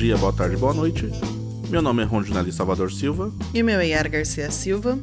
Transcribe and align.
dia, 0.00 0.16
boa 0.16 0.32
tarde, 0.32 0.56
boa 0.56 0.72
noite. 0.72 1.10
Meu 1.68 1.82
nome 1.82 2.02
é 2.02 2.06
Rondinelli 2.06 2.50
Salvador 2.50 2.90
Silva. 2.90 3.30
E 3.52 3.60
o 3.60 3.64
meu 3.66 3.78
é 3.78 3.88
Yara 3.88 4.08
Garcia 4.08 4.50
Silva. 4.50 4.98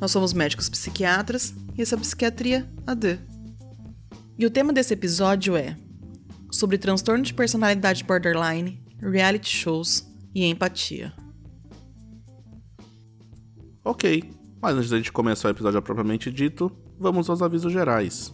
Nós 0.00 0.12
somos 0.12 0.32
médicos 0.32 0.68
psiquiatras 0.68 1.52
e 1.76 1.82
essa 1.82 1.96
é 1.96 1.98
a 1.98 2.00
Psiquiatria 2.00 2.70
AD. 2.86 3.18
E 4.38 4.46
o 4.46 4.50
tema 4.50 4.72
desse 4.72 4.94
episódio 4.94 5.56
é 5.56 5.76
sobre 6.52 6.78
transtorno 6.78 7.24
de 7.24 7.34
personalidade 7.34 8.04
borderline, 8.04 8.80
reality 9.00 9.56
shows 9.56 10.08
e 10.32 10.44
empatia. 10.44 11.12
Ok, 13.84 14.22
mas 14.60 14.76
antes 14.76 14.90
da 14.90 14.98
gente 14.98 15.10
começar 15.10 15.48
o 15.48 15.50
episódio 15.50 15.82
propriamente 15.82 16.30
dito, 16.30 16.70
vamos 16.96 17.28
aos 17.28 17.42
avisos 17.42 17.72
gerais. 17.72 18.32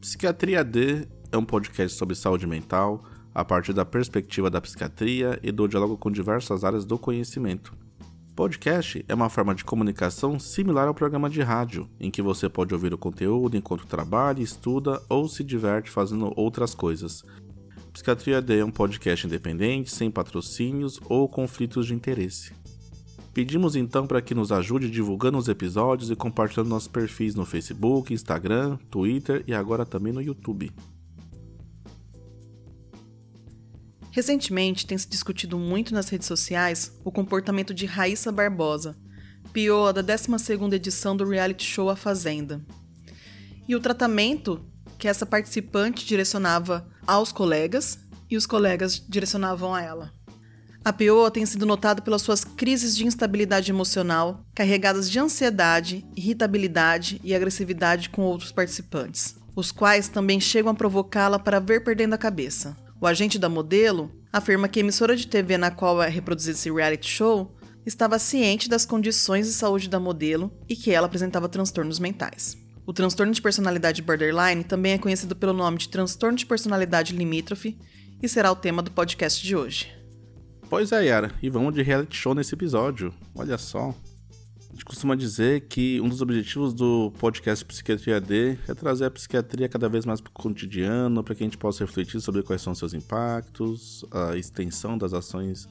Psiquiatria 0.00 0.62
D 0.62 1.08
é 1.32 1.36
um 1.36 1.44
podcast 1.44 1.98
sobre 1.98 2.14
saúde 2.14 2.46
mental 2.46 3.04
a 3.34 3.44
partir 3.44 3.72
da 3.72 3.84
perspectiva 3.84 4.48
da 4.48 4.60
psiquiatria 4.60 5.38
e 5.42 5.50
do 5.50 5.66
diálogo 5.66 5.98
com 5.98 6.10
diversas 6.10 6.62
áreas 6.62 6.84
do 6.84 6.96
conhecimento. 6.98 7.74
Podcast 8.36 9.04
é 9.08 9.14
uma 9.14 9.28
forma 9.28 9.54
de 9.54 9.64
comunicação 9.64 10.38
similar 10.38 10.88
ao 10.88 10.94
programa 10.94 11.30
de 11.30 11.40
rádio, 11.40 11.88
em 12.00 12.10
que 12.10 12.22
você 12.22 12.48
pode 12.48 12.74
ouvir 12.74 12.92
o 12.92 12.98
conteúdo 12.98 13.56
enquanto 13.56 13.86
trabalha, 13.86 14.42
estuda 14.42 15.00
ou 15.08 15.28
se 15.28 15.44
diverte 15.44 15.90
fazendo 15.90 16.32
outras 16.36 16.74
coisas. 16.74 17.24
Psiquiatria 17.92 18.42
D 18.42 18.58
é 18.58 18.64
um 18.64 18.72
podcast 18.72 19.26
independente, 19.26 19.90
sem 19.90 20.10
patrocínios 20.10 21.00
ou 21.08 21.28
conflitos 21.28 21.86
de 21.86 21.94
interesse. 21.94 22.52
Pedimos 23.32 23.76
então 23.76 24.06
para 24.06 24.22
que 24.22 24.34
nos 24.34 24.50
ajude 24.50 24.90
divulgando 24.90 25.38
os 25.38 25.48
episódios 25.48 26.10
e 26.10 26.16
compartilhando 26.16 26.70
nossos 26.70 26.88
perfis 26.88 27.34
no 27.34 27.44
Facebook, 27.44 28.12
Instagram, 28.12 28.78
Twitter 28.90 29.44
e 29.46 29.54
agora 29.54 29.86
também 29.86 30.12
no 30.12 30.20
YouTube. 30.22 30.72
Recentemente 34.14 34.86
tem 34.86 34.96
se 34.96 35.08
discutido 35.08 35.58
muito 35.58 35.92
nas 35.92 36.08
redes 36.08 36.28
sociais 36.28 36.92
o 37.04 37.10
comportamento 37.10 37.74
de 37.74 37.84
Raíssa 37.84 38.30
Barbosa, 38.30 38.96
pioa 39.52 39.92
da 39.92 40.04
12ª 40.04 40.72
edição 40.72 41.16
do 41.16 41.28
reality 41.28 41.64
show 41.64 41.90
A 41.90 41.96
Fazenda. 41.96 42.64
E 43.66 43.74
o 43.74 43.80
tratamento 43.80 44.64
que 44.98 45.08
essa 45.08 45.26
participante 45.26 46.06
direcionava 46.06 46.86
aos 47.04 47.32
colegas 47.32 47.98
e 48.30 48.36
os 48.36 48.46
colegas 48.46 49.04
direcionavam 49.04 49.74
a 49.74 49.82
ela. 49.82 50.12
A 50.84 50.92
PO 50.92 51.28
tem 51.32 51.44
sido 51.44 51.66
notada 51.66 52.00
pelas 52.00 52.22
suas 52.22 52.44
crises 52.44 52.96
de 52.96 53.04
instabilidade 53.04 53.72
emocional, 53.72 54.46
carregadas 54.54 55.10
de 55.10 55.18
ansiedade, 55.18 56.06
irritabilidade 56.14 57.20
e 57.24 57.34
agressividade 57.34 58.10
com 58.10 58.22
outros 58.22 58.52
participantes, 58.52 59.34
os 59.56 59.72
quais 59.72 60.06
também 60.06 60.38
chegam 60.38 60.70
a 60.70 60.74
provocá-la 60.74 61.40
para 61.40 61.58
ver 61.58 61.82
perdendo 61.82 62.14
a 62.14 62.18
cabeça. 62.18 62.83
O 63.04 63.06
agente 63.06 63.38
da 63.38 63.50
modelo 63.50 64.10
afirma 64.32 64.66
que 64.66 64.78
a 64.78 64.82
emissora 64.82 65.14
de 65.14 65.26
TV 65.26 65.58
na 65.58 65.70
qual 65.70 66.02
é 66.02 66.08
reproduzido 66.08 66.56
esse 66.56 66.72
reality 66.72 67.06
show 67.06 67.54
estava 67.84 68.18
ciente 68.18 68.66
das 68.66 68.86
condições 68.86 69.46
de 69.46 69.52
saúde 69.52 69.90
da 69.90 70.00
modelo 70.00 70.50
e 70.66 70.74
que 70.74 70.90
ela 70.90 71.06
apresentava 71.06 71.46
transtornos 71.46 71.98
mentais. 71.98 72.56
O 72.86 72.94
transtorno 72.94 73.30
de 73.30 73.42
personalidade 73.42 74.00
borderline 74.00 74.64
também 74.64 74.92
é 74.92 74.98
conhecido 74.98 75.36
pelo 75.36 75.52
nome 75.52 75.76
de 75.76 75.90
transtorno 75.90 76.38
de 76.38 76.46
personalidade 76.46 77.14
limítrofe 77.14 77.76
e 78.22 78.26
será 78.26 78.50
o 78.50 78.56
tema 78.56 78.80
do 78.80 78.90
podcast 78.90 79.46
de 79.46 79.54
hoje. 79.54 79.92
Pois 80.70 80.90
é, 80.90 81.04
Yara, 81.04 81.30
e 81.42 81.50
vamos 81.50 81.74
de 81.74 81.82
reality 81.82 82.16
show 82.16 82.34
nesse 82.34 82.54
episódio. 82.54 83.12
Olha 83.34 83.58
só. 83.58 83.94
A 84.74 84.76
gente 84.76 84.84
costuma 84.86 85.14
dizer 85.14 85.68
que 85.68 86.00
um 86.00 86.08
dos 86.08 86.20
objetivos 86.20 86.74
do 86.74 87.12
podcast 87.20 87.64
Psiquiatria 87.64 88.20
D 88.20 88.58
é 88.66 88.74
trazer 88.74 89.04
a 89.04 89.10
psiquiatria 89.10 89.68
cada 89.68 89.88
vez 89.88 90.04
mais 90.04 90.20
para 90.20 90.30
o 90.30 90.32
cotidiano, 90.32 91.22
para 91.22 91.32
que 91.32 91.44
a 91.44 91.46
gente 91.46 91.56
possa 91.56 91.84
refletir 91.84 92.20
sobre 92.20 92.42
quais 92.42 92.60
são 92.60 92.74
seus 92.74 92.92
impactos, 92.92 94.04
a 94.10 94.36
extensão 94.36 94.98
das 94.98 95.12
ações 95.12 95.68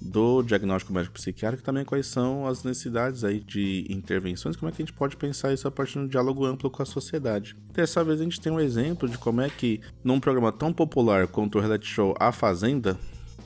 do 0.00 0.40
diagnóstico 0.44 0.92
médico 0.92 1.14
psiquiátrico 1.14 1.64
e 1.64 1.66
também 1.66 1.84
quais 1.84 2.06
são 2.06 2.46
as 2.46 2.62
necessidades 2.62 3.24
aí 3.24 3.40
de 3.40 3.86
intervenções, 3.90 4.54
como 4.54 4.68
é 4.68 4.72
que 4.72 4.80
a 4.80 4.86
gente 4.86 4.96
pode 4.96 5.16
pensar 5.16 5.52
isso 5.52 5.66
a 5.66 5.70
partir 5.72 5.94
de 5.94 5.98
um 5.98 6.06
diálogo 6.06 6.46
amplo 6.46 6.70
com 6.70 6.80
a 6.80 6.86
sociedade. 6.86 7.56
Dessa 7.72 8.04
vez 8.04 8.20
a 8.20 8.24
gente 8.24 8.40
tem 8.40 8.52
um 8.52 8.60
exemplo 8.60 9.08
de 9.08 9.18
como 9.18 9.40
é 9.40 9.50
que 9.50 9.80
num 10.04 10.20
programa 10.20 10.52
tão 10.52 10.72
popular 10.72 11.26
quanto 11.26 11.58
o 11.58 11.60
reality 11.60 11.88
show 11.88 12.14
A 12.20 12.30
Fazenda, 12.30 12.96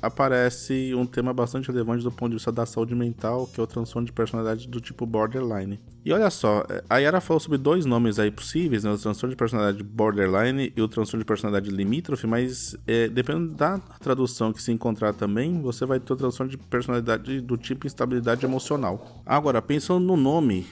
aparece 0.06 0.94
um 0.94 1.04
tema 1.06 1.32
bastante 1.32 1.68
relevante 1.68 2.02
do 2.02 2.10
ponto 2.10 2.30
de 2.30 2.36
vista 2.36 2.52
da 2.52 2.64
saúde 2.64 2.94
mental, 2.94 3.46
que 3.46 3.60
é 3.60 3.62
o 3.62 3.66
transtorno 3.66 4.06
de 4.06 4.12
personalidade 4.12 4.68
do 4.68 4.80
tipo 4.80 5.04
borderline. 5.04 5.78
E 6.04 6.12
olha 6.12 6.30
só, 6.30 6.64
a 6.88 6.98
Yara 6.98 7.20
falou 7.20 7.40
sobre 7.40 7.58
dois 7.58 7.84
nomes 7.84 8.18
aí 8.18 8.30
possíveis, 8.30 8.84
né, 8.84 8.90
o 8.92 8.98
transtorno 8.98 9.32
de 9.32 9.36
personalidade 9.36 9.82
borderline 9.82 10.72
e 10.76 10.80
o 10.80 10.88
transtorno 10.88 11.22
de 11.22 11.26
personalidade 11.26 11.74
limítrofe, 11.74 12.26
mas 12.26 12.76
é, 12.86 13.08
dependendo 13.08 13.54
da 13.54 13.78
tradução 13.78 14.52
que 14.52 14.62
se 14.62 14.70
encontrar 14.70 15.12
também, 15.12 15.60
você 15.60 15.84
vai 15.84 15.98
ter 15.98 16.12
o 16.12 16.16
transtorno 16.16 16.50
de 16.50 16.56
personalidade 16.56 17.40
do 17.40 17.56
tipo 17.56 17.86
instabilidade 17.86 18.44
emocional. 18.44 19.22
Agora, 19.26 19.60
pensando 19.60 20.04
no 20.04 20.16
nome 20.16 20.66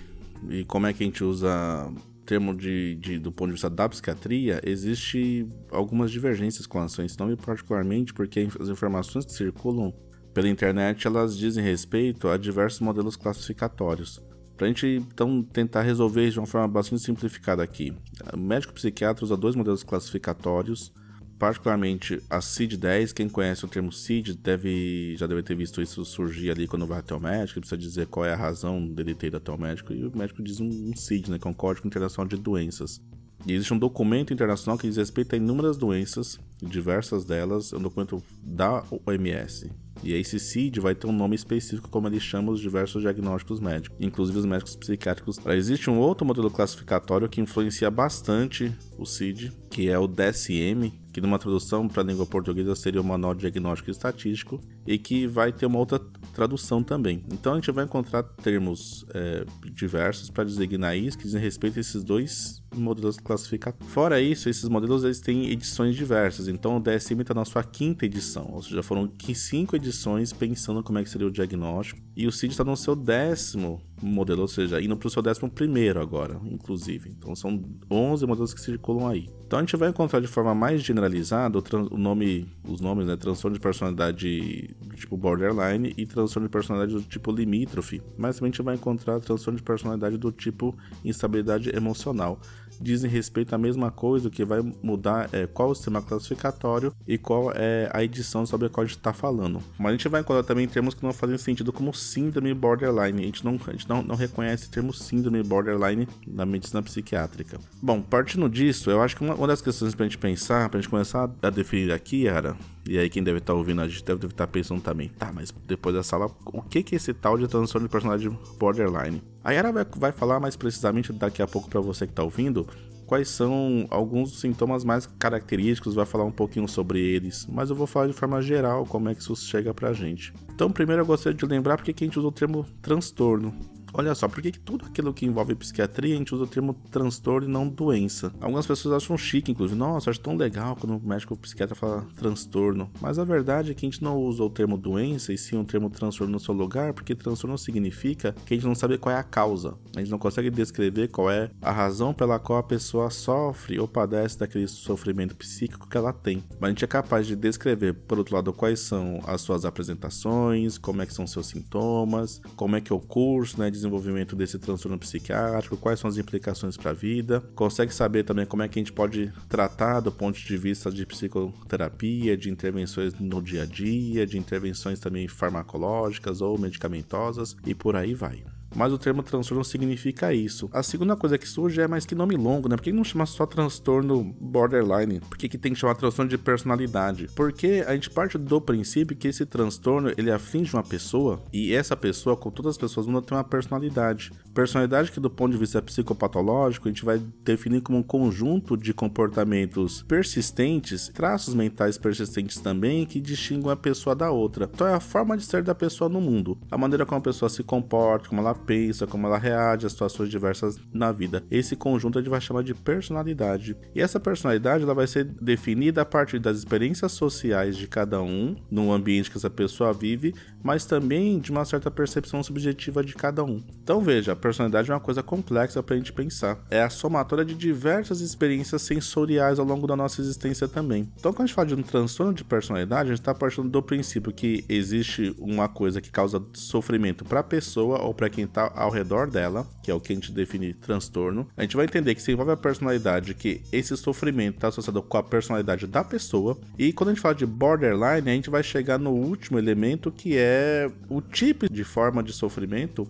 e 0.49 0.65
como 0.65 0.87
é 0.87 0.93
que 0.93 1.03
a 1.03 1.07
gente 1.07 1.25
usa 1.25 1.91
termo 2.25 2.55
de, 2.55 2.97
de, 2.97 3.19
do 3.19 3.31
ponto 3.31 3.49
de 3.49 3.53
vista 3.53 3.71
da 3.71 3.89
psiquiatria, 3.89 4.61
existe 4.65 5.47
algumas 5.71 6.11
divergências 6.11 6.67
com 6.67 6.79
relação 6.79 7.03
a 7.03 7.07
esse 7.07 7.19
nome, 7.19 7.37
particularmente 7.37 8.13
porque 8.13 8.49
as 8.59 8.69
informações 8.69 9.25
que 9.25 9.33
circulam 9.33 9.93
pela 10.33 10.49
internet 10.49 11.07
elas 11.07 11.37
dizem 11.37 11.63
respeito 11.63 12.29
a 12.29 12.37
diversos 12.37 12.81
modelos 12.81 13.17
classificatórios. 13.17 14.21
Para 14.57 14.67
a 14.67 14.69
gente 14.69 14.87
então 14.87 15.43
tentar 15.43 15.83
resolver 15.83 16.31
de 16.31 16.39
uma 16.39 16.47
forma 16.47 16.69
bastante 16.69 17.03
simplificada 17.03 17.63
aqui, 17.63 17.93
o 18.33 18.37
médico 18.37 18.73
psiquiatra 18.73 19.25
usa 19.25 19.37
dois 19.37 19.55
modelos 19.55 19.83
classificatórios 19.83 20.93
particularmente 21.39 22.23
a 22.31 22.41
CID-10, 22.41 23.13
quem 23.13 23.29
conhece 23.29 23.65
o 23.65 23.69
termo 23.69 23.93
CID 23.93 24.35
deve, 24.35 25.17
já 25.17 25.27
deve 25.27 25.43
ter 25.43 25.55
visto 25.55 25.83
isso 25.83 26.05
surgir 26.05 26.51
ali 26.51 26.67
quando 26.67 26.87
vai 26.87 27.01
até 27.01 27.15
o 27.15 27.21
médico, 27.21 27.61
precisa 27.61 27.79
dizer 27.79 28.07
qual 28.07 28.25
é 28.25 28.33
a 28.33 28.37
razão 28.37 28.87
dele 28.87 29.15
ter 29.15 29.29
ido 29.29 29.37
até 29.37 29.51
o 29.53 29.59
médico, 29.59 29.93
e 29.93 30.05
o 30.05 30.17
médico 30.17 30.43
diz 30.43 30.61
um, 30.61 30.69
um 30.69 30.97
CID, 30.97 31.31
né, 31.31 31.39
que 31.39 31.47
é 31.47 31.51
um 31.51 31.55
Código 31.55 31.87
Internacional 31.87 32.29
de 32.29 32.37
Doenças. 32.37 33.01
E 33.47 33.53
existe 33.53 33.75
um 33.75 33.79
documento 33.79 34.33
internacional 34.33 34.79
que 34.79 34.87
diz 34.87 34.97
respeito 34.97 35.35
a 35.35 35.37
inúmeras 35.37 35.77
doenças, 35.77 36.39
diversas 36.63 37.27
delas, 37.27 37.73
é 37.73 37.77
um 37.77 37.83
documento 37.83 38.23
da 38.43 38.83
OMS. 38.91 39.71
E 40.03 40.15
esse 40.15 40.41
CID 40.41 40.81
vai 40.81 40.95
ter 40.95 41.07
um 41.07 41.13
nome 41.13 41.37
específico, 41.37 41.91
como 41.91 42.09
ele 42.09 42.19
chama 42.19 42.53
os 42.53 42.61
diversos 42.61 43.03
diagnósticos 43.03 43.61
médicos, 43.61 43.97
inclusive 44.01 44.39
os 44.39 44.47
médicos 44.47 44.77
psiquiátricos. 44.77 45.39
Existe 45.47 45.91
um 45.91 45.99
outro 45.99 46.27
modelo 46.27 46.51
classificatório 46.51 47.29
que 47.29 47.41
influencia 47.41 47.91
bastante 47.91 48.73
o 48.99 49.05
CID, 49.05 49.53
que 49.71 49.91
é 49.91 49.99
o 49.99 50.07
DSM, 50.07 50.93
que 51.15 51.21
numa 51.21 51.39
tradução 51.39 51.87
para 51.87 52.03
a 52.03 52.05
língua 52.05 52.27
portuguesa 52.27 52.75
seria 52.75 53.01
o 53.01 53.05
Manual 53.05 53.37
Diagnóstico 53.37 53.89
Estatístico, 53.89 54.61
e 54.87 54.99
que 54.99 55.27
vai 55.27 55.53
ter 55.53 55.67
uma 55.67 55.79
outra 55.79 56.01
tradução 56.35 56.83
também. 56.83 57.25
Então 57.33 57.53
a 57.53 57.57
gente 57.57 57.71
vai 57.71 57.85
encontrar 57.85 58.23
termos 58.23 59.07
é, 59.15 59.45
diversos 59.73 60.31
para 60.31 60.45
designar 60.45 60.97
isso, 60.97 61.17
que 61.17 61.25
dizem 61.25 61.41
respeito 61.41 61.79
a 61.79 61.81
esses 61.81 62.03
dois 62.03 62.63
modelos 62.75 63.19
classificatórios. 63.19 63.93
Fora 63.93 64.21
isso, 64.21 64.49
esses 64.49 64.69
modelos 64.69 65.05
eles 65.05 65.21
têm 65.21 65.49
edições 65.51 65.95
diversas, 65.95 66.49
então 66.49 66.77
o 66.77 66.81
DSM 66.81 67.21
está 67.21 67.35
na 67.35 67.45
sua 67.45 67.63
quinta 67.63 68.05
edição, 68.05 68.51
ou 68.53 68.63
seja, 68.63 68.83
foram 68.83 69.11
cinco 69.35 69.77
edições 69.77 70.33
pensando 70.33 70.83
como 70.83 70.99
é 70.99 71.05
que 71.05 71.11
seria 71.11 71.27
o 71.27 71.31
diagnóstico, 71.31 72.01
e 72.17 72.27
o 72.27 72.33
CID 72.33 72.53
está 72.53 72.65
no 72.65 72.77
seu 72.77 72.95
décimo 72.95 73.81
modelo, 74.03 74.43
ou 74.43 74.49
seja, 74.49 74.81
indo 74.81 74.97
para 74.97 75.07
o 75.07 75.11
seu 75.11 75.23
décimo 75.23 75.51
primeiro 75.51 76.01
agora, 76.01 76.41
inclusive. 76.45 77.11
Então 77.11 77.35
são 77.35 77.63
11 77.91 78.27
modelos 78.27 78.53
que 78.53 78.61
circulam 78.61 79.09
aí. 79.09 79.29
Então 79.47 79.59
a 79.59 79.63
gente 79.63 79.77
vai 79.77 79.89
encontrar 79.89 80.21
de 80.21 80.27
forma 80.27 80.55
mais 80.55 80.83
generalizada 80.83 81.59
o, 81.59 81.99
nome, 81.99 82.47
os 82.69 82.81
nomes, 82.81 83.07
né, 83.07 83.17
transtorno 83.17 83.55
de 83.55 83.61
personalidade 83.61 84.74
do 84.81 84.97
tipo 84.97 85.17
borderline 85.17 85.95
e 85.97 86.07
transtorno 86.07 86.49
de 86.49 86.53
personalidade 86.53 86.95
do 86.95 87.09
tipo 87.09 87.33
limítrofe, 87.33 88.03
mas 88.17 88.37
também 88.37 88.49
a 88.49 88.53
gente 88.53 88.63
vai 88.63 88.75
encontrar 88.75 89.21
transtorno 89.21 89.57
de 89.57 89.63
personalidade 89.63 90.17
do 90.17 90.31
tipo 90.31 90.77
instabilidade 91.05 91.75
emocional 91.75 92.41
dizem 92.81 93.11
respeito 93.11 93.55
à 93.55 93.59
mesma 93.59 93.91
coisa, 93.91 94.31
que 94.31 94.45
vai 94.45 94.61
mudar 94.83 95.29
é 95.33 95.47
qual 95.47 95.71
o 95.71 95.75
sistema 95.75 96.03
classificatório 96.03 96.93
e 97.07 97.19
qual 97.19 97.53
é 97.53 97.91
a 97.93 98.03
edição 98.03 98.47
sobre 98.47 98.67
a 98.67 98.71
qual 98.71 98.85
a 98.85 98.87
gente 98.87 98.97
está 98.97 99.13
falando. 99.13 99.61
Mas 99.79 99.89
a 99.89 99.93
gente 99.93 100.09
vai 100.09 100.21
encontrar 100.21 100.43
também 100.43 100.67
termos 100.67 100.95
que 100.95 101.03
não 101.03 101.13
fazem 101.13 101.39
sentido, 101.39 101.73
como 101.73 101.93
síndrome 101.95 102.53
borderline. 102.55 103.23
A 103.23 103.27
gente 103.27 103.45
não, 103.45 103.59
a 103.67 103.71
gente 103.73 103.89
não, 103.89 104.03
não 104.03 104.15
reconhece 104.15 104.69
o 104.69 104.71
termo 104.71 104.93
síndrome 104.93 105.43
borderline 105.43 106.09
na 106.27 106.45
medicina 106.45 106.83
psiquiátrica. 106.83 107.59
Bom, 107.83 108.01
partindo 108.01 108.49
disso, 108.49 108.91
eu 108.91 109.03
acho 109.03 109.17
que 109.17 109.25
uma, 109.25 109.35
uma 109.35 109.47
das 109.47 109.61
questões 109.61 109.95
para 109.95 110.05
a 110.05 110.09
gente 110.09 110.19
pensar, 110.19 110.69
para 110.69 110.79
a 110.79 110.83
gente 110.83 110.91
começar 110.91 111.31
a 111.43 111.51
definir 111.51 111.93
aqui, 111.93 112.27
era 112.27 112.57
e 112.89 112.99
aí 112.99 113.09
quem 113.09 113.23
deve 113.23 113.39
estar 113.39 113.53
tá 113.53 113.59
ouvindo 113.59 113.81
a 113.81 113.89
gente 113.89 114.05
deve 114.05 114.27
estar 114.27 114.47
tá 114.47 114.53
pensando 114.53 114.81
também, 114.81 115.09
tá, 115.09 115.33
mas 115.33 115.53
depois 115.67 115.95
da 115.95 116.03
sala, 116.03 116.31
o 116.47 116.63
que 116.63 116.83
que 116.83 116.95
é 116.95 116.97
esse 116.97 117.15
tal 117.15 117.39
de 117.39 117.49
transtorno 117.49 117.87
de 117.87 117.93
personalidade 117.93 118.39
borderline? 118.59 119.23
A 119.43 119.53
Yara 119.53 119.73
vai, 119.73 119.87
vai 119.97 120.13
falar 120.13 120.41
mais 120.41 120.57
precisamente 120.57 121.13
daqui 121.13 121.43
a 121.43 121.47
pouco 121.47 121.69
para 121.69 121.81
você 121.81 122.07
que 122.07 122.13
está 122.13 122.23
ouvindo 122.23 122.67
quais 123.07 123.29
são 123.29 123.87
alguns 123.91 124.41
sintomas 124.41 124.85
mais 124.85 125.07
característicos, 125.07 125.95
vai 125.95 126.07
falar 126.07 126.25
um 126.25 126.33
pouquinho 126.33 126.67
sobre 126.67 127.01
eles, 127.01 127.47
mas 127.51 127.71
eu 127.71 127.77
vou 127.77 127.87
falar 127.87 128.07
de 128.07 128.13
forma 128.13 128.41
geral 128.41 128.87
como 128.87 129.09
é 129.09 129.15
que 129.15 129.21
isso 129.21 129.37
chega 129.37 129.73
pra 129.73 129.93
gente. 129.93 130.33
Então, 130.53 130.71
primeiro 130.71 131.03
eu 131.03 131.07
gostaria 131.07 131.37
de 131.37 131.47
lembrar 131.47 131.77
porque 131.77 131.93
que 131.93 132.05
a 132.05 132.07
gente 132.07 132.19
usa 132.19 132.29
o 132.29 132.33
termo 132.33 132.67
transtorno. 132.81 133.55
Olha 133.97 134.13
só, 134.13 134.27
por 134.27 134.43
que 134.43 134.51
tudo 134.51 134.87
aquilo 134.87 135.15
que 135.15 135.25
envolve 135.25 135.55
psiquiatria 135.55 136.17
a 136.17 136.19
gente 136.19 136.35
usa 136.35 136.43
o 136.43 136.49
termo 136.49 136.75
transtorno 136.91 137.49
e 137.49 137.51
não 137.51 137.69
doença? 137.69 138.33
Algumas 138.41 138.67
pessoas 138.67 139.05
acham 139.05 139.17
chique, 139.17 139.53
inclusive, 139.53 139.79
nossa, 139.79 140.11
acho 140.11 140.19
tão 140.19 140.37
legal 140.37 140.75
quando 140.75 140.97
o 140.97 141.09
médico 141.09 141.37
psiquiatra 141.37 141.77
fala 141.77 142.05
transtorno. 142.17 142.91
Mas 143.01 143.21
a 143.21 143.25
verdade 143.25 143.71
é 143.71 143.75
que 143.75 143.87
a 143.87 143.89
gente 143.89 144.03
não 144.03 144.17
usa 144.17 144.43
o 144.43 144.51
termo 144.51 144.77
doença 144.77 145.33
e 145.33 145.39
sim 145.39 145.57
o 145.57 145.65
termo 145.65 145.89
transtorno 145.89 146.33
no 146.33 146.41
seu 146.41 146.53
lugar, 146.53 146.93
porque 146.93 147.15
transtorno 147.15 147.57
significa 147.57 148.35
que 148.45 148.55
a 148.55 148.57
gente 148.57 148.67
não 148.67 148.75
sabe 148.75 148.99
qual 148.99 149.15
é 149.15 149.19
a 149.19 149.23
causa. 149.23 149.77
A 149.95 150.01
gente 150.01 150.11
não 150.11 150.19
consegue 150.19 150.51
descrever 150.51 151.07
qual 151.07 151.31
é 151.31 151.49
a 151.63 151.71
razão 151.71 152.13
pela 152.13 152.41
qual 152.41 152.59
a 152.59 152.65
pessoa 152.65 153.11
sofre 153.11 153.79
ou 153.79 153.87
padece 153.87 154.37
daquele 154.37 154.67
sofrimento 154.67 155.37
psíquico 155.37 155.89
que 155.89 155.97
ela 155.97 156.13
tem. 156.13 156.43
Mas 156.59 156.69
a 156.69 156.71
gente 156.71 156.85
é 156.85 156.89
capaz 156.89 157.29
de 157.29 157.37
descrever, 157.37 157.95
por 157.95 158.19
outro 158.19 158.35
lado, 158.35 158.53
quais 158.53 158.81
são 158.81 159.21
as 159.25 159.41
suas 159.41 159.65
apresentações, 159.65 160.79
como 160.79 161.01
é 161.01 161.07
que 161.07 161.15
são 161.15 161.29
seus 161.29 161.47
sintomas, 161.47 162.41
como 162.57 162.75
é 162.75 162.81
que 162.81 162.93
é 162.93 162.97
o 162.97 163.01
curso, 163.01 163.61
né, 163.61 163.71
desenvolvimento 163.85 164.35
desse 164.35 164.59
transtorno 164.59 164.99
psiquiátrico, 164.99 165.77
quais 165.77 166.01
são 166.01 166.09
as 166.09 166.17
implicações 166.17 166.77
para 166.77 166.91
a 166.91 166.95
vida. 166.95 167.41
Consegue 167.55 167.93
saber 167.93 168.25
também 168.25 168.47
como 168.47 168.63
é 168.63 168.69
que 168.69 168.79
a 168.79 168.83
gente 168.83 168.93
pode 168.93 169.33
tratar 169.49 170.01
do 170.01 170.11
ponto 170.11 170.39
de 170.39 170.57
vista 170.57 170.91
de 170.91 171.05
psicoterapia, 171.07 172.37
de 172.37 172.51
intervenções 172.51 173.15
no 173.19 173.43
dia 173.43 173.63
a 173.63 173.67
dia, 173.67 174.27
de 174.27 174.39
intervenções 174.39 174.99
também 174.99 175.29
farmacológicas 175.29 176.41
ou 176.41 176.59
medicamentosas 176.59 177.57
e 177.67 177.75
por 177.75 177.97
aí 177.97 178.15
vai 178.15 178.43
mas 178.75 178.93
o 178.93 178.99
termo 178.99 179.23
transtorno 179.23 179.65
significa 179.65 180.33
isso. 180.33 180.69
A 180.73 180.83
segunda 180.83 181.17
coisa 181.17 181.39
que 181.39 181.49
surge 181.49 181.81
é, 181.81 181.89
mais 181.89 182.05
que 182.05 182.15
nome 182.15 182.37
longo, 182.37 182.69
né? 182.69 182.77
Por 182.77 182.83
que 182.83 182.93
não 182.93 183.05
chama 183.05 183.27
só 183.27 183.47
transtorno 183.47 184.25
borderline? 184.41 185.21
Por 185.21 185.39
que, 185.39 185.49
que 185.49 185.59
tem 185.59 185.73
que 185.73 185.79
chamar 185.79 185.95
transtorno 185.95 186.29
de 186.29 186.39
personalidade? 186.39 187.29
Porque 187.35 187.85
a 187.87 187.95
gente 187.95 188.11
parte 188.11 188.39
do 188.39 188.61
princípio 188.61 189.17
que 189.17 189.29
esse 189.29 189.47
transtorno, 189.47 190.13
ele 190.17 190.31
aflige 190.31 190.75
uma 190.75 190.83
pessoa, 190.83 191.43
e 191.53 191.73
essa 191.73 191.97
pessoa, 191.97 192.37
com 192.37 192.51
todas 192.51 192.73
as 192.73 192.79
pessoas, 192.79 193.07
não 193.07 193.23
tem 193.23 193.37
uma 193.37 193.45
personalidade. 193.45 194.33
Personalidade 194.53 195.11
que 195.11 195.21
do 195.21 195.31
ponto 195.31 195.53
de 195.53 195.59
vista 195.59 195.83
psicopatológico, 195.83 196.89
a 196.89 196.91
gente 196.91 197.05
vai 197.05 197.21
definir 197.45 197.81
como 197.81 197.99
um 197.99 198.03
conjunto 198.03 198.77
de 198.77 198.93
comportamentos 198.93 200.03
persistentes, 200.03 201.09
traços 201.09 201.55
mentais 201.55 201.99
persistentes 201.99 202.61
também, 202.61 203.07
que 203.07 203.21
distinguem 203.21 203.71
a 203.71 203.77
pessoa 203.77 204.15
da 204.15 204.31
outra. 204.31 204.69
Então 204.73 204.87
é 204.87 204.95
a 204.95 205.01
forma 205.01 205.37
de 205.37 205.45
ser 205.45 205.63
da 205.63 205.75
pessoa 205.75 206.09
no 206.09 206.21
mundo. 206.21 206.59
A 206.71 206.79
maneira 206.79 207.07
como 207.07 207.19
a 207.19 207.23
pessoa 207.23 207.49
se 207.49 207.63
comporta, 207.63 208.29
como 208.29 208.41
ela 208.41 208.55
pensa, 208.65 209.07
como 209.07 209.27
ela 209.27 209.39
reage 209.39 209.87
a 209.87 209.91
situações 209.91 210.29
diversas 210.29 210.79
na 210.93 211.13
vida. 211.13 211.43
Esse 211.51 211.77
conjunto 211.77 212.19
a 212.19 212.23
gente 212.23 212.31
vai 212.31 212.41
chamar 212.41 212.63
de 212.63 212.75
personalidade. 212.75 213.77
E 213.95 214.01
essa 214.01 214.19
personalidade 214.19 214.85
ela 214.85 214.95
vai 214.95 215.07
ser 215.07 215.25
definida 215.25 216.03
a 216.03 216.05
partir 216.05 216.39
das 216.39 216.59
experiências 216.59 217.13
sociais 217.13 217.77
de 217.77 217.87
cada 217.87 218.23
um, 218.23 218.57
no 218.71 218.93
ambiente 218.93 219.31
que 219.31 219.37
essa 219.37 219.51
pessoa 219.51 219.93
vive, 219.93 220.35
mas 220.63 220.85
também 220.85 221.39
de 221.39 221.51
uma 221.51 221.65
certa 221.65 221.91
percepção 221.91 222.43
subjetiva 222.43 223.05
de 223.05 223.15
cada 223.15 223.45
um. 223.45 223.63
Então 223.83 224.01
veja, 224.01 224.33
a 224.33 224.37
personalidade 224.37 224.91
é 224.91 224.95
uma 224.95 225.01
coisa 225.01 225.23
complexa 225.23 225.83
para 225.83 225.95
a 225.95 225.99
gente 225.99 226.13
pensar. 226.13 226.59
É 226.71 226.83
a 226.83 226.91
somatória 226.91 227.45
de 227.45 227.55
diversas 227.55 228.21
experiências 228.21 228.83
sensoriais 228.83 229.59
ao 229.59 229.67
longo 229.67 229.87
da 229.87 229.97
nossa 229.97 230.21
existência 230.21 230.67
também. 230.67 231.13
Então 231.19 231.33
quando 231.33 231.43
a 231.43 231.47
gente 231.47 231.55
fala 231.55 231.69
de 231.69 231.75
um 231.75 231.83
transtorno 231.83 232.33
de 232.33 232.45
personalidade, 232.45 233.11
a 233.11 233.15
gente 233.15 233.21
está 233.21 233.35
partindo 233.35 233.69
do 233.69 233.83
princípio 233.83 234.33
que 234.33 234.65
existe 234.69 235.35
uma 235.39 235.69
coisa 235.69 236.01
que 236.01 236.11
causa 236.11 236.43
sofrimento 236.55 237.25
para 237.25 237.41
a 237.41 237.45
pessoa 237.45 238.01
ou 238.03 238.15
para 238.15 238.31
quem 238.31 238.47
está 238.55 238.73
ao 238.75 238.91
redor 238.91 239.29
dela, 239.29 239.67
que 239.83 239.91
é 239.91 239.95
o 239.95 240.01
que 240.01 240.13
a 240.13 240.17
gente 240.17 240.31
define 240.31 240.73
transtorno. 240.73 241.49
A 241.57 241.63
gente 241.63 241.77
vai 241.77 241.85
entender 241.85 242.15
que 242.15 242.23
se 242.23 242.31
envolve 242.31 242.53
a 242.53 242.57
personalidade, 242.57 243.35
que 243.35 243.63
esse 243.73 243.97
sofrimento 243.97 244.57
está 244.57 244.69
associado 244.69 245.03
com 245.03 245.19
a 245.19 245.23
personalidade 245.23 245.87
da 245.87 246.05
pessoa. 246.05 246.57
E 246.79 246.93
quando 246.93 247.11
a 247.11 247.13
gente 247.13 247.21
fala 247.21 247.35
de 247.35 247.45
borderline, 247.45 248.31
a 248.31 248.35
gente 248.35 248.51
vai 248.51 248.63
chegar 248.63 248.99
no 248.99 249.11
último 249.11 249.59
elemento 249.59 250.13
que 250.13 250.37
é 250.37 250.91
o 251.09 251.21
tipo 251.21 251.69
de 251.69 251.83
forma 251.85 252.23
de 252.23 252.33
sofrimento 252.33 253.09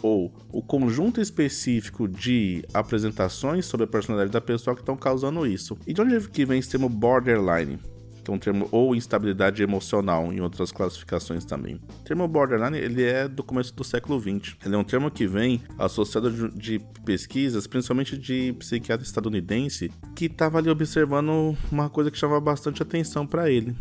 ou 0.00 0.32
o 0.52 0.62
conjunto 0.62 1.20
específico 1.20 2.06
de 2.06 2.64
apresentações 2.72 3.64
sobre 3.66 3.84
a 3.84 3.86
personalidade 3.86 4.32
da 4.32 4.40
pessoa 4.40 4.76
que 4.76 4.82
estão 4.82 4.96
causando 4.96 5.46
isso. 5.46 5.76
E 5.86 5.92
de 5.92 6.00
onde 6.00 6.28
que 6.28 6.44
vem 6.44 6.58
esse 6.58 6.70
termo 6.70 6.88
borderline? 6.88 7.78
Que 8.24 8.30
é 8.30 8.34
um 8.34 8.38
termo 8.38 8.68
ou 8.72 8.94
instabilidade 8.94 9.62
emocional 9.62 10.32
em 10.32 10.40
outras 10.40 10.72
classificações 10.72 11.44
também. 11.44 11.76
O 12.00 12.04
termo 12.04 12.26
borderline 12.26 12.78
ele 12.78 13.02
é 13.02 13.28
do 13.28 13.42
começo 13.42 13.74
do 13.74 13.84
século 13.84 14.18
20. 14.18 14.58
Ele 14.64 14.74
é 14.74 14.78
um 14.78 14.84
termo 14.84 15.10
que 15.10 15.26
vem 15.26 15.62
associado 15.78 16.48
de 16.48 16.80
pesquisas, 17.04 17.66
principalmente 17.66 18.16
de 18.16 18.54
psiquiatra 18.54 19.06
estadunidense, 19.06 19.92
que 20.16 20.24
estava 20.24 20.58
ali 20.58 20.70
observando 20.70 21.56
uma 21.70 21.90
coisa 21.90 22.10
que 22.10 22.18
chamava 22.18 22.40
bastante 22.40 22.82
atenção 22.82 23.26
para 23.26 23.50
ele. 23.50 23.76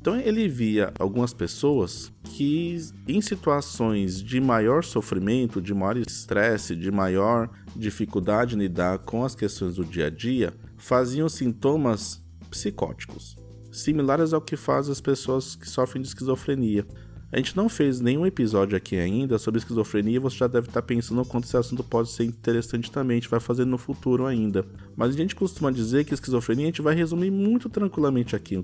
Então 0.00 0.16
ele 0.16 0.48
via 0.48 0.92
algumas 0.98 1.32
pessoas 1.32 2.12
que 2.24 2.76
em 3.06 3.20
situações 3.20 4.20
de 4.20 4.40
maior 4.40 4.82
sofrimento, 4.82 5.62
de 5.62 5.72
maior 5.72 5.96
estresse, 5.96 6.74
de 6.74 6.90
maior 6.90 7.48
dificuldade 7.76 8.56
em 8.56 8.58
lidar 8.58 8.98
com 8.98 9.24
as 9.24 9.36
questões 9.36 9.76
do 9.76 9.84
dia 9.84 10.06
a 10.06 10.10
dia, 10.10 10.52
faziam 10.76 11.28
sintomas 11.28 12.21
psicóticos, 12.52 13.34
similares 13.72 14.34
ao 14.34 14.40
que 14.42 14.56
faz 14.56 14.90
as 14.90 15.00
pessoas 15.00 15.56
que 15.56 15.68
sofrem 15.68 16.02
de 16.02 16.08
esquizofrenia. 16.08 16.86
A 17.32 17.38
gente 17.38 17.56
não 17.56 17.66
fez 17.66 17.98
nenhum 17.98 18.26
episódio 18.26 18.76
aqui 18.76 18.94
ainda 18.94 19.38
sobre 19.38 19.58
esquizofrenia, 19.58 20.20
você 20.20 20.36
já 20.36 20.46
deve 20.46 20.68
estar 20.68 20.82
pensando 20.82 21.24
quanto 21.24 21.44
esse 21.44 21.56
assunto 21.56 21.82
pode 21.82 22.10
ser 22.10 22.24
interessante 22.24 22.92
também, 22.92 23.16
a 23.16 23.20
gente 23.20 23.30
vai 23.30 23.40
fazer 23.40 23.64
no 23.64 23.78
futuro 23.78 24.26
ainda. 24.26 24.66
Mas 24.94 25.14
a 25.14 25.16
gente 25.16 25.34
costuma 25.34 25.70
dizer 25.70 26.04
que 26.04 26.12
esquizofrenia 26.12 26.66
a 26.66 26.66
gente 26.66 26.82
vai 26.82 26.94
resumir 26.94 27.30
muito 27.30 27.70
tranquilamente 27.70 28.36
aqui, 28.36 28.62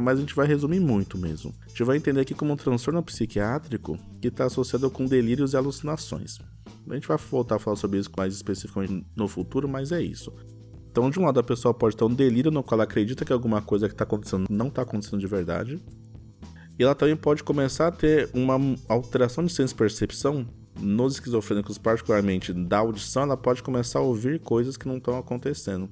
mas 0.00 0.18
a 0.18 0.20
gente 0.20 0.36
vai 0.36 0.46
resumir 0.46 0.78
muito 0.78 1.18
mesmo. 1.18 1.52
A 1.66 1.68
gente 1.68 1.82
vai 1.82 1.96
entender 1.96 2.20
aqui 2.20 2.34
como 2.34 2.52
um 2.52 2.56
transtorno 2.56 3.02
psiquiátrico 3.02 3.98
que 4.20 4.28
está 4.28 4.44
associado 4.44 4.88
com 4.92 5.06
delírios 5.06 5.52
e 5.52 5.56
alucinações. 5.56 6.38
A 6.88 6.94
gente 6.94 7.08
vai 7.08 7.18
voltar 7.18 7.56
a 7.56 7.58
falar 7.58 7.76
sobre 7.76 7.98
isso 7.98 8.10
mais 8.16 8.32
especificamente 8.32 9.04
no 9.16 9.26
futuro, 9.26 9.68
mas 9.68 9.90
é 9.90 10.00
isso. 10.00 10.32
Então, 10.94 11.10
de 11.10 11.18
um 11.18 11.24
lado, 11.24 11.40
a 11.40 11.42
pessoa 11.42 11.74
pode 11.74 11.96
ter 11.96 12.04
um 12.04 12.14
delírio 12.14 12.52
no 12.52 12.62
qual 12.62 12.76
ela 12.76 12.84
acredita 12.84 13.24
que 13.24 13.32
alguma 13.32 13.60
coisa 13.60 13.88
que 13.88 13.94
está 13.94 14.04
acontecendo 14.04 14.46
não 14.48 14.68
está 14.68 14.82
acontecendo 14.82 15.18
de 15.18 15.26
verdade. 15.26 15.82
E 16.78 16.84
ela 16.84 16.94
também 16.94 17.16
pode 17.16 17.42
começar 17.42 17.88
a 17.88 17.90
ter 17.90 18.30
uma 18.32 18.54
alteração 18.88 19.44
de 19.44 19.52
senso-percepção 19.52 20.46
nos 20.78 21.14
esquizofrênicos, 21.14 21.78
particularmente 21.78 22.52
da 22.52 22.78
audição, 22.78 23.24
ela 23.24 23.36
pode 23.36 23.60
começar 23.60 23.98
a 23.98 24.02
ouvir 24.02 24.38
coisas 24.38 24.76
que 24.76 24.86
não 24.86 24.98
estão 24.98 25.18
acontecendo. 25.18 25.90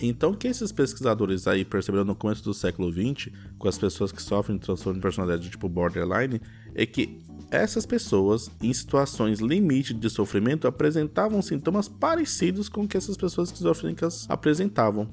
Então, 0.00 0.30
o 0.30 0.36
que 0.36 0.46
esses 0.46 0.70
pesquisadores 0.70 1.48
aí 1.48 1.64
perceberam 1.64 2.04
no 2.04 2.14
começo 2.14 2.44
do 2.44 2.54
século 2.54 2.92
XX, 2.92 3.32
com 3.58 3.66
as 3.66 3.76
pessoas 3.76 4.12
que 4.12 4.22
sofrem 4.22 4.58
de 4.58 4.64
transtorno 4.64 4.94
de 4.94 5.02
personalidade 5.02 5.50
tipo 5.50 5.68
borderline, 5.68 6.40
é 6.72 6.86
que 6.86 7.20
essas 7.54 7.86
pessoas, 7.86 8.50
em 8.62 8.72
situações 8.72 9.40
limite 9.40 9.94
de 9.94 10.10
sofrimento, 10.10 10.66
apresentavam 10.66 11.40
sintomas 11.42 11.88
parecidos 11.88 12.68
com 12.68 12.82
o 12.82 12.88
que 12.88 12.96
essas 12.96 13.16
pessoas 13.16 13.48
esquizofrênicas 13.48 14.26
apresentavam. 14.28 15.08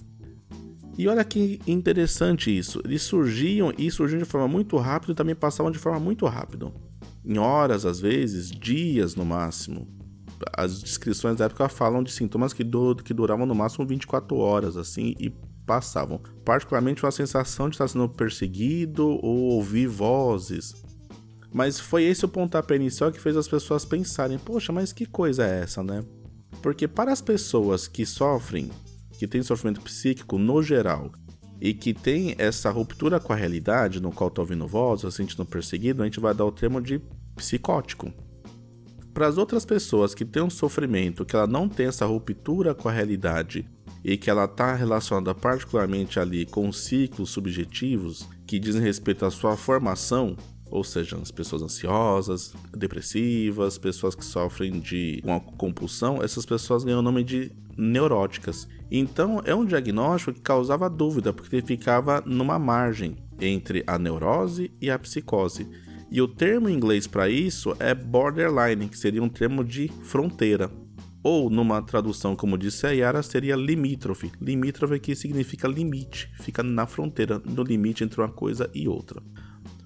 E 0.98 1.08
olha 1.08 1.24
que 1.24 1.60
interessante 1.66 2.56
isso. 2.56 2.82
Eles 2.84 3.01
surgiam 3.01 3.74
e 3.77 3.89
surgiam 3.89 4.20
de 4.20 4.25
forma 4.25 4.48
muito 4.48 4.77
rápida 4.77 5.13
e 5.13 5.16
também 5.16 5.36
passavam 5.36 5.72
de 5.72 5.80
forma 5.80 6.00
muito 6.00 6.25
rápida. 6.25 6.72
Em 7.25 7.38
horas, 7.38 7.86
às 7.86 8.00
vezes, 8.00 8.51
dias 8.51 9.16
no 9.16 9.25
máximo. 9.25 9.88
As 10.56 10.82
descrições 10.82 11.38
da 11.38 11.46
época 11.46 11.70
falam 11.70 12.04
de 12.04 12.12
sintomas 12.12 12.51
que, 12.51 12.63
do, 12.63 12.96
que 12.96 13.13
duravam 13.13 13.46
no 13.46 13.56
máximo 13.56 13.86
24 13.86 14.36
horas, 14.38 14.75
assim, 14.75 15.16
e 15.20 15.32
passavam. 15.66 16.20
Particularmente 16.44 17.04
uma 17.04 17.12
sensação 17.12 17.70
de 17.70 17.75
estar 17.75 17.88
sendo 17.88 18.10
perseguido 18.10 19.08
ou 19.08 19.54
ouvir 19.54 19.88
vozes. 19.88 20.74
Mas 21.53 21.79
foi 21.79 22.03
esse 22.03 22.24
o 22.25 22.29
pontapé 22.29 22.75
inicial 22.75 23.12
que 23.12 23.20
fez 23.20 23.36
as 23.36 23.48
pessoas 23.48 23.84
pensarem: 23.86 24.38
poxa, 24.38 24.72
mas 24.72 24.93
que 24.93 25.05
coisa 25.05 25.46
é 25.46 25.62
essa, 25.62 25.84
né? 25.84 26.03
Porque 26.62 26.88
para 26.88 27.12
as 27.12 27.22
pessoas 27.22 27.88
que 27.88 28.05
sofrem, 28.05 28.70
que 29.17 29.27
têm 29.27 29.43
sofrimento 29.43 29.81
psíquico 29.81 30.38
no 30.38 30.62
geral, 30.62 31.12
e 31.62 31.75
que 31.75 31.93
tem 31.93 32.34
essa 32.39 32.72
ruptura 32.72 33.20
com 33.20 33.31
a 33.31 33.36
realidade, 33.36 34.01
no 34.01 34.12
qual 34.12 34.29
está 34.29 34.41
ouvindo 34.41 34.67
voz, 34.67 35.03
ou 35.03 35.12
sentindo 35.12 35.46
perseguido, 35.46 36.01
a 36.01 36.05
gente 36.05 36.20
vai 36.20 36.34
dar 36.34 36.46
o 36.46 36.51
termo 36.51 36.81
de 36.81 37.00
psicótico. 37.36 38.12
Para 39.13 39.27
as 39.27 39.38
outras 39.38 39.63
pessoas 39.63 40.15
que 40.15 40.25
têm 40.25 40.41
um 40.41 40.50
sofrimento, 40.50 41.24
que 41.24 41.36
ela 41.36 41.46
não 41.46 41.70
tem 41.70 41.86
essa 41.86 42.05
ruptura 42.05 42.74
com 42.74 42.89
a 42.89 42.91
realidade 42.91 43.70
e 44.03 44.17
que 44.17 44.29
ela 44.29 44.46
está 44.46 44.74
relacionada 44.74 45.36
particularmente 45.36 46.20
ali 46.20 46.48
com 46.48 46.72
ciclos 46.72 47.29
subjetivos 47.29 48.27
que 48.48 48.58
dizem 48.58 48.81
respeito 48.81 49.24
à 49.24 49.29
sua 49.29 49.55
formação, 49.55 50.36
ou 50.72 50.86
seja, 50.86 51.18
as 51.18 51.30
pessoas 51.30 51.62
ansiosas, 51.62 52.54
depressivas, 52.75 53.78
pessoas 53.78 54.16
que 54.16 54.24
sofrem 54.24 54.80
de 54.80 55.22
uma 55.24 55.42
compulsão, 55.42 56.24
essas 56.24 56.46
pessoas 56.46 56.86
ganham 56.86 57.00
o 57.00 57.04
nome 57.04 57.24
de 57.25 57.51
neuróticas. 57.78 58.68
Então 58.90 59.42
é 59.44 59.54
um 59.54 59.66
diagnóstico 59.66 60.34
que 60.34 60.42
causava 60.42 60.90
dúvida, 60.90 61.34
porque 61.34 61.58
ele 61.58 61.66
ficava 61.66 62.24
numa 62.25 62.58
margem 62.58 63.18
entre 63.40 63.84
a 63.86 64.00
neurose 64.00 64.72
e 64.80 64.90
a 64.90 64.98
psicose. 64.98 65.68
E 66.10 66.22
o 66.22 66.28
termo 66.28 66.70
em 66.70 66.74
inglês 66.74 67.06
para 67.06 67.30
isso 67.30 67.75
é 67.78 67.94
borderline, 67.94 68.88
que 68.88 68.98
seria 68.98 69.22
um 69.22 69.30
termo 69.30 69.63
de 69.63 69.90
fronteira. 70.04 70.72
Ou, 71.24 71.50
numa 71.50 71.82
tradução, 71.82 72.36
como 72.36 72.58
disse 72.58 72.88
a 72.88 72.90
Yara, 72.90 73.22
seria 73.22 73.56
limítrofe. 73.56 74.32
Limítrofe 74.42 75.00
que 75.00 75.16
significa 75.16 75.68
limite, 75.68 76.32
fica 76.40 76.63
na 76.63 76.88
fronteira, 76.88 77.40
no 77.40 77.62
limite 77.62 78.04
entre 78.04 78.20
uma 78.20 78.30
coisa 78.30 78.70
e 78.74 78.88
outra. 78.88 79.22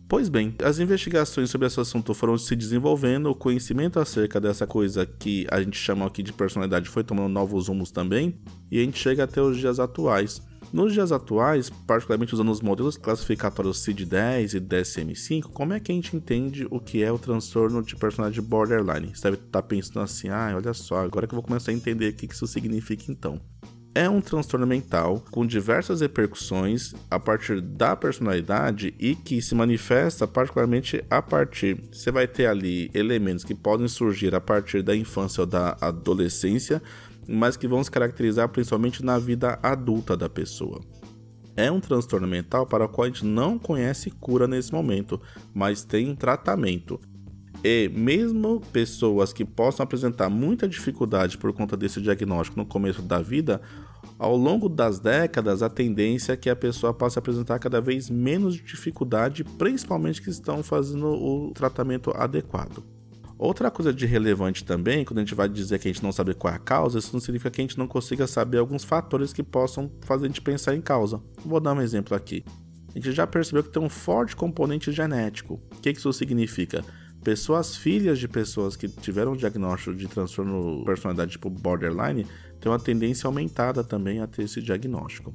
Pois 0.08 0.30
bem, 0.30 0.54
as 0.64 0.78
investigações 0.78 1.50
sobre 1.50 1.66
esse 1.66 1.80
assunto 1.80 2.14
foram 2.14 2.38
se 2.38 2.56
desenvolvendo, 2.56 3.26
o 3.28 3.36
conhecimento 3.36 4.00
acerca 4.00 4.40
dessa 4.40 4.68
coisa 4.68 5.04
que 5.04 5.48
a 5.50 5.60
gente 5.60 5.78
chama 5.80 6.06
aqui 6.06 6.22
de 6.22 6.32
personalidade 6.32 6.90
foi 6.90 7.04
tomando 7.04 7.28
novos 7.28 7.70
rumos 7.70 7.90
também, 7.90 8.40
e 8.70 8.80
a 8.80 8.84
gente 8.84 9.00
chega 9.00 9.24
até 9.24 9.42
os 9.42 9.58
dias 9.58 9.80
atuais. 9.80 10.44
Nos 10.72 10.94
dias 10.94 11.12
atuais, 11.12 11.72
particularmente 11.72 12.36
usando 12.36 12.52
os 12.52 12.62
modelos 12.62 12.98
classificatórios 12.98 13.84
CID-10 13.84 14.54
e 14.54 14.60
DSM-5, 14.60 15.44
como 15.46 15.74
é 15.74 15.80
que 15.80 15.92
a 15.92 15.96
gente 15.96 16.16
entende 16.16 16.68
o 16.70 16.80
que 16.80 17.02
é 17.02 17.12
o 17.12 17.18
transtorno 17.18 17.82
de 17.82 17.96
personalidade 17.96 18.48
borderline? 18.48 19.16
Você 19.16 19.32
deve 19.32 19.44
estar 19.44 19.64
pensando 19.64 20.02
assim, 20.02 20.30
ah, 20.30 20.54
olha 20.56 20.74
só, 20.74 21.00
agora 21.00 21.26
que 21.26 21.34
eu 21.34 21.38
vou 21.38 21.44
começar 21.44 21.72
a 21.72 21.74
entender 21.74 22.10
o 22.10 22.14
que 22.14 22.32
isso 22.32 22.46
significa 22.46 23.06
então 23.12 23.42
é 23.96 24.10
um 24.10 24.20
transtorno 24.20 24.68
mental 24.68 25.24
com 25.32 25.48
diversas 25.48 26.02
repercussões 26.02 26.94
a 27.10 27.18
partir 27.18 27.62
da 27.62 27.96
personalidade 27.96 28.94
e 29.00 29.16
que 29.16 29.42
se 29.42 29.56
manifesta 29.56 30.28
particularmente 30.28 31.02
a 31.10 31.22
partir. 31.22 31.82
Você 31.94 32.12
vai 32.12 32.28
ter 32.28 32.48
ali 32.48 32.92
elementos 32.94 33.46
que 33.46 33.56
podem 33.56 33.88
surgir 33.88 34.36
a 34.36 34.42
partir 34.42 34.84
da 34.84 34.94
infância 34.94 35.42
ou 35.42 35.48
da 35.48 35.78
adolescência, 35.80 36.84
mas 37.26 37.56
que 37.56 37.70
vão 37.70 37.82
se 37.82 37.90
caracterizar 37.90 38.50
principalmente 38.50 39.04
na 39.04 39.18
vida 39.18 39.58
adulta 39.64 40.18
da 40.18 40.28
pessoa. 40.28 40.82
É 41.56 41.72
um 41.72 41.80
transtorno 41.80 42.28
mental 42.28 42.68
para 42.68 42.84
o 42.84 42.90
qual 42.90 43.06
a 43.06 43.08
gente 43.08 43.26
não 43.26 43.58
conhece 43.58 44.12
cura 44.12 44.46
nesse 44.46 44.74
momento, 44.74 45.22
mas 45.54 45.86
tem 45.86 46.14
tratamento. 46.14 47.00
E 47.68 47.90
mesmo 47.90 48.62
pessoas 48.72 49.34
que 49.34 49.44
possam 49.44 49.84
apresentar 49.84 50.30
muita 50.30 50.68
dificuldade 50.68 51.36
por 51.36 51.52
conta 51.52 51.76
desse 51.76 52.00
diagnóstico 52.00 52.60
no 52.60 52.64
começo 52.64 53.02
da 53.02 53.20
vida, 53.20 53.60
ao 54.20 54.38
longo 54.38 54.70
das 54.70 55.00
décadas, 55.00 55.64
a 55.64 55.68
tendência 55.68 56.34
é 56.34 56.38
que 56.38 56.48
a 56.48 56.56
pessoa 56.56 56.94
passe 56.94 57.18
a 57.18 57.22
apresentar 57.22 57.58
cada 57.58 57.82
vez 57.82 58.08
menos 58.08 58.54
dificuldade, 58.54 59.44
principalmente 59.44 60.22
que 60.22 60.30
estão 60.30 60.62
fazendo 60.62 61.08
o 61.08 61.52
tratamento 61.56 62.12
adequado. 62.16 62.84
Outra 63.36 63.72
coisa 63.72 63.92
de 63.92 64.06
relevante 64.06 64.64
também, 64.64 65.04
quando 65.04 65.18
a 65.18 65.22
gente 65.22 65.34
vai 65.34 65.50
dizer 65.50 65.80
que 65.80 65.88
a 65.88 65.92
gente 65.92 66.04
não 66.04 66.12
sabe 66.12 66.36
qual 66.36 66.54
é 66.54 66.58
a 66.58 66.60
causa, 66.60 67.00
isso 67.00 67.14
não 67.14 67.20
significa 67.20 67.50
que 67.50 67.62
a 67.62 67.64
gente 67.64 67.80
não 67.80 67.88
consiga 67.88 68.28
saber 68.28 68.60
alguns 68.60 68.84
fatores 68.84 69.34
que 69.34 69.42
possam 69.42 69.92
fazer 70.02 70.26
a 70.26 70.28
gente 70.28 70.40
pensar 70.40 70.76
em 70.76 70.82
causa. 70.82 71.20
Vou 71.44 71.60
dar 71.60 71.74
um 71.74 71.82
exemplo 71.82 72.16
aqui. 72.16 72.46
A 72.90 72.94
gente 72.94 73.12
já 73.12 73.26
percebeu 73.26 73.64
que 73.64 73.72
tem 73.72 73.82
um 73.82 73.90
forte 73.90 74.36
componente 74.36 74.92
genético. 74.92 75.56
O 75.76 75.82
que 75.82 75.90
isso 75.90 76.14
significa? 76.14 76.86
Pessoas 77.26 77.76
filhas 77.76 78.20
de 78.20 78.28
pessoas 78.28 78.76
que 78.76 78.88
tiveram 78.88 79.36
diagnóstico 79.36 79.96
de 79.96 80.08
transtorno 80.08 80.78
de 80.78 80.86
personalidade 80.86 81.32
tipo 81.32 81.50
borderline 81.50 82.28
têm 82.62 82.72
uma 82.72 82.78
tendência 82.78 83.26
aumentada 83.26 83.84
também 83.84 84.22
a 84.22 84.28
ter 84.28 84.44
esse 84.44 84.62
diagnóstico. 84.62 85.34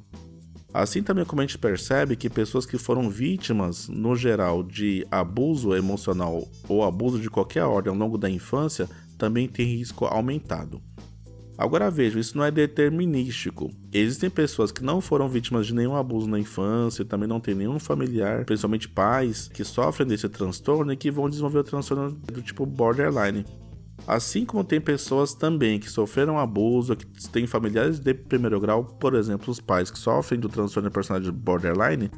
Assim 0.73 1.03
também 1.03 1.25
como 1.25 1.41
a 1.41 1.45
gente 1.45 1.57
percebe 1.57 2.15
que 2.15 2.29
pessoas 2.29 2.65
que 2.65 2.77
foram 2.77 3.09
vítimas, 3.09 3.89
no 3.89 4.15
geral, 4.15 4.63
de 4.63 5.05
abuso 5.11 5.75
emocional 5.75 6.47
ou 6.69 6.81
abuso 6.85 7.19
de 7.19 7.29
qualquer 7.29 7.65
ordem 7.65 7.91
ao 7.91 7.99
longo 7.99 8.17
da 8.17 8.29
infância, 8.29 8.89
também 9.17 9.49
têm 9.49 9.65
risco 9.65 10.05
aumentado. 10.05 10.81
Agora 11.61 11.91
veja, 11.91 12.19
isso 12.19 12.35
não 12.35 12.43
é 12.43 12.49
determinístico. 12.49 13.69
Existem 13.93 14.31
pessoas 14.31 14.71
que 14.71 14.83
não 14.83 14.99
foram 14.99 15.29
vítimas 15.29 15.67
de 15.67 15.75
nenhum 15.75 15.95
abuso 15.95 16.27
na 16.27 16.39
infância, 16.39 17.05
também 17.05 17.29
não 17.29 17.39
tem 17.39 17.53
nenhum 17.53 17.77
familiar, 17.77 18.45
principalmente 18.45 18.89
pais, 18.89 19.47
que 19.47 19.63
sofrem 19.63 20.07
desse 20.07 20.27
transtorno 20.27 20.91
e 20.91 20.97
que 20.97 21.11
vão 21.11 21.29
desenvolver 21.29 21.59
o 21.59 21.63
transtorno 21.63 22.13
do 22.13 22.41
tipo 22.41 22.65
borderline. 22.65 23.45
Assim 24.07 24.43
como 24.43 24.63
tem 24.63 24.81
pessoas 24.81 25.35
também 25.35 25.79
que 25.79 25.87
sofreram 25.87 26.39
abuso, 26.39 26.95
que 26.95 27.05
têm 27.29 27.45
familiares 27.45 27.99
de 27.99 28.11
primeiro 28.11 28.59
grau, 28.59 28.83
por 28.83 29.13
exemplo, 29.13 29.51
os 29.51 29.59
pais 29.59 29.91
que 29.91 29.99
sofrem 29.99 30.39
do 30.39 30.49
transtorno 30.49 30.89
de 30.89 30.93
personalidade 30.95 31.37
borderline 31.37 32.09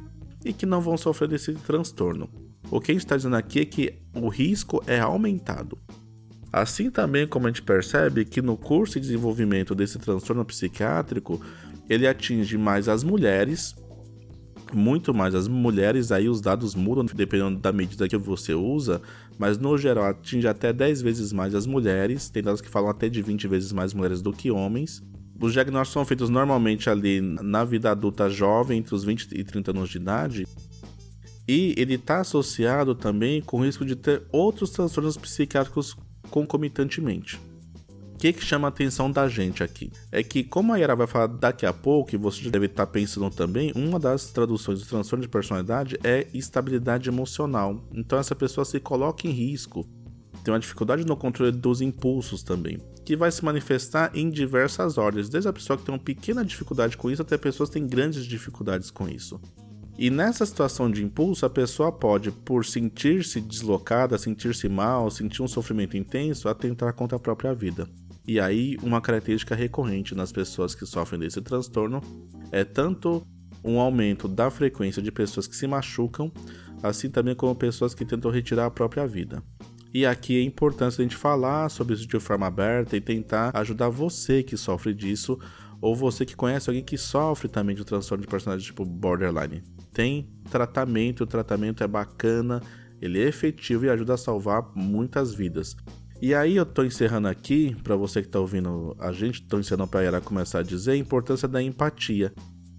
e 0.46 0.54
que 0.54 0.66
não 0.66 0.80
vão 0.80 0.96
sofrer 0.96 1.28
desse 1.28 1.52
transtorno. 1.56 2.30
O 2.72 2.80
que 2.80 2.92
a 2.92 2.96
gente 2.96 3.04
está 3.04 3.18
dizendo 3.18 3.36
aqui 3.36 3.60
é 3.60 3.66
que 3.66 4.00
o 4.16 4.30
risco 4.30 4.82
é 4.88 5.02
aumentado. 5.02 5.78
Assim 6.54 6.92
também 6.92 7.26
como 7.26 7.48
a 7.48 7.50
gente 7.50 7.64
percebe 7.64 8.24
que 8.24 8.40
no 8.40 8.56
curso 8.56 8.94
de 8.94 9.08
desenvolvimento 9.08 9.74
desse 9.74 9.98
transtorno 9.98 10.46
psiquiátrico, 10.46 11.42
ele 11.90 12.08
atinge 12.08 12.60
mais 12.60 12.88
as 12.88 13.04
mulheres, 13.04 13.76
muito 14.72 15.16
mais 15.16 15.34
as 15.34 15.48
mulheres, 15.48 16.12
aí 16.12 16.30
os 16.30 16.42
dados 16.42 16.76
mudam 16.76 17.06
dependendo 17.06 17.60
da 17.60 17.72
medida 17.74 18.08
que 18.08 18.16
você 18.18 18.54
usa, 18.54 19.02
mas 19.40 19.58
no 19.58 19.76
geral 19.80 20.06
atinge 20.06 20.48
até 20.48 20.72
10 20.72 21.02
vezes 21.02 21.34
mais 21.34 21.56
as 21.56 21.66
mulheres, 21.66 22.30
tem 22.30 22.44
dados 22.44 22.62
que 22.62 22.70
falam 22.70 22.92
até 22.92 23.10
de 23.10 23.20
20 23.24 23.48
vezes 23.48 23.72
mais 23.72 23.92
mulheres 23.92 24.22
do 24.22 24.32
que 24.32 24.52
homens. 24.52 25.02
Os 25.42 25.54
diagnósticos 25.54 25.94
são 25.94 26.06
feitos 26.06 26.30
normalmente 26.30 26.88
ali 26.88 27.20
na 27.20 27.64
vida 27.66 27.90
adulta 27.90 28.30
jovem, 28.30 28.78
entre 28.78 28.94
os 28.94 29.04
20 29.04 29.30
e 29.32 29.44
30 29.44 29.72
anos 29.72 29.90
de 29.90 29.98
idade, 29.98 30.48
e 31.48 31.74
ele 31.78 31.96
está 31.96 32.20
associado 32.20 32.94
também 32.94 33.42
com 33.42 33.60
o 33.60 33.66
risco 33.66 33.84
de 33.84 33.96
ter 33.96 34.22
outros 34.32 34.70
transtornos 34.70 35.18
psiquiátricos 35.18 35.98
concomitantemente. 36.30 37.40
O 38.14 38.18
que, 38.18 38.32
que 38.32 38.44
chama 38.44 38.68
a 38.68 38.70
atenção 38.70 39.12
da 39.12 39.28
gente 39.28 39.64
aqui? 39.64 39.92
É 40.12 40.24
que, 40.24 40.44
como 40.44 40.72
a 40.72 40.78
Yara 40.78 40.96
vai 40.96 41.08
falar 41.08 41.28
daqui 41.28 41.66
a 41.66 41.74
pouco, 41.74 42.16
e 42.16 42.18
você 42.18 42.42
já 42.42 42.50
deve 42.50 42.68
estar 42.68 42.88
pensando 42.88 43.30
também, 43.30 43.74
uma 43.76 44.00
das 44.00 44.32
traduções 44.32 44.80
do 44.80 44.86
transtorno 44.86 45.24
de 45.24 45.30
personalidade 45.30 46.00
é 46.04 46.28
estabilidade 46.34 47.10
emocional. 47.10 47.84
Então, 47.94 48.18
essa 48.18 48.34
pessoa 48.34 48.64
se 48.64 48.80
coloca 48.80 49.28
em 49.28 49.32
risco, 49.32 49.86
tem 50.44 50.54
uma 50.54 50.60
dificuldade 50.60 51.06
no 51.06 51.16
controle 51.16 51.52
dos 51.52 51.82
impulsos 51.82 52.44
também, 52.44 52.78
que 53.06 53.16
vai 53.16 53.32
se 53.32 53.44
manifestar 53.44 54.12
em 54.14 54.30
diversas 54.30 54.98
ordens, 54.98 55.30
desde 55.30 55.50
a 55.50 55.54
pessoa 55.54 55.78
que 55.78 55.84
tem 55.84 55.94
uma 55.94 56.00
pequena 56.00 56.44
dificuldade 56.46 56.98
com 56.98 57.10
isso 57.10 57.22
até 57.22 57.38
pessoas 57.38 57.70
que 57.70 57.74
têm 57.74 57.88
grandes 57.88 58.26
dificuldades 58.26 58.92
com 58.92 59.08
isso. 59.08 59.40
E 59.98 60.10
nessa 60.10 60.46
situação 60.46 60.90
de 60.90 61.04
impulso, 61.04 61.46
a 61.46 61.50
pessoa 61.50 61.92
pode, 61.92 62.32
por 62.32 62.66
sentir-se 62.66 63.40
deslocada, 63.40 64.18
sentir-se 64.18 64.68
mal, 64.68 65.12
sentir 65.12 65.44
um 65.44 65.48
sofrimento 65.48 65.96
intenso, 65.96 66.50
atentar 66.50 66.94
contra 66.94 67.18
a 67.18 67.20
própria 67.20 67.54
vida. 67.54 67.88
E 68.28 68.40
aí, 68.40 68.78
uma 68.82 69.02
característica 69.02 69.54
recorrente 69.54 70.16
nas 70.16 70.32
pessoas 70.32 70.74
que 70.74 70.86
sofrem 70.86 71.20
desse 71.20 71.42
transtorno 71.42 72.02
é 72.52 72.64
tanto 72.64 73.26
um 73.64 73.80
aumento 73.80 74.28
da 74.28 74.50
frequência 74.50 75.02
de 75.02 75.12
pessoas 75.12 75.46
que 75.46 75.56
se 75.56 75.68
machucam, 75.68 76.32
assim 76.82 77.10
também 77.10 77.36
como 77.36 77.56
pessoas 77.56 77.94
que 77.94 78.06
tentam 78.06 78.32
retirar 78.32 78.66
a 78.66 78.72
própria 78.72 79.06
vida. 79.06 79.44
E 79.94 80.08
aqui 80.08 80.40
é 80.40 80.42
importante 80.42 81.00
a 81.00 81.04
gente 81.04 81.16
falar 81.16 81.70
sobre 81.70 81.94
isso 81.94 82.08
de 82.08 82.20
forma 82.20 82.48
aberta 82.48 82.98
e 82.98 83.02
tentar 83.02 83.52
ajudar 83.56 83.90
você 83.90 84.42
que 84.42 84.58
sofre 84.58 84.92
disso 84.94 85.38
ou 85.80 85.96
você 85.96 86.26
que 86.26 86.36
conhece 86.36 86.70
alguém 86.70 86.84
que 86.84 86.98
sofre 86.98 87.48
também 87.48 87.76
de 87.76 87.86
transtorno 87.86 88.24
de 88.24 88.28
personalidade 88.28 88.66
tipo 88.66 88.84
borderline. 88.84 89.62
Tem 89.94 90.28
tratamento, 90.50 91.24
o 91.24 91.28
tratamento 91.28 91.84
é 91.84 91.88
bacana, 91.88 92.62
ele 93.02 93.22
é 93.22 93.28
efetivo 93.28 93.86
e 93.86 93.90
ajuda 93.90 94.16
a 94.16 94.18
salvar 94.18 94.72
muitas 94.76 95.34
vidas. 95.34 95.76
E 96.22 96.34
aí 96.34 96.56
eu 96.56 96.66
tô 96.66 96.84
encerrando 96.84 97.28
aqui, 97.28 97.76
para 97.84 97.96
você 97.96 98.22
que 98.22 98.30
tá 98.30 98.40
ouvindo 98.40 98.96
a 98.98 99.12
gente, 99.12 99.44
tô 99.44 99.60
encerrando 99.60 99.90
pra 99.90 100.02
Yara 100.02 100.22
começar 100.22 100.60
a 100.60 100.64
dizer 100.64 100.92
a 100.92 100.96
importância 100.98 101.48
da 101.48 101.62
empatia. 101.62 102.34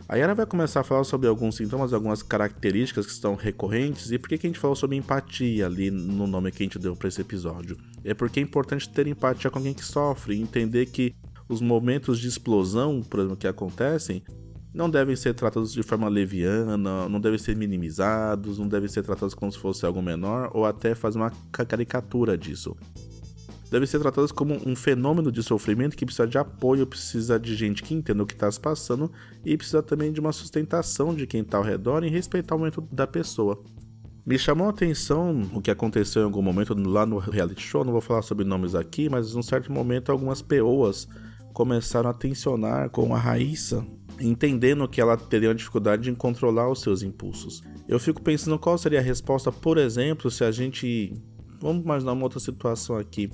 A 0.09 0.17
Yara 0.17 0.35
vai 0.35 0.47
começar 0.47 0.81
a 0.81 0.85
falar 0.85 1.05
sobre 1.05 1.29
alguns 1.29 1.57
sintomas, 1.57 1.93
algumas 1.93 2.23
características 2.23 3.07
que 3.07 3.13
estão 3.13 3.35
recorrentes 3.35 4.11
e 4.11 4.19
por 4.19 4.29
que, 4.29 4.39
que 4.39 4.47
a 4.47 4.51
gente 4.51 4.59
falou 4.59 4.75
sobre 4.75 4.97
empatia 4.97 5.67
ali 5.67 5.91
no 5.91 6.27
nome 6.27 6.51
que 6.53 6.63
a 6.63 6.67
gente 6.67 6.79
deu 6.79 6.97
para 6.97 7.09
esse 7.09 7.21
episódio. 7.21 7.77
É 8.03 8.15
porque 8.15 8.41
é 8.41 8.43
importante 8.43 8.89
ter 8.89 9.07
empatia 9.07 9.51
com 9.51 9.59
alguém 9.59 9.75
que 9.75 9.85
sofre 9.85 10.41
entender 10.41 10.87
que 10.87 11.15
os 11.49 11.61
momentos 11.61 12.19
de 12.19 12.29
explosão, 12.29 13.03
por 13.03 13.21
exemplo, 13.21 13.37
que 13.37 13.47
acontecem, 13.47 14.23
não 14.75 14.91
devem 14.91 15.15
ser 15.15 15.33
tratados 15.35 15.73
de 15.73 15.85
forma 15.85 16.09
leviana, 16.09 17.09
não 17.09 17.21
devem 17.21 17.39
ser 17.39 17.57
minimizados, 17.57 18.59
não 18.59 18.67
devem 18.67 18.89
ser 18.89 19.05
tratados 19.05 19.33
como 19.33 19.51
se 19.53 19.59
fosse 19.59 19.87
algo 19.87 20.03
menor 20.03 20.51
ou 20.53 20.67
até 20.67 20.97
fazer 20.97 21.19
uma 21.19 21.31
caricatura 21.53 22.37
disso. 22.37 22.77
Devem 23.71 23.87
ser 23.87 24.01
tratados 24.01 24.33
como 24.33 24.61
um 24.67 24.75
fenômeno 24.75 25.31
de 25.31 25.43
sofrimento 25.43 25.97
que 25.97 26.05
precisa 26.05 26.27
de 26.27 26.37
apoio, 26.37 26.87
precisa 26.87 27.39
de 27.39 27.55
gente 27.55 27.83
que 27.83 27.95
entenda 27.95 28.23
o 28.23 28.27
que 28.27 28.35
está 28.35 28.51
se 28.51 28.61
passando 28.61 29.11
e 29.45 29.57
precisa 29.57 29.83
também 29.83 30.13
de 30.13 30.21
uma 30.21 30.33
sustentação 30.33 31.15
de 31.15 31.27
quem 31.27 31.43
está 31.43 31.59
ao 31.59 31.65
redor 31.65 32.05
e 32.05 32.11
respeitar 32.11 32.57
o 32.57 32.59
momento 32.59 32.81
da 32.93 33.07
pessoa. 33.07 33.63
Me 34.27 34.39
chamou 34.39 34.67
a 34.67 34.71
atenção 34.71 35.43
o 35.53 35.61
que 35.61 35.71
aconteceu 35.71 36.23
em 36.23 36.25
algum 36.25 36.43
momento 36.43 36.75
lá 36.89 37.05
no 37.05 37.19
reality 37.19 37.63
show, 37.63 37.85
não 37.85 37.93
vou 37.93 38.01
falar 38.01 38.23
sobre 38.23 38.45
nomes 38.45 38.75
aqui, 38.75 39.09
mas 39.09 39.35
em 39.35 39.39
um 39.39 39.43
certo 39.43 39.71
momento 39.71 40.11
algumas 40.11 40.41
peoas 40.41 41.07
começaram 41.53 42.11
a 42.11 42.15
tensionar 42.15 42.91
com 42.91 43.15
a 43.15 43.19
Raíssa, 43.19 43.87
entendendo 44.21 44.89
que 44.89 45.01
ela 45.01 45.17
teria 45.17 45.49
uma 45.49 45.55
dificuldade 45.55 46.11
em 46.11 46.15
controlar 46.15 46.71
os 46.71 46.81
seus 46.81 47.03
impulsos. 47.03 47.63
Eu 47.89 47.99
fico 47.99 48.23
pensando 48.23 48.59
qual 48.59 48.79
seria 48.79 49.01
a 49.01 49.03
resposta, 49.03 49.51
por 49.53 49.79
exemplo, 49.79 50.31
se 50.31 50.45
a 50.45 50.51
gente. 50.51 51.13
Vamos 51.61 51.85
imaginar 51.85 52.13
uma 52.13 52.25
outra 52.25 52.41
situação 52.41 52.97
aqui. 52.97 53.31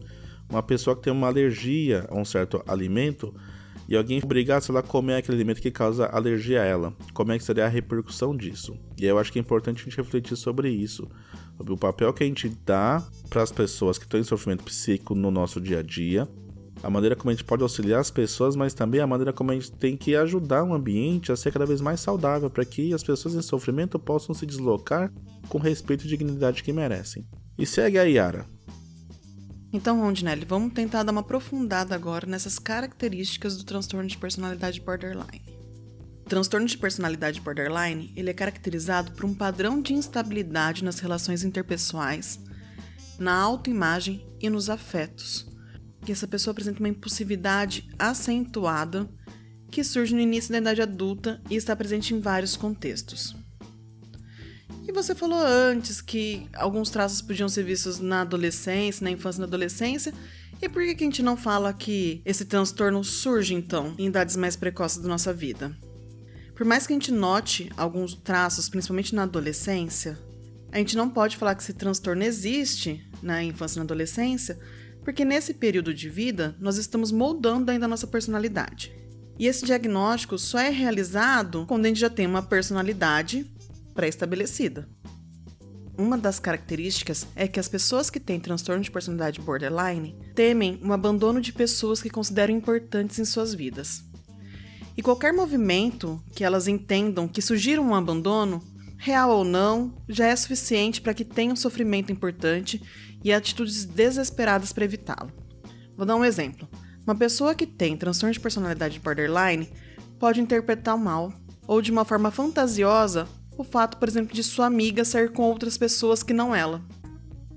Uma 0.49 0.63
pessoa 0.63 0.97
que 0.97 1.03
tem 1.03 1.13
uma 1.13 1.29
alergia 1.29 2.07
a 2.09 2.17
um 2.17 2.25
certo 2.25 2.63
alimento 2.67 3.35
e 3.89 3.97
alguém 3.97 4.21
obrigasse 4.23 4.71
ela 4.71 4.81
a 4.81 4.83
comer 4.85 5.17
aquele 5.17 5.37
alimento 5.37 5.61
que 5.61 5.71
causa 5.71 6.07
alergia 6.07 6.63
a 6.63 6.65
ela. 6.65 6.95
Como 7.13 7.33
é 7.33 7.39
que 7.39 7.45
seria 7.45 7.67
a 7.67 7.69
repercussão 7.69 8.37
disso? 8.37 8.77
E 8.97 9.05
eu 9.05 9.19
acho 9.19 9.33
que 9.33 9.39
é 9.39 9.43
importante 9.43 9.81
a 9.81 9.85
gente 9.85 9.97
refletir 9.97 10.37
sobre 10.37 10.71
isso. 10.71 11.09
Sobre 11.57 11.73
o 11.73 11.77
papel 11.77 12.13
que 12.13 12.23
a 12.23 12.27
gente 12.27 12.49
dá 12.65 13.05
para 13.29 13.43
as 13.43 13.51
pessoas 13.51 13.99
que 13.99 14.05
estão 14.05 14.19
em 14.19 14.25
sofrimento 14.25 14.65
psíquico 14.65 15.15
no 15.15 15.31
nosso 15.31 15.61
dia 15.61 15.81
a 15.81 15.83
dia 15.83 16.29
a 16.83 16.89
maneira 16.89 17.15
como 17.15 17.31
a 17.31 17.33
gente 17.33 17.45
pode 17.45 17.63
auxiliar 17.63 18.01
as 18.01 18.11
pessoas, 18.11 18.57
mas 18.57 18.73
também 18.73 19.01
a 19.01 19.07
maneira 19.07 19.33
como 19.33 19.51
a 19.51 19.55
gente 19.55 19.71
tem 19.73 19.97
que 19.97 20.17
ajudar 20.17 20.65
o 20.65 20.73
ambiente 20.73 21.31
a 21.31 21.37
ser 21.37 21.53
cada 21.53 21.67
vez 21.67 21.81
mais 21.81 22.01
saudável 22.01 22.49
para 22.49 22.65
que 22.65 22.95
as 22.95 23.03
pessoas 23.03 23.35
em 23.35 23.43
sofrimento 23.43 23.99
possam 23.99 24.35
se 24.35 24.47
deslocar 24.47 25.13
com 25.49 25.59
respeito 25.59 26.05
e 26.05 26.09
dignidade 26.09 26.63
que 26.63 26.73
merecem. 26.73 27.27
E 27.59 27.67
segue 27.67 27.99
a 27.99 28.05
Yara. 28.05 28.47
Então, 29.73 30.01
Rondinelli, 30.01 30.45
vamos 30.45 30.73
tentar 30.73 31.03
dar 31.03 31.13
uma 31.13 31.21
aprofundada 31.21 31.95
agora 31.95 32.27
nessas 32.27 32.59
características 32.59 33.57
do 33.57 33.65
transtorno 33.65 34.09
de 34.09 34.19
personalidade 34.19 34.81
borderline. 34.81 35.43
O 36.25 36.29
transtorno 36.29 36.67
de 36.67 36.79
personalidade 36.79 37.41
borderline 37.41 38.13
ele 38.17 38.31
é 38.31 38.35
caracterizado 38.35 39.13
por 39.13 39.25
um 39.25 39.35
padrão 39.35 39.81
de 39.81 39.93
instabilidade 39.93 40.83
nas 40.83 40.99
relações 40.99 41.45
interpessoais, 41.45 42.41
na 43.19 43.35
autoimagem 43.35 44.27
e 44.41 44.49
nos 44.49 44.71
afetos, 44.71 45.50
que 46.05 46.13
essa 46.13 46.27
pessoa 46.27 46.53
apresenta 46.53 46.81
uma 46.81 46.89
impulsividade 46.89 47.89
acentuada 47.99 49.09
que 49.71 49.85
surge 49.85 50.15
no 50.15 50.21
início 50.21 50.51
da 50.51 50.59
idade 50.59 50.83
adulta 50.83 51.41
e 51.49 51.57
está 51.57 51.77
presente 51.77 52.15
em 52.15 52.21
vários 52.21 52.57
contextos. 52.57 53.37
E 54.87 54.93
você 54.93 55.15
falou 55.15 55.39
antes 55.39 56.01
que 56.01 56.49
alguns 56.53 56.91
traços 56.91 57.23
podiam 57.23 57.49
ser 57.49 57.63
vistos 57.63 58.01
na 58.01 58.23
adolescência, 58.23 59.05
na 59.05 59.11
infância 59.11 59.39
e 59.39 59.43
na 59.43 59.47
adolescência. 59.47 60.13
E 60.61 60.69
por 60.69 60.83
que, 60.83 60.91
a 60.91 61.05
gente 61.05 61.23
não 61.23 61.37
fala 61.37 61.73
que 61.73 62.21
esse 62.25 62.45
transtorno 62.45 63.05
surge, 63.05 63.55
então, 63.55 63.95
em 63.97 64.07
idades 64.07 64.35
mais 64.37 64.57
precoces 64.57 64.99
da 64.99 65.09
nossa 65.09 65.33
vida? 65.33 65.75
Por 66.57 66.67
mais 66.67 66.87
que 66.87 66.93
a 66.93 66.97
gente 66.97 67.13
note 67.13 67.71
alguns 67.77 68.15
traços, 68.15 68.69
principalmente 68.69 69.15
na 69.15 69.23
adolescência, 69.23 70.19
a 70.73 70.79
gente 70.79 70.97
não 70.97 71.09
pode 71.09 71.37
falar 71.37 71.55
que 71.55 71.63
esse 71.63 71.73
transtorno 71.73 72.23
existe 72.23 73.09
na 73.23 73.43
infância 73.43 73.77
e 73.77 73.79
na 73.79 73.85
adolescência, 73.85 74.59
porque 75.11 75.25
nesse 75.25 75.55
período 75.55 75.93
de 75.93 76.09
vida 76.09 76.55
nós 76.61 76.77
estamos 76.77 77.11
moldando 77.11 77.69
ainda 77.69 77.87
a 77.87 77.89
nossa 77.89 78.07
personalidade. 78.07 78.93
E 79.37 79.49
esse 79.49 79.67
diagnóstico 79.67 80.39
só 80.39 80.61
é 80.61 80.71
realizado 80.71 81.67
quando 81.67 81.85
a 81.85 81.89
gente 81.89 81.99
já 81.99 82.09
tem 82.09 82.29
uma 82.29 82.43
personalidade 82.45 83.45
pré-estabelecida. 83.93 84.89
Uma 85.99 86.17
das 86.17 86.39
características 86.39 87.27
é 87.35 87.49
que 87.49 87.59
as 87.59 87.67
pessoas 87.67 88.09
que 88.09 88.21
têm 88.21 88.39
transtorno 88.39 88.85
de 88.85 88.91
personalidade 88.93 89.41
borderline 89.41 90.17
temem 90.33 90.79
um 90.81 90.93
abandono 90.93 91.41
de 91.41 91.53
pessoas 91.53 92.01
que 92.01 92.09
consideram 92.09 92.55
importantes 92.55 93.19
em 93.19 93.25
suas 93.25 93.53
vidas. 93.53 94.05
E 94.97 95.03
qualquer 95.03 95.33
movimento 95.33 96.23
que 96.37 96.45
elas 96.45 96.69
entendam 96.69 97.27
que 97.27 97.43
sugira 97.43 97.83
um 97.83 97.97
abandono, 97.97 98.63
real 98.97 99.31
ou 99.31 99.43
não, 99.43 99.93
já 100.09 100.29
é 100.29 100.37
suficiente 100.37 101.01
para 101.01 101.15
que 101.15 101.25
tenham 101.25 101.55
um 101.55 101.57
sofrimento 101.57 102.13
importante 102.13 102.81
e 103.23 103.33
atitudes 103.33 103.85
desesperadas 103.85 104.73
para 104.73 104.85
evitá-lo. 104.85 105.31
Vou 105.97 106.07
dar 106.07 106.17
um 106.17 106.25
exemplo. 106.25 106.69
Uma 107.07 107.15
pessoa 107.15 107.55
que 107.55 107.67
tem 107.67 107.97
transtorno 107.97 108.33
de 108.33 108.41
personalidade 108.41 109.01
borderline 109.01 109.69
pode 110.19 110.41
interpretar 110.41 110.97
mal 110.97 111.33
ou 111.67 111.83
de 111.83 111.91
uma 111.91 112.05
forma 112.05 112.31
fantasiosa 112.31 113.29
o 113.57 113.65
fato, 113.65 113.99
por 113.99 114.09
exemplo, 114.09 114.35
de 114.35 114.43
sua 114.43 114.67
amiga 114.67 115.05
sair 115.05 115.31
com 115.33 115.43
outras 115.43 115.77
pessoas 115.77 116.23
que 116.23 116.33
não 116.33 116.55
ela. 116.55 116.83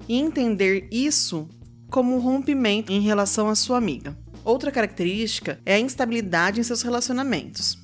E 0.08 0.18
entender 0.18 0.88
isso 0.92 1.48
como 1.90 2.14
um 2.14 2.20
rompimento 2.20 2.92
em 2.92 3.00
relação 3.00 3.48
à 3.48 3.56
sua 3.56 3.78
amiga. 3.78 4.18
Outra 4.44 4.72
característica 4.72 5.60
é 5.66 5.76
a 5.76 5.80
instabilidade 5.80 6.60
em 6.60 6.64
seus 6.64 6.82
relacionamentos. 6.82 7.78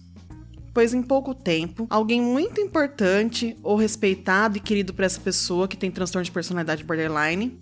Pois 0.73 0.93
em 0.93 1.01
pouco 1.01 1.33
tempo, 1.33 1.87
alguém 1.89 2.21
muito 2.21 2.59
importante 2.59 3.55
ou 3.63 3.77
respeitado 3.77 4.57
e 4.57 4.59
querido 4.59 4.93
para 4.93 5.05
essa 5.05 5.21
pessoa 5.21 5.67
que 5.67 5.77
tem 5.77 5.89
transtorno 5.89 6.25
de 6.25 6.31
personalidade 6.31 6.83
borderline 6.83 7.57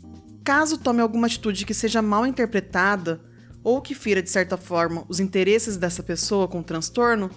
Caso 0.47 0.77
tome 0.77 1.01
alguma 1.01 1.27
atitude 1.27 1.65
que 1.65 1.73
seja 1.73 2.01
mal 2.01 2.25
interpretada 2.25 3.19
ou 3.61 3.81
que 3.81 3.93
fira 3.93 4.21
de 4.21 4.29
certa 4.29 4.55
forma 4.55 5.03
os 5.09 5.19
interesses 5.19 5.75
dessa 5.75 6.01
pessoa 6.01 6.47
com 6.47 6.63
transtorno, 6.63 7.29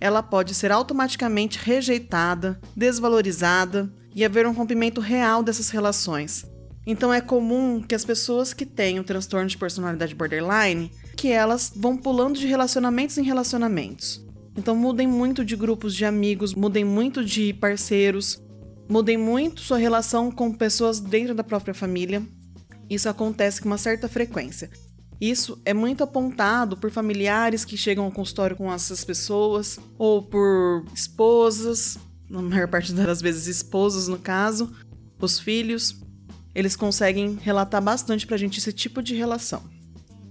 ela 0.00 0.22
pode 0.22 0.54
ser 0.54 0.70
automaticamente 0.70 1.58
rejeitada, 1.58 2.60
desvalorizada 2.76 3.92
e 4.14 4.24
haver 4.24 4.46
um 4.46 4.52
rompimento 4.52 5.00
real 5.00 5.42
dessas 5.42 5.68
relações. 5.68 6.46
Então 6.86 7.12
é 7.12 7.20
comum 7.20 7.82
que 7.82 7.92
as 7.92 8.04
pessoas 8.04 8.54
que 8.54 8.64
têm 8.64 9.00
o 9.00 9.04
transtorno 9.04 9.48
de 9.48 9.58
personalidade 9.58 10.14
borderline, 10.14 10.92
que 11.16 11.32
elas 11.32 11.72
vão 11.74 11.96
pulando 11.96 12.38
de 12.38 12.46
relacionamentos 12.46 13.18
em 13.18 13.24
relacionamentos. 13.24 14.24
Então 14.56 14.76
mudem 14.76 15.08
muito 15.08 15.44
de 15.44 15.56
grupos 15.56 15.92
de 15.92 16.04
amigos, 16.04 16.54
mudem 16.54 16.84
muito 16.84 17.24
de 17.24 17.52
parceiros, 17.52 18.40
mudem 18.88 19.16
muito 19.16 19.60
sua 19.60 19.76
relação 19.76 20.30
com 20.30 20.52
pessoas 20.52 21.00
dentro 21.00 21.34
da 21.34 21.42
própria 21.42 21.74
família 21.74 22.22
isso 22.88 23.08
acontece 23.08 23.60
com 23.60 23.68
uma 23.68 23.78
certa 23.78 24.08
frequência. 24.08 24.70
Isso 25.20 25.60
é 25.64 25.72
muito 25.72 26.02
apontado 26.04 26.76
por 26.76 26.90
familiares 26.90 27.64
que 27.64 27.76
chegam 27.76 28.04
ao 28.04 28.12
consultório 28.12 28.56
com 28.56 28.72
essas 28.72 29.04
pessoas, 29.04 29.78
ou 29.96 30.22
por 30.22 30.84
esposas, 30.94 31.98
na 32.28 32.42
maior 32.42 32.68
parte 32.68 32.92
das 32.94 33.20
vezes 33.20 33.46
esposas 33.46 34.08
no 34.08 34.18
caso, 34.18 34.72
os 35.20 35.38
filhos. 35.38 36.00
Eles 36.54 36.76
conseguem 36.76 37.38
relatar 37.40 37.82
bastante 37.82 38.26
pra 38.26 38.36
gente 38.36 38.58
esse 38.58 38.72
tipo 38.72 39.02
de 39.02 39.14
relação. 39.14 39.62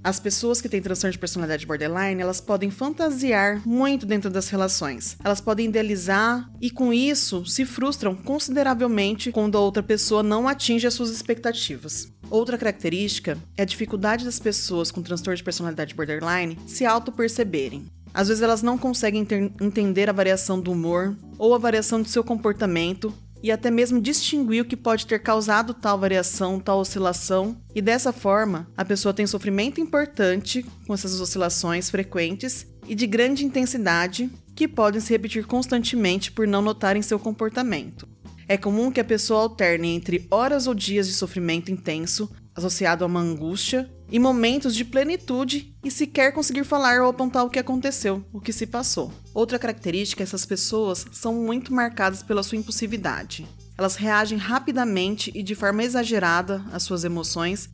As 0.04 0.20
pessoas 0.20 0.60
que 0.60 0.68
têm 0.68 0.82
transtorno 0.82 1.14
de 1.14 1.18
personalidade 1.18 1.66
borderline, 1.66 2.22
elas 2.22 2.42
podem 2.42 2.70
fantasiar 2.70 3.66
muito 3.66 4.06
dentro 4.06 4.30
das 4.30 4.50
relações. 4.50 5.16
Elas 5.24 5.40
podem 5.40 5.68
idealizar 5.68 6.52
e 6.62 6.70
com 6.70 6.92
isso 6.92 7.46
se 7.46 7.66
frustram 7.66 8.14
consideravelmente 8.14 9.32
quando 9.32 9.58
a 9.58 9.62
outra 9.62 9.82
pessoa 9.82 10.22
não 10.22 10.48
atinge 10.48 10.86
as 10.86 10.94
suas 10.94 11.10
expectativas. 11.10 12.13
Outra 12.30 12.58
característica 12.58 13.38
é 13.58 13.64
a 13.64 13.66
dificuldade 13.66 14.26
das 14.26 14.40
pessoas 14.40 14.92
com 14.92 15.02
transtorno 15.02 15.38
de 15.38 15.44
personalidade 15.44 15.94
borderline 15.94 16.58
se 16.66 16.86
auto-perceberem. 16.86 17.86
Às 18.14 18.28
vezes 18.28 18.44
elas 18.44 18.62
não 18.62 18.78
conseguem 18.78 19.28
entender 19.60 20.10
a 20.10 20.14
variação 20.14 20.60
do 20.60 20.72
humor 20.72 21.16
ou 21.38 21.54
a 21.54 21.58
variação 21.58 22.02
de 22.02 22.10
seu 22.10 22.24
comportamento 22.24 23.14
e 23.44 23.52
até 23.52 23.70
mesmo 23.70 24.00
distinguir 24.00 24.62
o 24.62 24.66
que 24.66 24.78
pode 24.78 25.06
ter 25.06 25.20
causado 25.20 25.74
tal 25.74 26.00
variação, 26.00 26.62
tal 26.62 26.80
oscilação, 26.80 27.58
e 27.76 27.82
dessa 27.82 28.14
forma, 28.14 28.66
a 28.78 28.86
pessoa 28.86 29.14
tem 29.14 29.28
sofrimento 29.28 29.82
importante 29.82 30.66
com 30.88 30.94
essas 30.94 31.20
oscilações 31.20 31.90
frequentes 31.90 32.66
e 32.88 32.96
de 32.96 33.06
grande 33.06 33.46
intensidade 33.46 34.30
que 34.56 34.66
podem 34.66 35.02
se 35.02 35.12
repetir 35.12 35.46
constantemente 35.46 36.32
por 36.32 36.48
não 36.48 36.62
notarem 36.62 37.02
seu 37.02 37.20
comportamento. 37.20 38.08
É 38.54 38.58
comum 38.58 38.92
que 38.92 39.00
a 39.00 39.04
pessoa 39.04 39.42
alterne 39.42 39.96
entre 39.96 40.28
horas 40.30 40.68
ou 40.68 40.76
dias 40.76 41.08
de 41.08 41.14
sofrimento 41.14 41.72
intenso, 41.72 42.30
associado 42.54 43.04
a 43.04 43.08
uma 43.08 43.20
angústia, 43.20 43.92
e 44.12 44.20
momentos 44.20 44.76
de 44.76 44.86
plenitude 44.86 45.76
e 45.84 45.90
sequer 45.90 46.32
conseguir 46.32 46.64
falar 46.64 47.02
ou 47.02 47.10
apontar 47.10 47.44
o 47.44 47.50
que 47.50 47.58
aconteceu, 47.58 48.24
o 48.32 48.40
que 48.40 48.54
se 48.54 48.68
passou. 48.68 49.12
Outra 49.34 49.58
característica 49.58 50.22
é 50.22 50.24
que 50.24 50.28
essas 50.30 50.46
pessoas 50.46 51.04
são 51.12 51.34
muito 51.34 51.74
marcadas 51.74 52.22
pela 52.22 52.44
sua 52.44 52.60
impulsividade. 52.60 53.44
Elas 53.76 53.96
reagem 53.96 54.38
rapidamente 54.38 55.32
e 55.34 55.42
de 55.42 55.56
forma 55.56 55.84
exagerada 55.84 56.64
às 56.72 56.84
suas 56.84 57.04
emoções, 57.04 57.72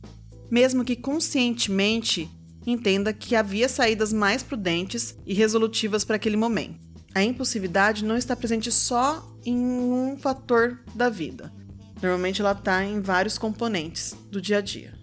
mesmo 0.50 0.82
que 0.82 0.96
conscientemente 0.96 2.26
entenda 2.66 3.12
que 3.12 3.36
havia 3.36 3.68
saídas 3.68 4.14
mais 4.14 4.42
prudentes 4.42 5.14
e 5.26 5.34
resolutivas 5.34 6.06
para 6.06 6.16
aquele 6.16 6.38
momento. 6.38 6.89
A 7.14 7.22
impulsividade 7.22 8.04
não 8.04 8.16
está 8.16 8.36
presente 8.36 8.70
só 8.70 9.26
em 9.44 9.56
um 9.56 10.16
fator 10.16 10.80
da 10.94 11.08
vida. 11.08 11.52
Normalmente 12.00 12.40
ela 12.40 12.52
está 12.52 12.84
em 12.84 13.00
vários 13.00 13.36
componentes 13.36 14.14
do 14.30 14.40
dia 14.40 14.58
a 14.58 14.60
dia. 14.60 14.94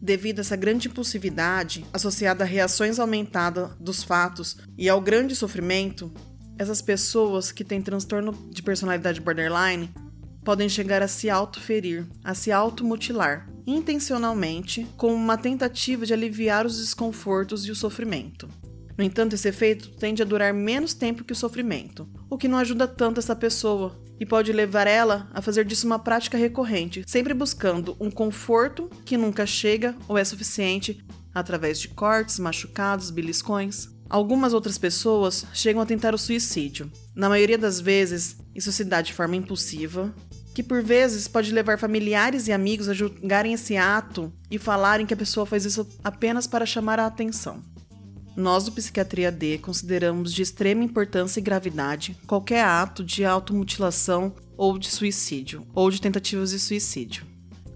Devido 0.00 0.38
a 0.38 0.42
essa 0.42 0.56
grande 0.56 0.88
impulsividade, 0.88 1.84
associada 1.92 2.44
a 2.44 2.46
reações 2.46 2.98
aumentadas 2.98 3.70
dos 3.80 4.02
fatos 4.02 4.58
e 4.76 4.88
ao 4.88 5.00
grande 5.00 5.34
sofrimento, 5.34 6.12
essas 6.58 6.82
pessoas 6.82 7.50
que 7.50 7.64
têm 7.64 7.80
transtorno 7.80 8.32
de 8.50 8.62
personalidade 8.62 9.20
borderline 9.20 9.90
podem 10.44 10.68
chegar 10.68 11.02
a 11.02 11.08
se 11.08 11.30
autoferir, 11.30 12.06
a 12.22 12.34
se 12.34 12.52
automutilar, 12.52 13.48
intencionalmente, 13.66 14.86
como 14.96 15.14
uma 15.14 15.38
tentativa 15.38 16.04
de 16.04 16.12
aliviar 16.12 16.66
os 16.66 16.78
desconfortos 16.78 17.64
e 17.64 17.70
o 17.70 17.74
sofrimento. 17.74 18.46
No 18.96 19.04
entanto, 19.04 19.34
esse 19.34 19.48
efeito 19.48 19.90
tende 19.90 20.22
a 20.22 20.24
durar 20.24 20.54
menos 20.54 20.94
tempo 20.94 21.24
que 21.24 21.32
o 21.32 21.36
sofrimento, 21.36 22.08
o 22.30 22.38
que 22.38 22.48
não 22.48 22.58
ajuda 22.58 22.86
tanto 22.86 23.18
essa 23.18 23.34
pessoa 23.34 24.00
e 24.20 24.24
pode 24.24 24.52
levar 24.52 24.86
ela 24.86 25.28
a 25.34 25.42
fazer 25.42 25.64
disso 25.64 25.86
uma 25.86 25.98
prática 25.98 26.38
recorrente, 26.38 27.02
sempre 27.06 27.34
buscando 27.34 27.96
um 27.98 28.10
conforto 28.10 28.88
que 29.04 29.16
nunca 29.16 29.44
chega 29.44 29.96
ou 30.06 30.16
é 30.16 30.24
suficiente 30.24 31.04
através 31.34 31.80
de 31.80 31.88
cortes, 31.88 32.38
machucados, 32.38 33.10
beliscões. 33.10 33.88
Algumas 34.08 34.52
outras 34.52 34.78
pessoas 34.78 35.44
chegam 35.52 35.82
a 35.82 35.86
tentar 35.86 36.14
o 36.14 36.18
suicídio. 36.18 36.90
Na 37.16 37.28
maioria 37.28 37.58
das 37.58 37.80
vezes, 37.80 38.36
isso 38.54 38.70
se 38.70 38.84
dá 38.84 39.02
de 39.02 39.12
forma 39.12 39.34
impulsiva, 39.34 40.14
que 40.54 40.62
por 40.62 40.82
vezes 40.82 41.26
pode 41.26 41.50
levar 41.52 41.78
familiares 41.78 42.46
e 42.46 42.52
amigos 42.52 42.88
a 42.88 42.94
julgarem 42.94 43.54
esse 43.54 43.76
ato 43.76 44.32
e 44.48 44.56
falarem 44.56 45.04
que 45.04 45.14
a 45.14 45.16
pessoa 45.16 45.44
faz 45.44 45.64
isso 45.64 45.88
apenas 46.04 46.46
para 46.46 46.64
chamar 46.64 47.00
a 47.00 47.06
atenção. 47.06 47.60
Nós 48.36 48.64
do 48.64 48.72
Psiquiatria 48.72 49.30
D 49.30 49.58
consideramos 49.58 50.32
de 50.32 50.42
extrema 50.42 50.82
importância 50.82 51.38
e 51.38 51.42
gravidade 51.42 52.16
qualquer 52.26 52.64
ato 52.64 53.04
de 53.04 53.24
automutilação 53.24 54.34
ou 54.56 54.78
de 54.78 54.90
suicídio, 54.90 55.66
ou 55.72 55.90
de 55.90 56.00
tentativas 56.00 56.50
de 56.50 56.58
suicídio. 56.58 57.33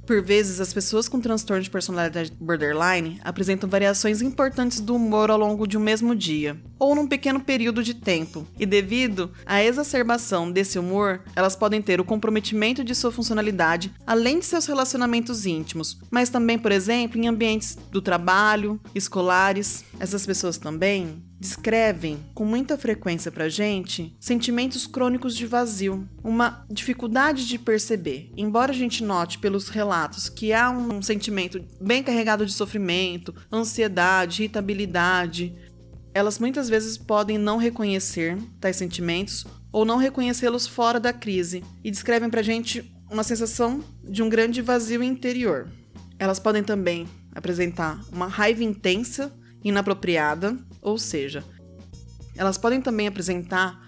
Por 0.09 0.23
vezes, 0.23 0.59
as 0.59 0.73
pessoas 0.73 1.07
com 1.07 1.21
transtorno 1.21 1.62
de 1.62 1.68
personalidade 1.68 2.33
borderline 2.40 3.21
apresentam 3.23 3.68
variações 3.68 4.23
importantes 4.23 4.81
do 4.81 4.97
humor 4.97 5.31
ao 5.31 5.37
longo 5.37 5.66
de 5.66 5.77
um 5.77 5.81
mesmo 5.81 6.16
dia, 6.16 6.59
ou 6.79 6.94
num 6.94 7.07
pequeno 7.07 7.40
período 7.40 7.83
de 7.83 7.92
tempo, 7.92 8.47
e 8.59 8.64
devido 8.64 9.31
à 9.44 9.62
exacerbação 9.62 10.51
desse 10.51 10.79
humor, 10.79 11.21
elas 11.37 11.55
podem 11.55 11.83
ter 11.83 12.01
o 12.01 12.07
comprometimento 12.07 12.83
de 12.83 12.94
sua 12.94 13.12
funcionalidade, 13.12 13.92
além 14.07 14.38
de 14.38 14.47
seus 14.47 14.64
relacionamentos 14.64 15.44
íntimos, 15.44 15.99
mas 16.11 16.31
também, 16.31 16.59
por 16.59 16.73
exemplo, 16.73 17.21
em 17.21 17.29
ambientes 17.29 17.77
do 17.90 18.01
trabalho, 18.01 18.81
escolares. 18.94 19.85
Essas 20.01 20.25
pessoas 20.25 20.57
também 20.57 21.23
descrevem 21.40 22.18
com 22.35 22.44
muita 22.44 22.77
frequência 22.77 23.31
para 23.31 23.48
gente 23.48 24.16
sentimentos 24.18 24.87
crônicos 24.87 25.37
de 25.37 25.46
vazio, 25.46 26.09
uma 26.22 26.64
dificuldade 26.70 27.46
de 27.46 27.59
perceber. 27.59 28.33
Embora 28.37 28.72
a 28.72 28.74
gente 28.74 29.05
note 29.05 29.38
pelos 29.38 29.68
relatos 29.68 30.29
que 30.29 30.53
há 30.53 30.70
um 30.70 31.01
sentimento 31.01 31.64
bem 31.81 32.03
carregado 32.03 32.44
de 32.44 32.53
sofrimento, 32.53 33.35
ansiedade, 33.53 34.42
irritabilidade, 34.42 35.55
elas 36.12 36.38
muitas 36.38 36.68
vezes 36.68 36.98
podem 36.98 37.38
não 37.38 37.59
reconhecer 37.59 38.37
tais 38.61 38.77
sentimentos 38.77 39.46
ou 39.70 39.85
não 39.85 39.96
reconhecê-los 39.96 40.66
fora 40.66 40.98
da 40.98 41.12
crise 41.12 41.62
e 41.85 41.90
descrevem 41.90 42.29
para 42.29 42.42
gente 42.42 42.92
uma 43.11 43.22
sensação 43.22 43.83
de 44.03 44.22
um 44.22 44.29
grande 44.29 44.61
vazio 44.61 45.03
interior. 45.03 45.68
Elas 46.18 46.40
podem 46.40 46.64
também 46.64 47.07
apresentar 47.35 48.01
uma 48.12 48.27
raiva 48.27 48.64
intensa, 48.64 49.33
inapropriada, 49.62 50.57
ou 50.81 50.99
seja, 50.99 51.44
elas 52.37 52.57
podem 52.57 52.81
também 52.81 53.07
apresentar 53.07 53.81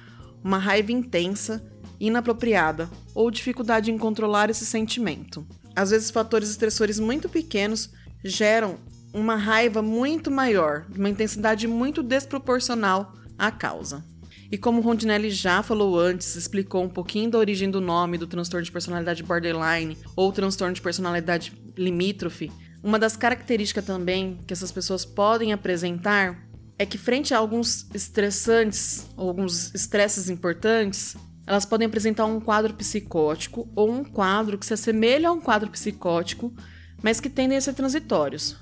uma 0.42 0.58
raiva 0.58 0.92
intensa, 0.92 1.64
inapropriada 1.98 2.90
ou 3.14 3.30
dificuldade 3.30 3.90
em 3.90 3.98
controlar 3.98 4.50
esse 4.50 4.66
sentimento. 4.66 5.46
Às 5.74 5.90
vezes, 5.90 6.10
fatores 6.10 6.50
estressores 6.50 6.98
muito 6.98 7.28
pequenos 7.28 7.90
geram 8.24 8.78
uma 9.12 9.36
raiva 9.36 9.82
muito 9.82 10.30
maior, 10.30 10.86
uma 10.96 11.08
intensidade 11.08 11.66
muito 11.66 12.02
desproporcional 12.02 13.14
à 13.38 13.50
causa. 13.50 14.04
E 14.50 14.58
como 14.58 14.80
Rondinelli 14.80 15.30
já 15.30 15.62
falou 15.62 15.98
antes, 15.98 16.34
explicou 16.34 16.82
um 16.82 16.88
pouquinho 16.88 17.30
da 17.30 17.38
origem 17.38 17.70
do 17.70 17.80
nome 17.80 18.18
do 18.18 18.26
transtorno 18.26 18.64
de 18.64 18.72
personalidade 18.72 19.22
borderline 19.22 19.96
ou 20.16 20.32
transtorno 20.32 20.74
de 20.74 20.82
personalidade 20.82 21.52
limítrofe, 21.76 22.50
uma 22.82 22.98
das 22.98 23.16
características 23.16 23.84
também 23.84 24.38
que 24.46 24.52
essas 24.52 24.72
pessoas 24.72 25.04
podem 25.04 25.52
apresentar 25.52 26.48
é 26.78 26.86
que, 26.86 26.96
frente 26.96 27.34
a 27.34 27.38
alguns 27.38 27.86
estressantes, 27.94 29.06
alguns 29.16 29.74
estresses 29.74 30.30
importantes, 30.30 31.14
elas 31.46 31.66
podem 31.66 31.86
apresentar 31.86 32.24
um 32.24 32.40
quadro 32.40 32.72
psicótico 32.74 33.68
ou 33.76 33.90
um 33.90 34.02
quadro 34.02 34.56
que 34.56 34.64
se 34.64 34.72
assemelha 34.72 35.28
a 35.28 35.32
um 35.32 35.40
quadro 35.40 35.68
psicótico, 35.70 36.54
mas 37.02 37.20
que 37.20 37.28
tendem 37.28 37.58
a 37.58 37.60
ser 37.60 37.74
transitórios. 37.74 38.56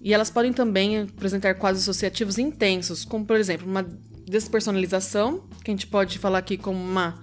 E 0.00 0.12
elas 0.12 0.30
podem 0.30 0.52
também 0.52 1.00
apresentar 1.00 1.54
quadros 1.54 1.82
associativos 1.82 2.38
intensos, 2.38 3.04
como, 3.04 3.24
por 3.24 3.36
exemplo, 3.36 3.68
uma 3.68 3.86
despersonalização, 4.24 5.48
que 5.62 5.70
a 5.70 5.74
gente 5.74 5.86
pode 5.86 6.18
falar 6.18 6.38
aqui 6.38 6.56
como 6.56 6.78
uma, 6.78 7.22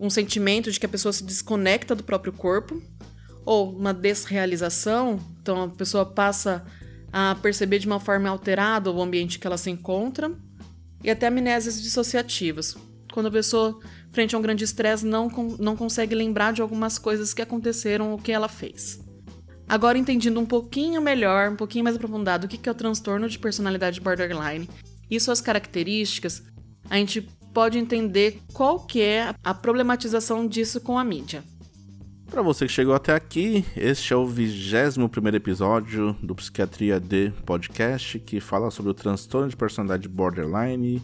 um 0.00 0.10
sentimento 0.10 0.72
de 0.72 0.80
que 0.80 0.86
a 0.86 0.88
pessoa 0.88 1.12
se 1.12 1.22
desconecta 1.22 1.94
do 1.94 2.02
próprio 2.02 2.32
corpo, 2.32 2.82
ou 3.44 3.70
uma 3.70 3.92
desrealização, 3.92 5.18
então 5.40 5.64
a 5.64 5.68
pessoa 5.68 6.06
passa 6.06 6.64
a 7.12 7.36
perceber 7.36 7.78
de 7.78 7.86
uma 7.86 8.00
forma 8.00 8.28
alterada 8.28 8.90
o 8.90 9.02
ambiente 9.02 9.38
que 9.38 9.46
ela 9.46 9.58
se 9.58 9.70
encontra, 9.70 10.32
e 11.02 11.10
até 11.10 11.26
amnésias 11.26 11.80
dissociativas, 11.82 12.76
quando 13.12 13.26
a 13.26 13.30
pessoa, 13.30 13.78
frente 14.10 14.34
a 14.34 14.38
um 14.38 14.42
grande 14.42 14.64
estresse, 14.64 15.04
não, 15.04 15.28
não 15.58 15.76
consegue 15.76 16.14
lembrar 16.14 16.52
de 16.52 16.62
algumas 16.62 16.98
coisas 16.98 17.34
que 17.34 17.42
aconteceram 17.42 18.10
ou 18.10 18.18
que 18.18 18.32
ela 18.32 18.48
fez. 18.48 19.00
Agora, 19.68 19.96
entendendo 19.96 20.40
um 20.40 20.46
pouquinho 20.46 21.00
melhor, 21.00 21.50
um 21.50 21.56
pouquinho 21.56 21.84
mais 21.84 21.96
aprofundado 21.96 22.46
o 22.46 22.48
que 22.48 22.68
é 22.68 22.72
o 22.72 22.74
transtorno 22.74 23.28
de 23.28 23.38
personalidade 23.38 24.00
borderline 24.00 24.68
e 25.10 25.20
suas 25.20 25.40
características, 25.40 26.42
a 26.90 26.96
gente 26.96 27.22
pode 27.52 27.78
entender 27.78 28.40
qual 28.52 28.80
que 28.80 29.00
é 29.00 29.34
a 29.42 29.54
problematização 29.54 30.46
disso 30.46 30.80
com 30.80 30.98
a 30.98 31.04
mídia. 31.04 31.44
Para 32.34 32.42
você 32.42 32.66
que 32.66 32.72
chegou 32.72 32.96
até 32.96 33.14
aqui, 33.14 33.64
este 33.76 34.12
é 34.12 34.16
o 34.16 34.26
21 34.26 35.28
episódio 35.36 36.16
do 36.20 36.34
Psiquiatria 36.34 36.98
D 36.98 37.30
podcast 37.46 38.18
que 38.18 38.40
fala 38.40 38.72
sobre 38.72 38.90
o 38.90 38.94
transtorno 38.94 39.48
de 39.48 39.56
personalidade 39.56 40.08
borderline, 40.08 41.00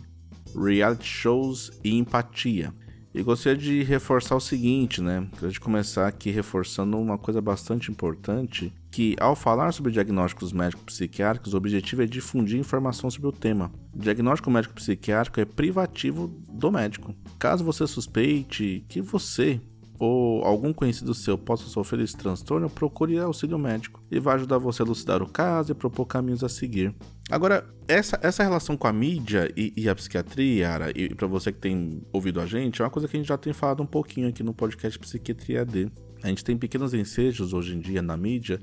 reality 0.56 1.06
shows 1.06 1.70
e 1.84 1.96
empatia. 1.96 2.74
E 3.14 3.22
gostaria 3.22 3.56
de 3.56 3.84
reforçar 3.84 4.34
o 4.34 4.40
seguinte, 4.40 5.00
né? 5.00 5.20
Gostaria 5.30 5.52
de 5.52 5.60
começar 5.60 6.08
aqui 6.08 6.32
reforçando 6.32 6.98
uma 6.98 7.16
coisa 7.16 7.40
bastante 7.40 7.92
importante, 7.92 8.72
que 8.90 9.14
ao 9.20 9.36
falar 9.36 9.70
sobre 9.70 9.92
diagnósticos 9.92 10.52
médico-psiquiátricos, 10.52 11.54
o 11.54 11.56
objetivo 11.56 12.02
é 12.02 12.06
difundir 12.06 12.58
informação 12.58 13.08
sobre 13.08 13.28
o 13.28 13.32
tema. 13.32 13.70
O 13.94 14.00
diagnóstico 14.00 14.50
médico-psiquiátrico 14.50 15.38
é 15.38 15.44
privativo 15.44 16.26
do 16.26 16.72
médico. 16.72 17.14
Caso 17.38 17.62
você 17.62 17.86
suspeite 17.86 18.84
que 18.88 19.00
você 19.00 19.60
ou 20.00 20.42
algum 20.42 20.72
conhecido 20.72 21.12
seu 21.12 21.36
possa 21.36 21.64
sofrer 21.64 22.00
esse 22.00 22.16
transtorno, 22.16 22.70
procure 22.70 23.18
auxílio 23.18 23.58
médico. 23.58 24.02
e 24.10 24.18
vai 24.18 24.34
ajudar 24.36 24.56
você 24.56 24.82
a 24.82 24.86
elucidar 24.86 25.22
o 25.22 25.28
caso 25.28 25.72
e 25.72 25.74
propor 25.74 26.06
caminhos 26.06 26.42
a 26.42 26.48
seguir. 26.48 26.94
Agora, 27.30 27.68
essa, 27.86 28.18
essa 28.22 28.42
relação 28.42 28.78
com 28.78 28.86
a 28.86 28.92
mídia 28.92 29.52
e, 29.54 29.74
e 29.76 29.88
a 29.90 29.94
psiquiatria, 29.94 30.70
Ara, 30.70 30.90
e 30.98 31.14
para 31.14 31.26
você 31.26 31.52
que 31.52 31.58
tem 31.58 32.02
ouvido 32.12 32.40
a 32.40 32.46
gente, 32.46 32.80
é 32.80 32.84
uma 32.84 32.90
coisa 32.90 33.06
que 33.06 33.14
a 33.14 33.20
gente 33.20 33.28
já 33.28 33.36
tem 33.36 33.52
falado 33.52 33.82
um 33.82 33.86
pouquinho 33.86 34.26
aqui 34.26 34.42
no 34.42 34.54
podcast 34.54 34.98
Psiquiatria 34.98 35.66
D. 35.66 35.90
A 36.22 36.28
gente 36.28 36.42
tem 36.42 36.56
pequenos 36.56 36.94
ensejos 36.94 37.52
hoje 37.52 37.76
em 37.76 37.80
dia 37.80 38.00
na 38.00 38.16
mídia. 38.16 38.58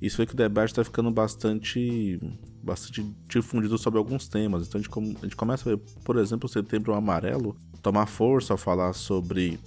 Isso 0.00 0.16
foi 0.16 0.24
que 0.24 0.32
o 0.32 0.36
debate 0.36 0.70
está 0.70 0.82
ficando 0.82 1.10
bastante, 1.10 2.18
bastante 2.62 3.04
difundido 3.28 3.76
sobre 3.76 3.98
alguns 3.98 4.28
temas. 4.28 4.66
Então 4.66 4.80
a 4.80 4.82
gente, 4.82 5.18
a 5.18 5.24
gente 5.26 5.36
começa 5.36 5.68
a 5.68 5.76
ver, 5.76 5.82
por 6.02 6.16
exemplo, 6.16 6.46
o 6.46 6.50
setembro 6.50 6.94
amarelo 6.94 7.54
tomar 7.82 8.06
força 8.06 8.54
ao 8.54 8.58
falar 8.58 8.94
sobre 8.94 9.58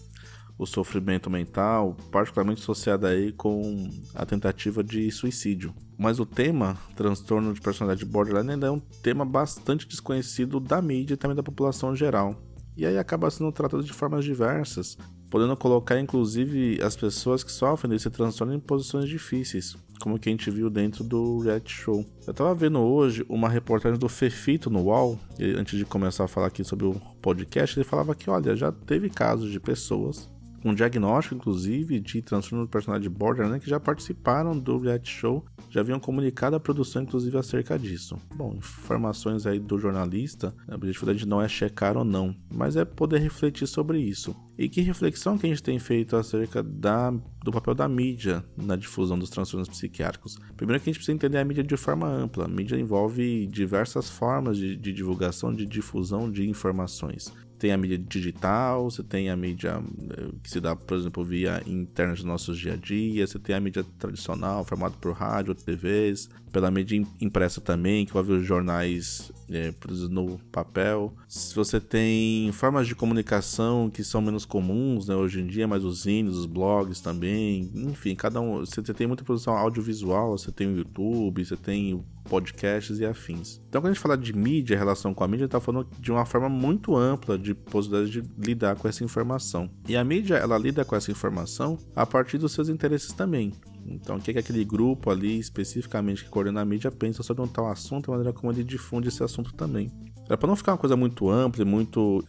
o 0.57 0.65
sofrimento 0.65 1.29
mental, 1.29 1.95
particularmente 2.11 2.61
associado 2.61 3.07
aí 3.07 3.31
com 3.31 3.89
a 4.13 4.25
tentativa 4.25 4.83
de 4.83 5.09
suicídio. 5.11 5.73
Mas 5.97 6.19
o 6.19 6.25
tema, 6.25 6.77
transtorno 6.95 7.53
de 7.53 7.61
personalidade 7.61 8.05
borderline, 8.05 8.51
ainda 8.51 8.67
é 8.67 8.71
um 8.71 8.79
tema 8.79 9.25
bastante 9.25 9.87
desconhecido 9.87 10.59
da 10.59 10.81
mídia 10.81 11.13
e 11.13 11.17
também 11.17 11.35
da 11.35 11.43
população 11.43 11.95
geral. 11.95 12.35
E 12.75 12.85
aí 12.85 12.97
acaba 12.97 13.29
sendo 13.29 13.51
tratado 13.51 13.83
de 13.83 13.93
formas 13.93 14.25
diversas, 14.25 14.97
podendo 15.29 15.55
colocar 15.55 15.99
inclusive 15.99 16.79
as 16.81 16.95
pessoas 16.95 17.43
que 17.43 17.51
sofrem 17.51 17.91
desse 17.91 18.09
transtorno 18.09 18.53
em 18.53 18.59
posições 18.59 19.07
difíceis, 19.07 19.75
como 19.99 20.17
que 20.17 20.27
a 20.27 20.31
gente 20.31 20.49
viu 20.49 20.69
dentro 20.69 21.03
do 21.03 21.39
reality 21.39 21.71
show. 21.71 22.05
Eu 22.25 22.33
tava 22.33 22.53
vendo 22.55 22.79
hoje 22.79 23.23
uma 23.29 23.47
reportagem 23.47 23.99
do 23.99 24.09
Fefito 24.09 24.69
no 24.69 24.81
UOL, 24.81 25.19
e 25.37 25.51
antes 25.51 25.77
de 25.77 25.85
começar 25.85 26.23
a 26.23 26.27
falar 26.27 26.47
aqui 26.47 26.63
sobre 26.63 26.87
o 26.87 26.99
podcast, 27.21 27.77
ele 27.77 27.83
falava 27.83 28.15
que, 28.15 28.29
olha, 28.29 28.55
já 28.55 28.71
teve 28.71 29.09
casos 29.09 29.51
de 29.51 29.59
pessoas 29.59 30.29
com 30.63 30.73
diagnóstico, 30.73 31.35
inclusive, 31.35 31.99
de 31.99 32.21
transtorno 32.21 32.63
de 32.63 32.71
personalidade 32.71 33.13
borderline, 33.13 33.59
que 33.59 33.69
já 33.69 33.81
participaram 33.81 34.57
do 34.57 34.79
reality 34.79 35.11
show, 35.11 35.45
já 35.69 35.81
haviam 35.81 35.99
comunicado 35.99 36.55
a 36.55 36.59
produção, 36.59 37.03
inclusive, 37.03 37.37
acerca 37.37 37.77
disso. 37.77 38.17
Bom, 38.33 38.55
informações 38.55 39.45
aí 39.45 39.59
do 39.59 39.77
jornalista, 39.77 40.55
a 40.65 40.75
objetivo 40.75 41.11
gente 41.11 41.27
não 41.27 41.41
é 41.41 41.49
checar 41.49 41.97
ou 41.97 42.05
não, 42.05 42.33
mas 42.49 42.77
é 42.77 42.85
poder 42.85 43.19
refletir 43.19 43.67
sobre 43.67 43.99
isso. 43.99 44.33
E 44.57 44.69
que 44.69 44.79
reflexão 44.79 45.37
que 45.37 45.45
a 45.45 45.49
gente 45.49 45.63
tem 45.63 45.77
feito 45.79 46.15
acerca 46.15 46.63
da, 46.63 47.11
do 47.43 47.51
papel 47.51 47.75
da 47.75 47.89
mídia 47.89 48.41
na 48.55 48.77
difusão 48.77 49.19
dos 49.19 49.29
transtornos 49.29 49.67
psiquiátricos? 49.67 50.37
Primeiro 50.55 50.81
que 50.81 50.89
a 50.89 50.93
gente 50.93 50.99
precisa 50.99 51.15
entender 51.15 51.39
a 51.39 51.43
mídia 51.43 51.63
de 51.63 51.75
forma 51.75 52.07
ampla. 52.07 52.45
A 52.45 52.47
mídia 52.47 52.77
envolve 52.77 53.47
diversas 53.47 54.09
formas 54.09 54.55
de, 54.55 54.77
de 54.77 54.93
divulgação, 54.93 55.53
de 55.53 55.65
difusão 55.65 56.31
de 56.31 56.47
informações 56.47 57.33
tem 57.63 57.71
a 57.71 57.77
mídia 57.77 57.97
digital, 57.97 58.91
você 58.91 59.01
tem 59.01 59.29
a 59.29 59.37
mídia 59.37 59.81
eh, 60.09 60.31
que 60.43 60.49
se 60.49 60.59
dá, 60.59 60.75
por 60.75 60.97
exemplo, 60.97 61.23
via 61.23 61.63
internet 61.65 62.17
dos 62.17 62.25
nossos 62.25 62.59
dia 62.59 62.73
a 62.73 62.75
dia, 62.75 63.25
você 63.25 63.39
tem 63.39 63.55
a 63.55 63.59
mídia 63.61 63.85
tradicional, 63.97 64.65
formada 64.65 64.93
por 64.99 65.13
rádio, 65.13 65.55
TVs, 65.55 66.29
pela 66.53 66.69
mídia 66.69 67.03
impressa 67.19 67.59
também, 67.59 68.05
que 68.05 68.13
vai 68.13 68.21
ver 68.21 68.33
os 68.33 68.45
jornais 68.45 69.31
é, 69.49 69.71
produzidos 69.71 70.09
no 70.11 70.37
papel. 70.51 71.11
Se 71.27 71.53
você 71.53 71.79
tem 71.79 72.51
formas 72.53 72.87
de 72.87 72.93
comunicação 72.93 73.89
que 73.89 74.03
são 74.03 74.21
menos 74.21 74.45
comuns 74.45 75.07
né, 75.07 75.15
hoje 75.15 75.41
em 75.41 75.47
dia, 75.47 75.67
mas 75.67 75.83
os 75.83 76.03
zines, 76.03 76.35
os 76.35 76.45
blogs 76.45 77.01
também, 77.01 77.71
enfim, 77.73 78.15
cada 78.15 78.39
um. 78.39 78.59
Você 78.59 78.81
tem 78.93 79.07
muita 79.07 79.23
produção 79.23 79.57
audiovisual, 79.57 80.37
você 80.37 80.51
tem 80.51 80.67
o 80.67 80.77
YouTube, 80.77 81.43
você 81.43 81.57
tem 81.57 82.05
podcasts 82.25 82.99
e 82.99 83.05
afins. 83.05 83.59
Então, 83.67 83.81
quando 83.81 83.91
a 83.91 83.93
gente 83.93 84.01
fala 84.01 84.17
de 84.17 84.31
mídia, 84.31 84.77
relação 84.77 85.13
com 85.13 85.23
a 85.23 85.27
mídia, 85.27 85.45
está 85.45 85.59
falando 85.59 85.87
de 85.99 86.11
uma 86.11 86.25
forma 86.25 86.47
muito 86.47 86.95
ampla 86.95 87.37
de 87.37 87.53
possibilidade 87.53 88.21
de 88.21 88.29
lidar 88.37 88.75
com 88.75 88.87
essa 88.87 89.03
informação. 89.03 89.69
E 89.87 89.97
a 89.97 90.03
mídia, 90.03 90.35
ela 90.35 90.57
lida 90.57 90.85
com 90.85 90.95
essa 90.95 91.11
informação 91.11 91.77
a 91.95 92.05
partir 92.05 92.37
dos 92.37 92.51
seus 92.51 92.69
interesses 92.69 93.11
também. 93.11 93.51
Então, 93.85 94.17
o 94.17 94.19
que, 94.19 94.31
é 94.31 94.33
que 94.33 94.39
aquele 94.39 94.63
grupo 94.63 95.09
ali, 95.09 95.39
especificamente 95.39 96.23
que 96.23 96.29
coordena 96.29 96.61
a 96.61 96.65
mídia, 96.65 96.91
pensa 96.91 97.23
sobre 97.23 97.43
um 97.43 97.47
tal 97.47 97.69
assunto 97.69 98.07
e 98.07 98.09
a 98.09 98.17
maneira 98.17 98.33
como 98.33 98.51
ele 98.51 98.63
difunde 98.63 99.09
esse 99.09 99.23
assunto 99.23 99.53
também. 99.53 99.91
É 100.29 100.37
para 100.37 100.47
não 100.47 100.55
ficar 100.55 100.71
uma 100.71 100.77
coisa 100.77 100.95
muito 100.95 101.29
ampla 101.29 101.63
e 101.63 101.65
muito 101.65 102.23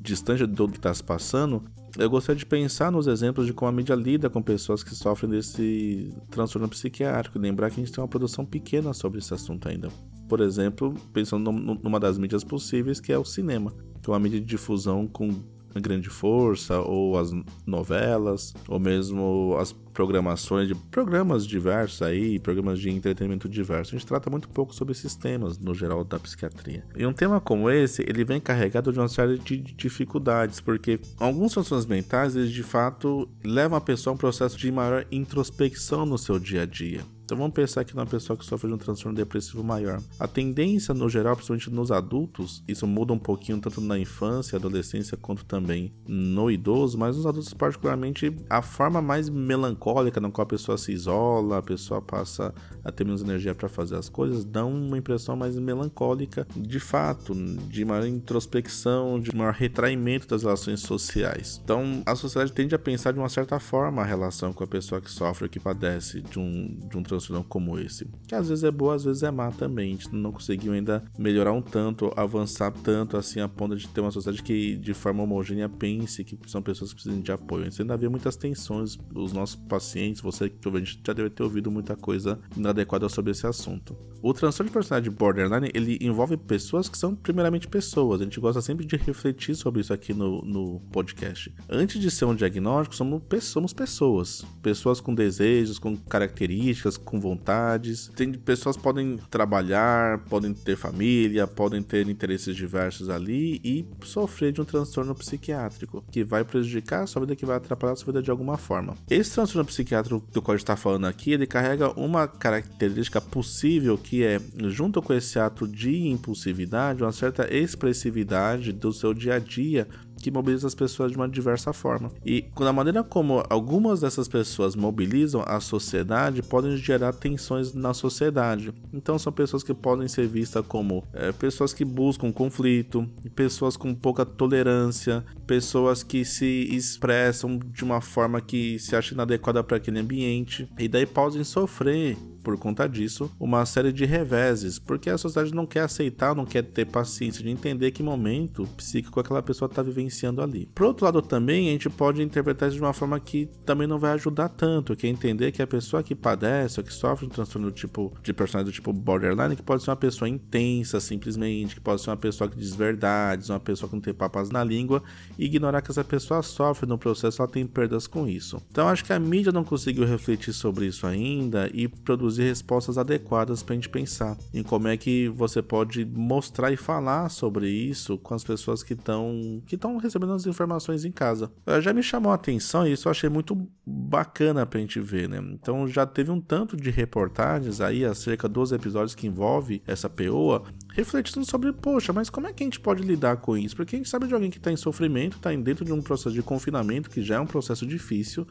distante 0.00 0.46
do 0.46 0.68
que 0.68 0.76
está 0.76 0.94
se 0.94 1.02
passando, 1.02 1.64
eu 1.98 2.08
gostaria 2.08 2.38
de 2.38 2.46
pensar 2.46 2.92
nos 2.92 3.06
exemplos 3.06 3.46
de 3.46 3.52
como 3.52 3.68
a 3.68 3.72
mídia 3.72 3.94
lida 3.94 4.30
com 4.30 4.40
pessoas 4.40 4.82
que 4.82 4.94
sofrem 4.94 5.30
desse 5.30 6.14
transtorno 6.30 6.68
psiquiátrico 6.68 7.36
e 7.36 7.40
lembrar 7.40 7.70
que 7.70 7.80
a 7.80 7.84
gente 7.84 7.92
tem 7.92 8.02
uma 8.02 8.08
produção 8.08 8.44
pequena 8.44 8.92
sobre 8.92 9.18
esse 9.18 9.34
assunto 9.34 9.68
ainda. 9.68 9.88
Por 10.28 10.40
exemplo, 10.40 10.94
pensando 11.12 11.50
numa 11.50 11.98
das 11.98 12.16
mídias 12.16 12.44
possíveis, 12.44 13.00
que 13.00 13.12
é 13.12 13.18
o 13.18 13.24
cinema, 13.24 13.72
que 14.00 14.08
é 14.08 14.12
uma 14.12 14.20
mídia 14.20 14.38
de 14.38 14.46
difusão 14.46 15.08
com 15.08 15.30
grande 15.78 16.08
força, 16.08 16.80
ou 16.80 17.18
as 17.18 17.30
novelas, 17.66 18.54
ou 18.66 18.80
mesmo 18.80 19.56
as 19.58 19.72
programações 19.72 20.68
de 20.68 20.74
programas 20.74 21.46
diversos 21.46 22.00
aí, 22.02 22.38
programas 22.38 22.80
de 22.80 22.90
entretenimento 22.90 23.48
diversos. 23.48 23.92
A 23.92 23.98
gente 23.98 24.06
trata 24.06 24.30
muito 24.30 24.48
pouco 24.48 24.74
sobre 24.74 24.92
esses 24.92 25.14
temas 25.14 25.58
no 25.58 25.74
geral 25.74 26.04
da 26.04 26.18
psiquiatria. 26.18 26.84
E 26.96 27.04
um 27.04 27.12
tema 27.12 27.40
como 27.40 27.68
esse, 27.68 28.02
ele 28.02 28.24
vem 28.24 28.40
carregado 28.40 28.92
de 28.92 28.98
uma 28.98 29.08
série 29.08 29.38
de 29.38 29.58
dificuldades, 29.58 30.60
porque 30.60 30.98
alguns 31.18 31.52
transtornos 31.52 31.86
mentais, 31.86 32.34
eles 32.34 32.50
de 32.50 32.62
fato 32.62 33.28
levam 33.44 33.76
a 33.76 33.80
pessoa 33.80 34.12
a 34.12 34.14
um 34.14 34.18
processo 34.18 34.56
de 34.56 34.70
maior 34.72 35.06
introspecção 35.12 36.06
no 36.06 36.16
seu 36.16 36.38
dia 36.38 36.62
a 36.62 36.66
dia. 36.66 37.00
Então 37.30 37.38
vamos 37.38 37.54
pensar 37.54 37.82
aqui 37.82 37.94
numa 37.94 38.06
pessoa 38.06 38.36
que 38.36 38.44
sofre 38.44 38.66
de 38.66 38.74
um 38.74 38.76
transtorno 38.76 39.16
depressivo 39.16 39.62
maior. 39.62 40.02
A 40.18 40.26
tendência, 40.26 40.92
no 40.92 41.08
geral, 41.08 41.36
principalmente 41.36 41.70
nos 41.70 41.92
adultos, 41.92 42.60
isso 42.66 42.88
muda 42.88 43.12
um 43.12 43.18
pouquinho 43.20 43.60
tanto 43.60 43.80
na 43.80 43.96
infância, 43.96 44.56
adolescência, 44.56 45.16
quanto 45.16 45.44
também 45.44 45.94
no 46.08 46.50
idoso, 46.50 46.98
mas 46.98 47.16
nos 47.16 47.26
adultos 47.26 47.54
particularmente, 47.54 48.34
a 48.50 48.60
forma 48.60 49.00
mais 49.00 49.28
melancólica 49.28 50.20
na 50.20 50.28
qual 50.28 50.42
a 50.42 50.48
pessoa 50.48 50.76
se 50.76 50.90
isola, 50.90 51.58
a 51.58 51.62
pessoa 51.62 52.02
passa 52.02 52.52
a 52.82 52.90
ter 52.90 53.04
menos 53.04 53.22
energia 53.22 53.54
para 53.54 53.68
fazer 53.68 53.94
as 53.94 54.08
coisas, 54.08 54.44
dá 54.44 54.64
uma 54.64 54.98
impressão 54.98 55.36
mais 55.36 55.56
melancólica, 55.56 56.48
de 56.56 56.80
fato, 56.80 57.32
de 57.32 57.84
maior 57.84 58.08
introspecção, 58.08 59.20
de 59.20 59.32
maior 59.36 59.54
retraimento 59.54 60.26
das 60.26 60.42
relações 60.42 60.80
sociais. 60.80 61.60
Então, 61.62 62.02
a 62.04 62.16
sociedade 62.16 62.52
tende 62.52 62.74
a 62.74 62.78
pensar 62.78 63.12
de 63.12 63.20
uma 63.20 63.28
certa 63.28 63.60
forma 63.60 64.02
a 64.02 64.04
relação 64.04 64.52
com 64.52 64.64
a 64.64 64.66
pessoa 64.66 65.00
que 65.00 65.08
sofre 65.12 65.44
ou 65.44 65.48
que 65.48 65.60
padece 65.60 66.22
de 66.22 66.36
um, 66.36 66.76
de 66.90 66.98
um 66.98 67.04
transtorno 67.04 67.19
como 67.48 67.78
esse. 67.78 68.08
Que 68.26 68.34
às 68.34 68.48
vezes 68.48 68.64
é 68.64 68.70
boa, 68.70 68.94
às 68.94 69.04
vezes 69.04 69.22
é 69.22 69.30
má 69.30 69.50
também. 69.50 69.88
A 69.88 69.96
gente 69.96 70.14
não 70.14 70.32
conseguiu 70.32 70.72
ainda 70.72 71.04
melhorar 71.18 71.52
um 71.52 71.62
tanto, 71.62 72.12
avançar 72.16 72.70
tanto 72.70 73.16
assim 73.16 73.40
a 73.40 73.48
ponto 73.48 73.76
de 73.76 73.88
ter 73.88 74.00
uma 74.00 74.10
sociedade 74.10 74.42
que 74.42 74.76
de 74.76 74.94
forma 74.94 75.22
homogênea 75.22 75.68
pense 75.68 76.24
que 76.24 76.38
são 76.46 76.62
pessoas 76.62 76.90
que 76.90 76.96
precisam 76.96 77.20
de 77.20 77.32
apoio. 77.32 77.62
A 77.62 77.70
gente 77.70 77.82
ainda 77.82 77.96
vê 77.96 78.08
muitas 78.08 78.36
tensões. 78.36 78.98
Os 79.14 79.32
nossos 79.32 79.56
pacientes, 79.56 80.20
você 80.20 80.48
que 80.48 80.68
a 80.68 80.78
gente 80.78 81.00
já 81.04 81.12
deve 81.12 81.30
ter 81.30 81.42
ouvido 81.42 81.70
muita 81.70 81.96
coisa 81.96 82.38
inadequada 82.56 83.08
sobre 83.08 83.32
esse 83.32 83.46
assunto. 83.46 83.96
O 84.22 84.34
transtorno 84.34 84.68
de 84.68 84.74
personalidade 84.74 85.16
borderline, 85.16 85.70
ele 85.72 85.98
envolve 86.00 86.36
pessoas 86.36 86.88
que 86.88 86.98
são 86.98 87.14
primeiramente 87.14 87.66
pessoas. 87.66 88.20
A 88.20 88.24
gente 88.24 88.38
gosta 88.38 88.60
sempre 88.60 88.84
de 88.84 88.96
refletir 88.96 89.54
sobre 89.54 89.80
isso 89.80 89.94
aqui 89.94 90.12
no, 90.12 90.42
no 90.42 90.80
podcast. 90.92 91.52
Antes 91.68 91.98
de 91.98 92.10
ser 92.10 92.26
um 92.26 92.34
diagnóstico, 92.34 92.94
somos, 92.94 93.22
somos 93.40 93.72
pessoas. 93.72 94.44
Pessoas 94.62 95.00
com 95.00 95.14
desejos, 95.14 95.78
com 95.78 95.96
características, 95.96 96.98
com 97.10 97.20
vontades. 97.20 98.10
Tem 98.14 98.32
pessoas 98.32 98.76
podem 98.76 99.18
trabalhar, 99.30 100.18
podem 100.28 100.54
ter 100.54 100.76
família, 100.76 101.46
podem 101.46 101.82
ter 101.82 102.08
interesses 102.08 102.54
diversos 102.54 103.08
ali 103.08 103.60
e 103.64 103.84
sofrer 104.04 104.52
de 104.52 104.60
um 104.60 104.64
transtorno 104.64 105.14
psiquiátrico 105.14 106.04
que 106.10 106.22
vai 106.22 106.44
prejudicar 106.44 107.02
a 107.02 107.06
sua 107.06 107.22
vida, 107.22 107.34
que 107.34 107.44
vai 107.44 107.56
atrapalhar 107.56 107.92
a 107.92 107.96
sua 107.96 108.06
vida 108.06 108.22
de 108.22 108.30
alguma 108.30 108.56
forma. 108.56 108.94
Esse 109.10 109.34
transtorno 109.34 109.66
psiquiátrico 109.66 110.24
do 110.32 110.40
qual 110.40 110.54
a 110.54 110.56
gente 110.56 110.64
está 110.64 110.76
falando 110.76 111.06
aqui, 111.06 111.32
ele 111.32 111.46
carrega 111.46 111.90
uma 111.98 112.28
característica 112.28 113.20
possível 113.20 113.98
que 113.98 114.22
é, 114.22 114.40
junto 114.68 115.02
com 115.02 115.12
esse 115.12 115.38
ato 115.38 115.66
de 115.66 116.06
impulsividade, 116.08 117.02
uma 117.02 117.12
certa 117.12 117.52
expressividade 117.52 118.72
do 118.72 118.92
seu 118.92 119.12
dia 119.12 119.34
a 119.34 119.38
dia 119.38 119.88
que 120.20 120.30
mobiliza 120.30 120.66
as 120.66 120.74
pessoas 120.74 121.10
de 121.10 121.16
uma 121.16 121.28
diversa 121.28 121.72
forma. 121.72 122.12
E 122.24 122.44
da 122.58 122.72
maneira 122.72 123.02
como 123.02 123.42
algumas 123.48 124.00
dessas 124.00 124.28
pessoas 124.28 124.76
mobilizam 124.76 125.42
a 125.46 125.58
sociedade, 125.60 126.42
podem 126.42 126.76
gerar 126.76 127.12
tensões 127.12 127.72
na 127.72 127.94
sociedade. 127.94 128.72
Então 128.92 129.18
são 129.18 129.32
pessoas 129.32 129.62
que 129.62 129.74
podem 129.74 130.06
ser 130.06 130.26
vistas 130.26 130.64
como 130.66 131.02
é, 131.12 131.32
pessoas 131.32 131.72
que 131.72 131.84
buscam 131.84 132.30
conflito, 132.30 133.08
pessoas 133.34 133.76
com 133.76 133.94
pouca 133.94 134.24
tolerância, 134.24 135.24
pessoas 135.46 136.02
que 136.02 136.24
se 136.24 136.68
expressam 136.70 137.58
de 137.58 137.82
uma 137.82 138.00
forma 138.00 138.40
que 138.40 138.78
se 138.78 138.94
acha 138.94 139.14
inadequada 139.14 139.64
para 139.64 139.78
aquele 139.78 139.98
ambiente, 139.98 140.68
e 140.78 140.88
daí 140.88 141.06
podem 141.06 141.42
sofrer 141.44 142.16
por 142.42 142.58
conta 142.58 142.88
disso, 142.88 143.30
uma 143.38 143.64
série 143.66 143.92
de 143.92 144.04
reveses, 144.04 144.78
porque 144.78 145.10
a 145.10 145.18
sociedade 145.18 145.54
não 145.54 145.66
quer 145.66 145.80
aceitar, 145.80 146.34
não 146.34 146.44
quer 146.44 146.62
ter 146.62 146.86
paciência 146.86 147.42
de 147.42 147.50
entender 147.50 147.90
que 147.90 148.02
momento 148.02 148.66
psíquico 148.76 149.20
aquela 149.20 149.42
pessoa 149.42 149.68
está 149.68 149.82
vivenciando 149.82 150.42
ali. 150.42 150.68
Por 150.74 150.86
outro 150.86 151.04
lado, 151.04 151.22
também 151.22 151.68
a 151.68 151.72
gente 151.72 151.88
pode 151.90 152.22
interpretar 152.22 152.68
isso 152.68 152.76
de 152.78 152.82
uma 152.82 152.92
forma 152.92 153.18
que 153.20 153.48
também 153.64 153.86
não 153.86 153.98
vai 153.98 154.12
ajudar 154.12 154.48
tanto, 154.48 154.96
que 154.96 155.06
é 155.06 155.10
entender 155.10 155.52
que 155.52 155.62
a 155.62 155.66
pessoa 155.66 156.02
que 156.02 156.14
padece 156.14 156.80
ou 156.80 156.84
que 156.84 156.92
sofre 156.92 157.26
um 157.26 157.28
transtorno 157.28 157.70
do 157.70 157.74
tipo 157.74 158.12
de 158.22 158.32
personalidade 158.32 158.72
do 158.72 158.74
tipo 158.74 158.92
borderline, 158.92 159.56
que 159.56 159.62
pode 159.62 159.82
ser 159.82 159.90
uma 159.90 159.96
pessoa 159.96 160.28
intensa 160.28 161.00
simplesmente, 161.00 161.74
que 161.74 161.80
pode 161.80 162.02
ser 162.02 162.10
uma 162.10 162.16
pessoa 162.16 162.48
que 162.48 162.56
diz 162.56 162.74
verdades, 162.74 163.50
uma 163.50 163.60
pessoa 163.60 163.88
que 163.88 163.94
não 163.94 164.02
tem 164.02 164.14
papas 164.14 164.50
na 164.50 164.64
língua, 164.64 165.02
e 165.38 165.44
ignorar 165.44 165.82
que 165.82 165.90
essa 165.90 166.04
pessoa 166.04 166.42
sofre 166.42 166.88
no 166.88 166.98
processo, 166.98 167.42
ela 167.42 167.50
tem 167.50 167.66
perdas 167.66 168.06
com 168.06 168.28
isso. 168.28 168.62
Então 168.70 168.88
acho 168.88 169.04
que 169.04 169.12
a 169.12 169.18
mídia 169.18 169.52
não 169.52 169.64
conseguiu 169.64 170.04
refletir 170.04 170.52
sobre 170.52 170.86
isso 170.86 171.06
ainda 171.06 171.70
e 171.72 171.88
produzir 171.88 172.29
produzir 172.30 172.44
respostas 172.44 172.96
adequadas 172.96 173.62
para 173.62 173.72
a 173.72 173.76
gente 173.76 173.88
pensar 173.88 174.36
em 174.54 174.62
como 174.62 174.86
é 174.86 174.96
que 174.96 175.28
você 175.28 175.60
pode 175.60 176.04
mostrar 176.04 176.70
e 176.70 176.76
falar 176.76 177.28
sobre 177.28 177.68
isso 177.68 178.16
com 178.18 178.34
as 178.34 178.44
pessoas 178.44 178.82
que 178.82 178.92
estão 178.92 179.60
que 179.66 179.74
estão 179.74 179.96
recebendo 179.96 180.32
as 180.32 180.46
informações 180.46 181.04
em 181.04 181.10
casa. 181.10 181.50
Já 181.80 181.92
me 181.92 182.02
chamou 182.02 182.30
a 182.30 182.36
atenção 182.36 182.86
e 182.86 182.92
isso 182.92 183.08
eu 183.08 183.10
achei 183.10 183.28
muito 183.28 183.56
bacana 183.84 184.64
para 184.64 184.78
a 184.78 184.80
gente 184.80 185.00
ver, 185.00 185.28
né? 185.28 185.38
Então 185.52 185.88
já 185.88 186.06
teve 186.06 186.30
um 186.30 186.40
tanto 186.40 186.76
de 186.76 186.90
reportagens 186.90 187.80
aí 187.80 188.04
acerca 188.04 188.48
dos 188.48 188.70
episódios 188.70 189.14
que 189.14 189.26
envolve 189.26 189.82
essa 189.86 190.08
POA, 190.08 190.62
refletindo 190.94 191.44
sobre, 191.44 191.72
poxa, 191.72 192.12
mas 192.12 192.30
como 192.30 192.46
é 192.46 192.52
que 192.52 192.62
a 192.62 192.66
gente 192.66 192.78
pode 192.78 193.02
lidar 193.02 193.38
com 193.38 193.56
isso? 193.56 193.74
Porque 193.74 193.96
a 193.96 193.98
gente 193.98 194.08
sabe 194.08 194.28
de 194.28 194.34
alguém 194.34 194.50
que 194.50 194.58
está 194.58 194.70
em 194.70 194.76
sofrimento, 194.76 195.36
está 195.36 195.52
dentro 195.54 195.84
de 195.84 195.92
um 195.92 196.00
processo 196.00 196.34
de 196.34 196.42
confinamento 196.42 197.10
que 197.10 197.22
já 197.22 197.36
é 197.36 197.40
um 197.40 197.46
processo 197.46 197.86
difícil 197.86 198.46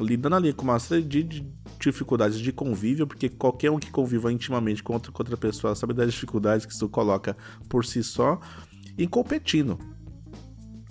lidando 0.00 0.36
ali 0.36 0.52
com 0.52 0.64
uma 0.64 0.78
série 0.78 1.02
de 1.02 1.44
dificuldades 1.78 2.38
de 2.38 2.52
convívio, 2.52 3.06
porque 3.06 3.28
qualquer 3.28 3.70
um 3.70 3.78
que 3.78 3.90
conviva 3.90 4.32
intimamente 4.32 4.82
com 4.82 4.94
outra, 4.94 5.12
com 5.12 5.22
outra 5.22 5.36
pessoa 5.36 5.74
sabe 5.74 5.92
das 5.92 6.12
dificuldades 6.12 6.66
que 6.66 6.72
isso 6.72 6.88
coloca 6.88 7.36
por 7.68 7.84
si 7.84 8.02
só, 8.02 8.40
e 8.96 9.06
competindo. 9.06 9.78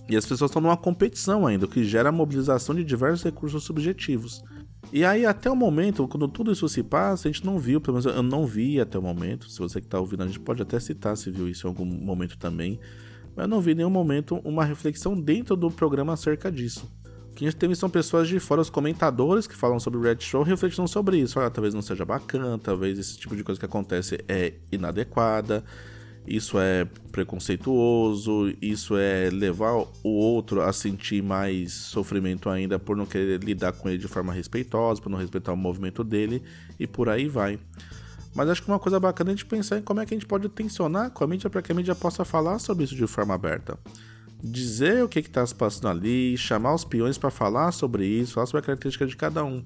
E 0.09 0.15
as 0.15 0.25
pessoas 0.25 0.51
estão 0.51 0.61
numa 0.61 0.77
competição 0.77 1.47
ainda, 1.47 1.65
o 1.65 1.69
que 1.69 1.83
gera 1.83 2.09
a 2.09 2.11
mobilização 2.11 2.75
de 2.75 2.83
diversos 2.83 3.23
recursos 3.23 3.63
subjetivos. 3.63 4.43
E 4.91 5.03
aí, 5.05 5.25
até 5.25 5.49
o 5.49 5.55
momento, 5.55 6.07
quando 6.07 6.27
tudo 6.27 6.51
isso 6.51 6.67
se 6.67 6.83
passa, 6.83 7.27
a 7.27 7.31
gente 7.31 7.45
não 7.45 7.57
viu, 7.57 7.79
pelo 7.79 7.97
menos 7.97 8.05
eu 8.05 8.21
não 8.21 8.45
vi 8.45 8.79
até 8.79 8.99
o 8.99 9.01
momento. 9.01 9.49
Se 9.49 9.57
você 9.59 9.79
que 9.79 9.87
está 9.87 9.99
ouvindo, 9.99 10.23
a 10.23 10.27
gente 10.27 10.41
pode 10.41 10.61
até 10.61 10.79
citar 10.79 11.15
se 11.15 11.31
viu 11.31 11.47
isso 11.47 11.65
em 11.65 11.69
algum 11.69 11.85
momento 11.85 12.37
também. 12.37 12.79
Mas 13.35 13.45
eu 13.45 13.47
não 13.47 13.61
vi 13.61 13.71
em 13.71 13.75
nenhum 13.75 13.89
momento 13.89 14.39
uma 14.43 14.65
reflexão 14.65 15.19
dentro 15.19 15.55
do 15.55 15.71
programa 15.71 16.13
acerca 16.13 16.51
disso 16.51 16.91
que 17.33 17.45
a 17.45 17.49
gente 17.49 17.59
teve 17.59 17.75
são 17.75 17.89
pessoas 17.89 18.27
de 18.27 18.39
fora, 18.39 18.61
os 18.61 18.69
comentadores 18.69 19.47
que 19.47 19.55
falam 19.55 19.79
sobre 19.79 19.99
o 19.99 20.03
Red 20.03 20.17
Show, 20.19 20.43
refletindo 20.43 20.87
sobre 20.87 21.17
isso. 21.17 21.39
Olha, 21.39 21.49
talvez 21.49 21.73
não 21.73 21.81
seja 21.81 22.05
bacana, 22.05 22.59
talvez 22.59 22.99
esse 22.99 23.17
tipo 23.17 23.35
de 23.35 23.43
coisa 23.43 23.59
que 23.59 23.65
acontece 23.65 24.23
é 24.27 24.53
inadequada, 24.71 25.63
isso 26.27 26.59
é 26.59 26.85
preconceituoso, 27.11 28.53
isso 28.61 28.95
é 28.95 29.29
levar 29.31 29.73
o 30.03 30.09
outro 30.09 30.61
a 30.61 30.71
sentir 30.71 31.21
mais 31.23 31.73
sofrimento 31.73 32.49
ainda 32.49 32.77
por 32.77 32.95
não 32.95 33.05
querer 33.05 33.43
lidar 33.43 33.73
com 33.73 33.89
ele 33.89 33.97
de 33.97 34.07
forma 34.07 34.31
respeitosa, 34.31 35.01
por 35.01 35.09
não 35.09 35.17
respeitar 35.17 35.51
o 35.51 35.57
movimento 35.57 36.03
dele 36.03 36.41
e 36.79 36.85
por 36.85 37.09
aí 37.09 37.27
vai. 37.27 37.59
Mas 38.35 38.49
acho 38.49 38.63
que 38.63 38.69
uma 38.69 38.79
coisa 38.79 38.99
bacana 38.99 39.31
é 39.31 39.33
a 39.33 39.35
gente 39.35 39.45
pensar 39.45 39.77
em 39.77 39.81
como 39.81 39.99
é 39.99 40.05
que 40.05 40.13
a 40.13 40.17
gente 40.17 40.25
pode 40.25 40.47
tensionar 40.49 41.11
com 41.11 41.23
a 41.23 41.27
mídia 41.27 41.49
para 41.49 41.61
que 41.61 41.71
a 41.71 41.75
mídia 41.75 41.93
possa 41.93 42.23
falar 42.23 42.57
sobre 42.59 42.83
isso 42.83 42.95
de 42.95 43.05
forma 43.05 43.33
aberta 43.33 43.77
dizer 44.43 45.03
o 45.03 45.07
que 45.07 45.19
está 45.19 45.45
se 45.45 45.55
passando 45.55 45.87
ali, 45.87 46.35
chamar 46.37 46.75
os 46.75 46.83
peões 46.83 47.17
para 47.17 47.29
falar 47.29 47.71
sobre 47.71 48.05
isso, 48.05 48.33
falar 48.33 48.45
sobre 48.45 48.59
a 48.59 48.63
característica 48.63 49.07
de 49.07 49.15
cada 49.15 49.45
um. 49.45 49.63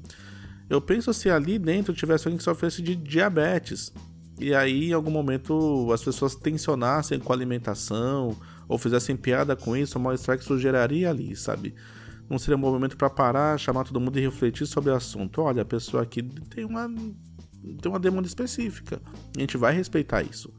Eu 0.70 0.80
penso 0.80 1.12
se 1.14 1.30
ali 1.30 1.58
dentro 1.58 1.94
tivesse 1.96 2.28
alguém 2.28 2.38
que 2.38 2.44
sofresse 2.44 2.82
de 2.82 2.96
diabetes, 2.96 3.92
e 4.40 4.54
aí 4.54 4.90
em 4.90 4.94
algum 4.94 5.10
momento 5.10 5.92
as 5.92 6.04
pessoas 6.04 6.36
tensionassem 6.36 7.20
com 7.20 7.34
a 7.34 7.36
alimentação, 7.36 8.38
ou 8.68 8.78
fizessem 8.78 9.16
piada 9.16 9.56
com 9.56 9.76
isso, 9.76 9.98
o 9.98 10.02
mal-estar 10.02 10.38
que 10.38 10.44
isso 10.44 10.60
geraria 10.60 11.10
ali, 11.10 11.36
sabe? 11.36 11.74
Não 12.30 12.38
seria 12.38 12.58
um 12.58 12.60
movimento 12.60 12.98
para 12.98 13.10
parar, 13.10 13.58
chamar 13.58 13.86
todo 13.86 14.00
mundo 14.00 14.20
e 14.20 14.22
refletir 14.22 14.68
sobre 14.68 14.92
o 14.92 14.96
assunto. 14.96 15.42
Olha, 15.42 15.62
a 15.62 15.66
pessoa 15.66 16.04
aqui 16.04 16.22
tem 16.22 16.66
uma, 16.66 16.88
tem 16.88 17.90
uma 17.90 18.00
demanda 18.00 18.28
específica. 18.28 19.02
A 19.36 19.40
gente 19.40 19.56
vai 19.56 19.74
respeitar 19.74 20.22
isso. 20.22 20.54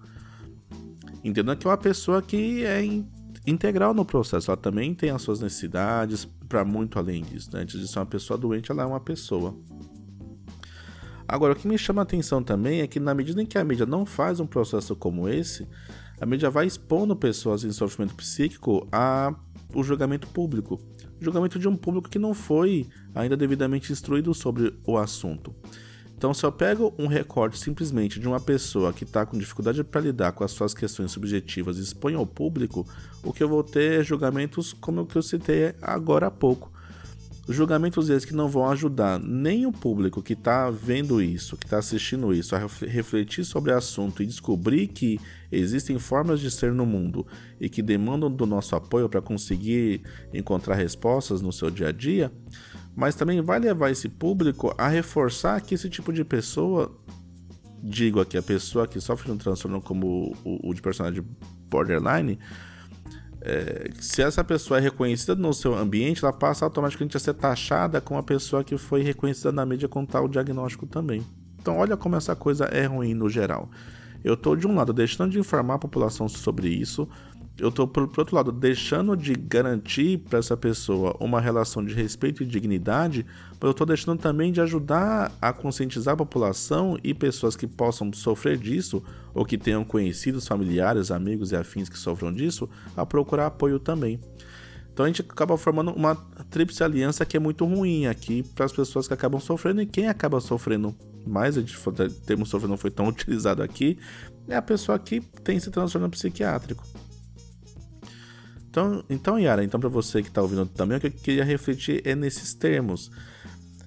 Entenda 1.23 1.55
que 1.55 1.67
é 1.67 1.71
uma 1.71 1.77
pessoa 1.77 2.23
que 2.23 2.65
é 2.65 2.83
integral 3.49 3.95
no 3.95 4.05
processo. 4.05 4.51
Ela 4.51 4.57
também 4.57 4.95
tem 4.95 5.11
as 5.11 5.23
suas 5.23 5.41
necessidades 5.41 6.29
para 6.49 6.65
muito 6.65 6.99
além 6.99 7.23
disso. 7.23 7.51
Né? 7.53 7.63
Antes 7.63 7.81
de 7.81 7.89
ser 7.89 7.99
uma 7.99 8.07
pessoa 8.07 8.39
doente, 8.39 8.71
ela 8.71 8.83
é 8.83 8.87
uma 8.87 9.01
pessoa. 9.01 9.55
Agora, 11.27 11.53
o 11.53 11.57
que 11.57 11.69
me 11.69 11.77
chama 11.77 12.03
a 12.03 12.05
atenção 12.05 12.43
também 12.43 12.81
é 12.81 12.87
que, 12.87 12.99
na 12.99 13.15
medida 13.15 13.43
em 13.43 13.47
que 13.47 13.59
a 13.59 13.65
mídia 13.65 13.85
não 13.85 14.07
faz 14.07 14.41
um 14.41 14.47
processo 14.47 14.97
como 14.97 15.29
esse, 15.29 15.69
a 16.21 16.25
mídia 16.25 16.49
vai 16.49 16.67
expondo 16.67 17.15
pessoas 17.15 17.65
em 17.65 17.71
sofrimento 17.71 18.15
psíquico 18.15 18.89
a 18.91 19.35
julgamento 19.83 20.27
público. 20.29 20.81
Julgamento 21.21 21.59
de 21.59 21.69
um 21.69 21.77
público 21.77 22.09
que 22.09 22.19
não 22.19 22.33
foi 22.33 22.87
ainda 23.15 23.37
devidamente 23.37 23.93
instruído 23.93 24.33
sobre 24.33 24.75
o 24.87 24.97
assunto. 24.97 25.55
Então, 26.19 26.35
se 26.35 26.45
eu 26.45 26.51
pego 26.51 26.93
um 26.99 27.07
recorte 27.07 27.57
simplesmente 27.57 28.19
de 28.19 28.27
uma 28.27 28.41
pessoa 28.41 28.93
que 28.93 29.05
está 29.05 29.25
com 29.25 29.39
dificuldade 29.39 29.85
para 29.85 30.01
lidar 30.01 30.33
com 30.33 30.43
as 30.43 30.51
suas 30.51 30.75
questões 30.75 31.13
subjetivas 31.13 31.79
e 31.79 31.83
expõe 31.83 32.15
ao 32.15 32.27
público, 32.27 32.85
o 33.23 33.33
que 33.33 33.41
eu 33.41 33.49
vou 33.49 33.63
ter 33.63 34.01
é 34.01 34.03
julgamentos 34.03 34.73
como 34.73 35.03
o 35.03 35.07
que 35.07 35.15
eu 35.15 35.23
citei 35.23 35.77
agora 35.81 36.27
há 36.27 36.31
pouco. 36.31 36.73
Julgamentos 37.49 38.11
esses 38.11 38.25
que 38.25 38.35
não 38.35 38.49
vão 38.49 38.69
ajudar 38.69 39.21
nem 39.21 39.65
o 39.65 39.71
público 39.71 40.21
que 40.21 40.33
está 40.33 40.69
vendo 40.71 41.23
isso, 41.23 41.57
que 41.57 41.67
está 41.67 41.79
assistindo 41.79 42.35
isso, 42.35 42.55
a 42.57 42.59
refletir 42.59 43.45
sobre 43.45 43.71
o 43.71 43.77
assunto 43.77 44.21
e 44.21 44.27
descobrir 44.27 44.89
que 44.89 45.21
existem 45.53 46.01
formas 46.01 46.41
de 46.41 46.51
ser 46.51 46.75
no 46.75 46.85
mundo 46.85 47.25
e 47.61 47.69
que 47.69 47.81
demandam 47.81 48.29
do 48.29 48.45
nosso 48.45 48.75
apoio 48.75 49.09
para 49.09 49.23
conseguir 49.23 50.03
encontrar 50.35 50.75
respostas 50.75 51.41
no 51.41 51.53
seu 51.53 51.71
dia 51.71 51.89
a 51.89 51.93
dia, 51.93 52.33
mas 52.99 53.15
também 53.15 53.41
vai 53.41 53.61
levar 53.61 53.91
esse 53.91 54.09
público 54.09 54.75
a 54.77 54.89
reforçar 54.89 55.61
que 55.61 55.73
esse 55.73 55.89
tipo 55.89 56.13
de 56.13 56.25
pessoa, 56.25 56.91
digo 57.81 58.21
aqui, 58.21 58.37
a 58.37 58.43
pessoa 58.43 58.89
que 58.89 59.01
sofre 59.01 59.31
um 59.31 59.39
transtorno 59.39 59.81
como 59.81 60.37
o, 60.45 60.69
o 60.69 60.75
de 60.75 60.83
personagem 60.83 61.25
borderline, 61.71 62.41
é, 63.41 63.89
se 64.01 64.21
essa 64.21 64.43
pessoa 64.43 64.79
é 64.79 64.81
reconhecida 64.81 65.37
no 65.37 65.55
seu 65.55 65.77
ambiente, 65.79 66.25
ela 66.25 66.33
passa 66.33 66.65
automaticamente 66.65 67.17
a 67.17 67.21
ser 67.21 67.35
taxada 67.35 68.01
como 68.01 68.19
a 68.19 68.23
pessoa 68.25 68.65
que 68.65 68.77
foi 68.77 69.05
reconhecida 69.05 69.53
na 69.53 69.65
mídia 69.65 69.87
com 69.87 70.05
tal 70.05 70.27
diagnóstico 70.27 70.85
também. 70.85 71.25
Então, 71.61 71.79
olha 71.79 71.97
como 71.97 72.17
essa 72.17 72.35
coisa 72.35 72.65
é 72.65 72.87
ruim 72.87 73.15
no 73.15 73.31
geral. 73.31 73.71
Eu 74.25 74.35
estou, 74.35 74.57
de 74.57 74.67
um 74.67 74.75
lado, 74.75 74.93
deixando 74.93 75.31
de 75.31 75.39
informar 75.39 75.75
a 75.75 75.79
população 75.79 76.29
sobre 76.29 76.69
isso, 76.69 77.09
eu 77.59 77.73
tô, 77.73 77.89
por, 77.89 78.07
por 78.07 78.21
outro 78.21 78.37
lado, 78.37 78.53
deixando 78.53 79.17
de 79.17 79.35
garantir 79.35 80.19
para 80.19 80.39
essa 80.39 80.57
pessoa 80.57 81.17
uma 81.19 81.41
relação 81.41 81.85
de 81.85 81.93
respeito 81.93 82.43
e 82.43 82.47
dignidade, 82.47 83.27
mas 83.53 83.63
eu 83.63 83.71
estou 83.73 83.87
deixando 83.87 84.19
também 84.19 84.53
de 84.53 84.61
ajudar 84.61 85.33
a 85.43 85.53
conscientizar 85.53 86.15
a 86.15 86.17
população 86.17 86.97
e 87.03 87.13
pessoas 87.13 87.57
que 87.57 87.67
possam 87.67 88.13
sofrer 88.13 88.57
disso, 88.57 89.03
ou 89.35 89.45
que 89.45 89.59
tenham 89.59 89.85
conhecidos, 89.85 90.47
familiares, 90.47 91.11
amigos 91.11 91.51
e 91.51 91.57
afins 91.57 91.89
que 91.89 91.99
sofram 91.99 92.33
disso, 92.33 92.69
a 92.97 93.05
procurar 93.05 93.47
apoio 93.47 93.81
também. 93.81 94.21
Então 94.93 95.05
a 95.05 95.09
gente 95.09 95.23
acaba 95.23 95.57
formando 95.57 95.93
uma 95.93 96.17
tríplice 96.51 96.83
aliança 96.83 97.25
que 97.25 97.37
é 97.37 97.41
muito 97.41 97.65
ruim 97.65 98.07
aqui 98.07 98.43
para 98.43 98.67
as 98.67 98.73
pessoas 98.73 99.07
que 99.07 99.15
acabam 99.15 99.41
sofrendo 99.41 99.81
e 99.81 99.87
quem 99.87 100.09
acaba 100.09 100.41
sofrendo 100.41 100.95
mais, 101.27 101.57
a 101.57 101.61
gente, 101.61 101.77
o 101.77 101.93
termo 101.93 102.47
sofrendo 102.47 102.71
não 102.71 102.79
foi 102.79 102.91
tão 102.91 103.07
utilizado 103.09 103.63
aqui, 103.63 103.99
é 104.49 104.57
a 104.57 104.63
pessoa 104.63 104.99
que 104.99 105.21
tem 105.43 105.57
esse 105.57 105.71
transtorno 105.71 106.09
psiquiátrico. 106.09 106.85
Então, 108.71 109.05
então 109.09 109.39
Yara, 109.39 109.65
então 109.65 109.81
para 109.81 109.89
você 109.89 110.23
que 110.23 110.29
está 110.29 110.43
ouvindo 110.43 110.67
também, 110.67 110.99
o 110.99 111.01
que 111.01 111.07
eu 111.07 111.11
queria 111.11 111.45
refletir 111.45 112.03
é 112.05 112.15
nesses 112.15 112.55
termos. 112.55 113.11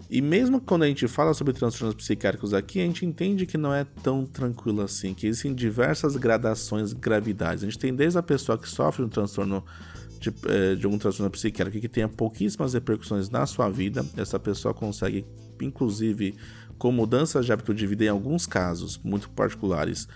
E 0.10 0.22
mesmo 0.22 0.60
quando 0.60 0.84
a 0.84 0.88
gente 0.88 1.08
fala 1.08 1.34
sobre 1.34 1.54
transtornos 1.54 1.96
psiquiátricos 1.96 2.54
aqui, 2.54 2.82
a 2.82 2.84
gente 2.84 3.06
entende 3.06 3.46
que 3.46 3.58
não 3.58 3.74
é 3.74 3.86
tão 4.04 4.26
tranquilo 4.26 4.82
assim, 4.82 5.13
que 5.13 5.26
existem 5.26 5.54
diversas 5.54 6.17
gradações, 6.17 6.91
gravidades. 6.91 7.63
A 7.63 7.67
gente 7.67 7.80
tem 7.80 7.96
desde 7.96 8.20
a 8.20 8.24
pessoa 8.24 8.58
que 8.58 8.67
sofre 8.67 9.06
um 9.06 9.08
transtorno 9.08 9.63
de, 10.20 10.30
eh, 10.48 10.76
de 10.76 10.86
algum 10.86 10.98
transtorno 10.98 11.32
psiquiátrico 11.32 11.80
que 11.80 11.88
tenha 11.88 12.10
pouquíssimas 12.10 12.74
repercussões 12.74 13.30
na 13.30 13.46
sua 13.46 13.70
vida, 13.70 14.06
essa 14.17 14.38
pessoa 14.38 14.74
consegue, 14.74 15.26
inclusive, 15.62 16.36
com 16.78 16.91
mudanças 16.91 17.46
de 17.46 17.54
hábito 17.54 17.74
de 17.74 17.88
vida 17.88 18.04
em 18.04 18.10
alguns 18.10 18.46
casos 18.46 19.00
muito 19.04 19.30
particulares, 19.30 20.08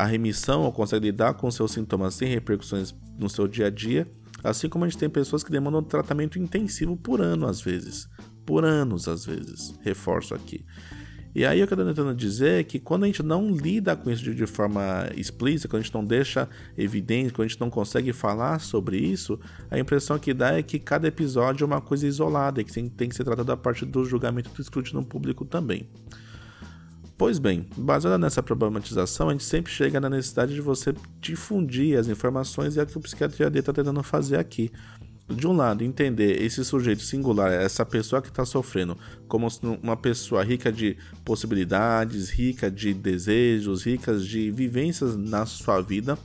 a 0.00 0.06
remissão 0.06 0.62
ou 0.62 0.72
consegue 0.72 1.06
lidar 1.06 1.34
com 1.34 1.50
seus 1.50 1.72
sintomas 1.72 2.14
sem 2.14 2.26
repercussões 2.26 2.94
no 3.18 3.28
seu 3.28 3.46
dia 3.46 3.66
a 3.66 3.70
dia, 3.70 4.10
assim 4.42 4.66
como 4.66 4.84
a 4.84 4.88
gente 4.88 4.98
tem 4.98 5.10
pessoas 5.10 5.44
que 5.44 5.50
demandam 5.50 5.82
tratamento 5.82 6.38
intensivo 6.38 6.96
por 6.96 7.20
ano 7.20 7.46
às 7.46 7.60
vezes, 7.60 8.08
por 8.46 8.64
anos 8.64 9.06
às 9.06 9.26
vezes, 9.26 9.74
reforço 9.82 10.34
aqui. 10.34 10.64
E 11.34 11.44
aí 11.44 11.62
o 11.62 11.66
que 11.66 11.74
eu 11.74 11.78
estou 11.78 11.94
tentando 11.94 12.14
dizer 12.16 12.60
é 12.60 12.64
que 12.64 12.80
quando 12.80 13.04
a 13.04 13.06
gente 13.06 13.22
não 13.22 13.50
lida 13.50 13.94
com 13.94 14.10
isso 14.10 14.34
de 14.34 14.46
forma 14.46 15.06
explícita, 15.14 15.68
quando 15.68 15.80
a 15.80 15.84
gente 15.84 15.94
não 15.94 16.04
deixa 16.04 16.48
evidente, 16.78 17.32
quando 17.32 17.44
a 17.44 17.48
gente 17.48 17.60
não 17.60 17.70
consegue 17.70 18.12
falar 18.12 18.58
sobre 18.58 18.96
isso, 18.96 19.38
a 19.70 19.78
impressão 19.78 20.18
que 20.18 20.32
dá 20.32 20.54
é 20.54 20.62
que 20.62 20.78
cada 20.78 21.06
episódio 21.06 21.62
é 21.62 21.66
uma 21.66 21.80
coisa 21.80 22.06
isolada 22.06 22.60
e 22.60 22.64
que 22.64 22.72
tem 22.88 23.08
que 23.08 23.14
ser 23.14 23.22
tratado 23.22 23.52
a 23.52 23.56
partir 23.56 23.84
do 23.84 24.02
julgamento 24.04 24.50
do 24.50 24.62
escrutínio 24.62 25.04
público 25.04 25.44
também. 25.44 25.86
Pois 27.20 27.38
bem, 27.38 27.66
baseada 27.76 28.16
nessa 28.16 28.42
problematização, 28.42 29.28
a 29.28 29.32
gente 29.32 29.44
sempre 29.44 29.70
chega 29.70 30.00
na 30.00 30.08
necessidade 30.08 30.54
de 30.54 30.60
você 30.62 30.94
difundir 31.20 31.98
as 31.98 32.08
informações 32.08 32.76
e 32.76 32.80
é 32.80 32.82
o 32.82 32.86
que 32.86 32.96
o 32.96 33.00
Psiquiatria 33.02 33.50
D 33.50 33.58
está 33.58 33.74
tentando 33.74 34.02
fazer 34.02 34.38
aqui. 34.38 34.72
De 35.28 35.46
um 35.46 35.52
lado, 35.52 35.84
entender 35.84 36.42
esse 36.42 36.64
sujeito 36.64 37.02
singular, 37.02 37.52
essa 37.52 37.84
pessoa 37.84 38.22
que 38.22 38.28
está 38.28 38.46
sofrendo, 38.46 38.96
como 39.28 39.46
uma 39.82 39.98
pessoa 39.98 40.42
rica 40.42 40.72
de 40.72 40.96
possibilidades, 41.22 42.30
rica 42.30 42.70
de 42.70 42.94
desejos, 42.94 43.84
ricas 43.84 44.26
de 44.26 44.50
vivências 44.50 45.14
na 45.14 45.44
sua 45.44 45.82
vida. 45.82 46.18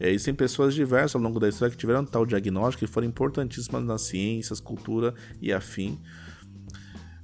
É, 0.00 0.08
existem 0.10 0.34
pessoas 0.34 0.74
diversas 0.74 1.14
ao 1.14 1.22
longo 1.22 1.38
da 1.38 1.48
história 1.48 1.70
que 1.70 1.78
tiveram 1.78 2.04
tal 2.04 2.26
diagnóstico 2.26 2.84
e 2.84 2.88
foram 2.88 3.06
importantíssimas 3.06 3.84
nas 3.84 4.02
ciências, 4.02 4.58
cultura 4.58 5.14
e 5.40 5.52
afim 5.52 6.00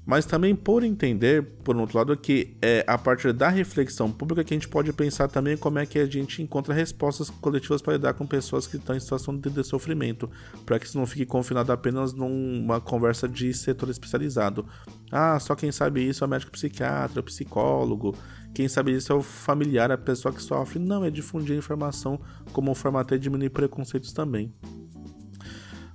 mas 0.09 0.25
também 0.25 0.57
por 0.57 0.83
entender, 0.83 1.43
por 1.63 1.77
um 1.77 1.81
outro 1.81 1.99
lado, 1.99 2.17
que 2.17 2.57
é 2.63 2.83
a 2.87 2.97
partir 2.97 3.31
da 3.31 3.51
reflexão 3.51 4.11
pública 4.11 4.43
que 4.43 4.55
a 4.55 4.57
gente 4.57 4.67
pode 4.67 4.91
pensar 4.91 5.29
também 5.29 5.55
como 5.55 5.79
é 5.79 5.85
que 5.85 5.99
a 5.99 6.07
gente 6.07 6.41
encontra 6.41 6.73
respostas 6.73 7.29
coletivas 7.29 7.83
para 7.83 7.93
lidar 7.93 8.15
com 8.15 8.27
pessoas 8.27 8.67
que 8.67 8.79
estão 8.79 8.97
em 8.97 9.01
situação 9.01 9.37
de 9.37 9.63
sofrimento, 9.63 10.31
para 10.65 10.79
que 10.79 10.87
isso 10.87 10.97
não 10.97 11.05
fique 11.05 11.27
confinado 11.27 11.71
apenas 11.71 12.15
numa 12.15 12.81
conversa 12.81 13.29
de 13.29 13.53
setor 13.53 13.91
especializado. 13.91 14.65
Ah, 15.13 15.39
só 15.39 15.55
quem 15.55 15.71
sabe 15.71 16.09
isso 16.09 16.25
é 16.25 16.27
o 16.27 16.31
médico 16.31 16.53
psiquiatra, 16.53 17.21
o 17.21 17.25
psicólogo, 17.25 18.17
quem 18.55 18.67
sabe 18.67 18.97
isso 18.97 19.13
é 19.13 19.15
o 19.15 19.21
familiar, 19.21 19.93
a 19.93 19.99
pessoa 19.99 20.33
que 20.33 20.43
sofre. 20.43 20.79
Não, 20.79 21.05
é 21.05 21.11
difundir 21.11 21.55
informação 21.55 22.19
como 22.51 22.75
forma 22.75 22.99
até 22.99 23.19
de 23.19 23.25
diminuir 23.25 23.51
preconceitos 23.51 24.11
também. 24.15 24.55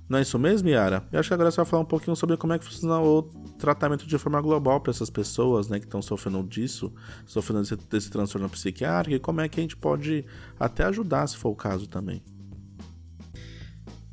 Não 0.08 0.18
é 0.20 0.22
isso 0.22 0.38
mesmo, 0.38 0.68
Yara? 0.68 1.02
Eu 1.10 1.18
acho 1.18 1.28
que 1.28 1.34
agora 1.34 1.50
você 1.50 1.56
vai 1.56 1.64
falar 1.64 1.82
um 1.82 1.86
pouquinho 1.86 2.14
sobre 2.14 2.36
como 2.36 2.52
é 2.52 2.58
que 2.60 2.64
funciona 2.64 3.00
o 3.00 3.28
tratamento 3.58 4.06
de 4.06 4.18
forma 4.18 4.40
global 4.40 4.80
para 4.80 4.90
essas 4.90 5.10
pessoas 5.10 5.68
né, 5.68 5.78
que 5.78 5.86
estão 5.86 6.02
sofrendo 6.02 6.42
disso, 6.42 6.92
sofrendo 7.26 7.62
desse, 7.62 7.76
desse 7.76 8.10
transtorno 8.10 8.48
psiquiátrico 8.48 9.16
e 9.16 9.20
como 9.20 9.40
é 9.40 9.48
que 9.48 9.60
a 9.60 9.62
gente 9.62 9.76
pode 9.76 10.24
até 10.58 10.84
ajudar, 10.84 11.26
se 11.26 11.36
for 11.36 11.50
o 11.50 11.56
caso 11.56 11.86
também. 11.86 12.22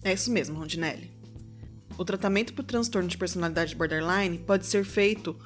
É 0.03 0.13
isso 0.13 0.31
mesmo, 0.31 0.57
Rondinelli. 0.57 1.11
O 1.97 2.05
tratamento 2.05 2.53
para 2.53 2.61
o 2.61 2.65
transtorno 2.65 3.07
de 3.07 3.17
personalidade 3.17 3.75
borderline 3.75 4.37
pode 4.39 4.65
ser 4.65 4.83
feito 4.83 5.37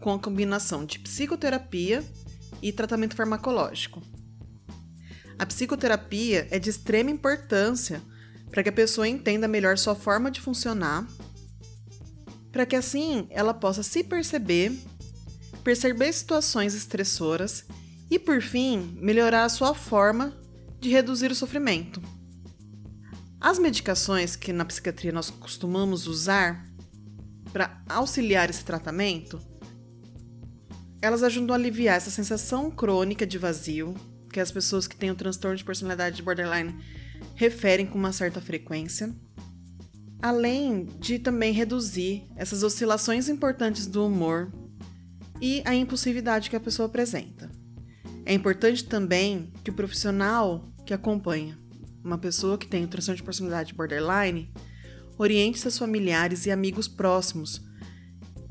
com 0.00 0.12
a 0.12 0.18
combinação 0.18 0.84
de 0.84 0.98
psicoterapia 0.98 2.04
e 2.60 2.72
tratamento 2.72 3.16
farmacológico. 3.16 4.02
A 5.38 5.46
psicoterapia 5.46 6.46
é 6.50 6.58
de 6.58 6.70
extrema 6.70 7.10
importância 7.10 8.02
para 8.50 8.62
que 8.62 8.68
a 8.68 8.72
pessoa 8.72 9.08
entenda 9.08 9.48
melhor 9.48 9.78
sua 9.78 9.94
forma 9.94 10.30
de 10.30 10.40
funcionar, 10.40 11.06
para 12.52 12.66
que 12.66 12.76
assim 12.76 13.26
ela 13.30 13.54
possa 13.54 13.82
se 13.82 14.04
perceber, 14.04 14.78
perceber 15.64 16.12
situações 16.12 16.74
estressoras 16.74 17.64
e, 18.10 18.18
por 18.18 18.42
fim, 18.42 18.96
melhorar 19.00 19.44
a 19.44 19.48
sua 19.48 19.74
forma 19.74 20.38
de 20.78 20.90
reduzir 20.90 21.32
o 21.32 21.34
sofrimento. 21.34 22.02
As 23.40 23.58
medicações 23.58 24.36
que 24.36 24.52
na 24.52 24.64
psiquiatria 24.64 25.10
nós 25.10 25.30
costumamos 25.30 26.06
usar 26.06 26.68
para 27.52 27.82
auxiliar 27.88 28.50
esse 28.50 28.64
tratamento, 28.64 29.40
elas 31.00 31.22
ajudam 31.22 31.54
a 31.54 31.58
aliviar 31.58 31.96
essa 31.96 32.10
sensação 32.10 32.70
crônica 32.70 33.26
de 33.26 33.38
vazio 33.38 33.94
que 34.32 34.40
as 34.40 34.50
pessoas 34.50 34.86
que 34.86 34.96
têm 34.96 35.10
o 35.10 35.14
transtorno 35.14 35.56
de 35.56 35.64
personalidade 35.64 36.22
borderline 36.22 36.74
referem 37.34 37.86
com 37.86 37.98
uma 37.98 38.12
certa 38.12 38.40
frequência, 38.40 39.14
além 40.22 40.84
de 41.00 41.18
também 41.18 41.52
reduzir 41.52 42.28
essas 42.36 42.62
oscilações 42.62 43.28
importantes 43.28 43.86
do 43.86 44.06
humor 44.06 44.52
e 45.40 45.60
a 45.64 45.74
impulsividade 45.74 46.48
que 46.48 46.54
a 46.54 46.60
pessoa 46.60 46.86
apresenta. 46.86 47.50
É 48.24 48.32
importante 48.32 48.84
também 48.84 49.52
que 49.64 49.70
o 49.70 49.74
profissional 49.74 50.72
que 50.86 50.94
acompanha 50.94 51.58
uma 52.04 52.16
pessoa 52.16 52.56
que 52.56 52.68
tem 52.68 52.86
transtorno 52.86 53.16
de 53.16 53.22
personalidade 53.24 53.74
borderline 53.74 54.52
oriente 55.18 55.58
seus 55.58 55.76
familiares 55.76 56.46
e 56.46 56.52
amigos 56.52 56.86
próximos 56.86 57.60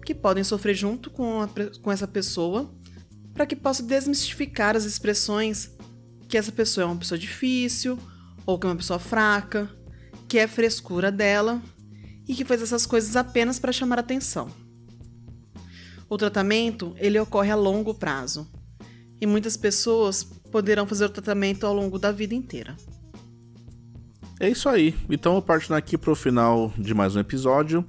que 0.06 0.14
podem 0.14 0.44
sofrer 0.44 0.76
junto 0.76 1.10
com, 1.10 1.42
a, 1.42 1.50
com 1.82 1.92
essa 1.92 2.08
pessoa 2.08 2.74
para 3.34 3.46
que 3.46 3.56
possa 3.56 3.82
desmistificar 3.82 4.76
as 4.76 4.84
expressões 4.84 5.72
que 6.28 6.38
essa 6.38 6.52
pessoa 6.52 6.84
é 6.84 6.88
uma 6.88 6.98
pessoa 6.98 7.18
difícil 7.18 7.98
ou 8.46 8.60
que 8.60 8.66
é 8.66 8.70
uma 8.70 8.76
pessoa 8.76 9.00
fraca, 9.00 9.70
que 10.32 10.40
é 10.40 10.48
frescura 10.48 11.12
dela 11.12 11.62
e 12.26 12.34
que 12.34 12.46
faz 12.46 12.62
essas 12.62 12.86
coisas 12.86 13.18
apenas 13.18 13.60
para 13.60 13.74
chamar 13.74 14.00
atenção. 14.00 14.48
O 16.08 16.18
tratamento, 16.18 16.96
ele 17.00 17.20
ocorre 17.20 17.52
a 17.52 17.56
longo 17.58 17.94
prazo. 17.94 18.48
E 19.20 19.28
muitas 19.28 19.58
pessoas 19.58 20.24
poderão 20.24 20.88
fazer 20.88 21.04
o 21.04 21.10
tratamento 21.10 21.68
ao 21.68 21.74
longo 21.74 22.00
da 22.00 22.14
vida 22.14 22.34
inteira. 22.34 22.78
É 24.40 24.50
isso 24.50 24.70
aí. 24.70 24.96
Então, 25.10 25.42
partindo 25.42 25.76
aqui 25.76 25.98
para 25.98 26.12
o 26.12 26.16
final 26.16 26.72
de 26.78 26.94
mais 26.94 27.14
um 27.14 27.20
episódio, 27.20 27.86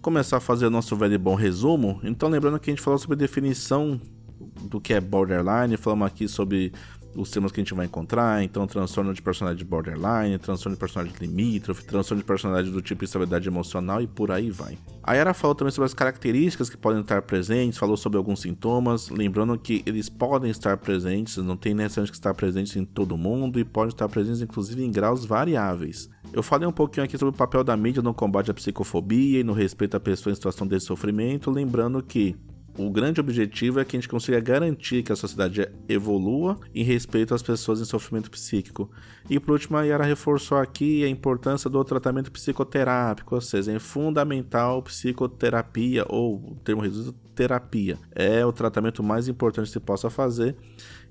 começar 0.00 0.38
a 0.38 0.40
fazer 0.40 0.70
nosso 0.70 0.96
velho 0.96 1.12
e 1.12 1.18
bom 1.18 1.34
resumo. 1.34 2.00
Então, 2.02 2.30
lembrando 2.30 2.58
que 2.58 2.70
a 2.70 2.72
gente 2.72 2.82
falou 2.82 2.98
sobre 2.98 3.18
definição 3.18 4.00
do 4.62 4.80
que 4.80 4.94
é 4.94 5.00
borderline, 5.00 5.76
falamos 5.76 6.06
aqui 6.06 6.26
sobre 6.26 6.72
os 7.14 7.30
temas 7.30 7.52
que 7.52 7.60
a 7.60 7.62
gente 7.62 7.74
vai 7.74 7.86
encontrar, 7.86 8.42
então 8.42 8.66
transtorno 8.66 9.12
de 9.12 9.20
personalidade 9.20 9.64
borderline, 9.64 10.38
transtorno 10.38 10.76
de 10.76 10.80
personalidade 10.80 11.24
limítrofe, 11.24 11.84
transtorno 11.84 12.22
de 12.22 12.26
personalidade 12.26 12.70
do 12.70 12.80
tipo 12.80 13.04
instabilidade 13.04 13.46
emocional 13.48 14.00
e 14.00 14.06
por 14.06 14.30
aí 14.30 14.50
vai. 14.50 14.78
A 15.02 15.14
Yara 15.14 15.34
falou 15.34 15.54
também 15.54 15.72
sobre 15.72 15.86
as 15.86 15.94
características 15.94 16.70
que 16.70 16.76
podem 16.76 17.00
estar 17.00 17.22
presentes, 17.22 17.78
falou 17.78 17.96
sobre 17.96 18.18
alguns 18.18 18.40
sintomas, 18.40 19.08
lembrando 19.10 19.58
que 19.58 19.82
eles 19.84 20.08
podem 20.08 20.50
estar 20.50 20.76
presentes, 20.76 21.36
não 21.38 21.56
tem 21.56 21.74
necessidade 21.74 22.10
que 22.10 22.16
estar 22.16 22.34
presentes 22.34 22.76
em 22.76 22.84
todo 22.84 23.16
mundo 23.16 23.58
e 23.58 23.64
podem 23.64 23.88
estar 23.88 24.08
presentes 24.08 24.40
inclusive 24.40 24.84
em 24.84 24.90
graus 24.90 25.24
variáveis. 25.24 26.08
Eu 26.32 26.42
falei 26.42 26.66
um 26.66 26.72
pouquinho 26.72 27.04
aqui 27.04 27.18
sobre 27.18 27.34
o 27.34 27.36
papel 27.36 27.62
da 27.62 27.76
mídia 27.76 28.02
no 28.02 28.14
combate 28.14 28.50
à 28.50 28.54
psicofobia 28.54 29.40
e 29.40 29.44
no 29.44 29.52
respeito 29.52 29.96
à 29.96 30.00
pessoa 30.00 30.32
em 30.32 30.34
situação 30.34 30.66
de 30.66 30.80
sofrimento, 30.80 31.50
lembrando 31.50 32.02
que 32.02 32.36
o 32.76 32.90
grande 32.90 33.20
objetivo 33.20 33.80
é 33.80 33.84
que 33.84 33.96
a 33.96 34.00
gente 34.00 34.08
consiga 34.08 34.40
garantir 34.40 35.02
que 35.02 35.12
a 35.12 35.16
sociedade 35.16 35.68
evolua 35.88 36.58
em 36.74 36.82
respeito 36.82 37.34
às 37.34 37.42
pessoas 37.42 37.80
em 37.80 37.84
sofrimento 37.84 38.30
psíquico. 38.30 38.90
E 39.28 39.38
por 39.38 39.52
último, 39.52 39.76
a 39.76 39.82
Yara 39.82 40.04
reforçou 40.04 40.56
aqui 40.56 41.04
a 41.04 41.08
importância 41.08 41.68
do 41.68 41.84
tratamento 41.84 42.32
psicoterápico, 42.32 43.34
ou 43.34 43.40
seja, 43.40 43.72
é 43.72 43.78
fundamental 43.78 44.82
psicoterapia, 44.82 46.06
ou 46.08 46.56
termo 46.64 46.80
reduzido 46.80 47.14
terapia. 47.34 47.98
É 48.14 48.44
o 48.44 48.52
tratamento 48.52 49.02
mais 49.02 49.28
importante 49.28 49.66
que 49.66 49.72
se 49.72 49.80
possa 49.80 50.08
fazer. 50.08 50.56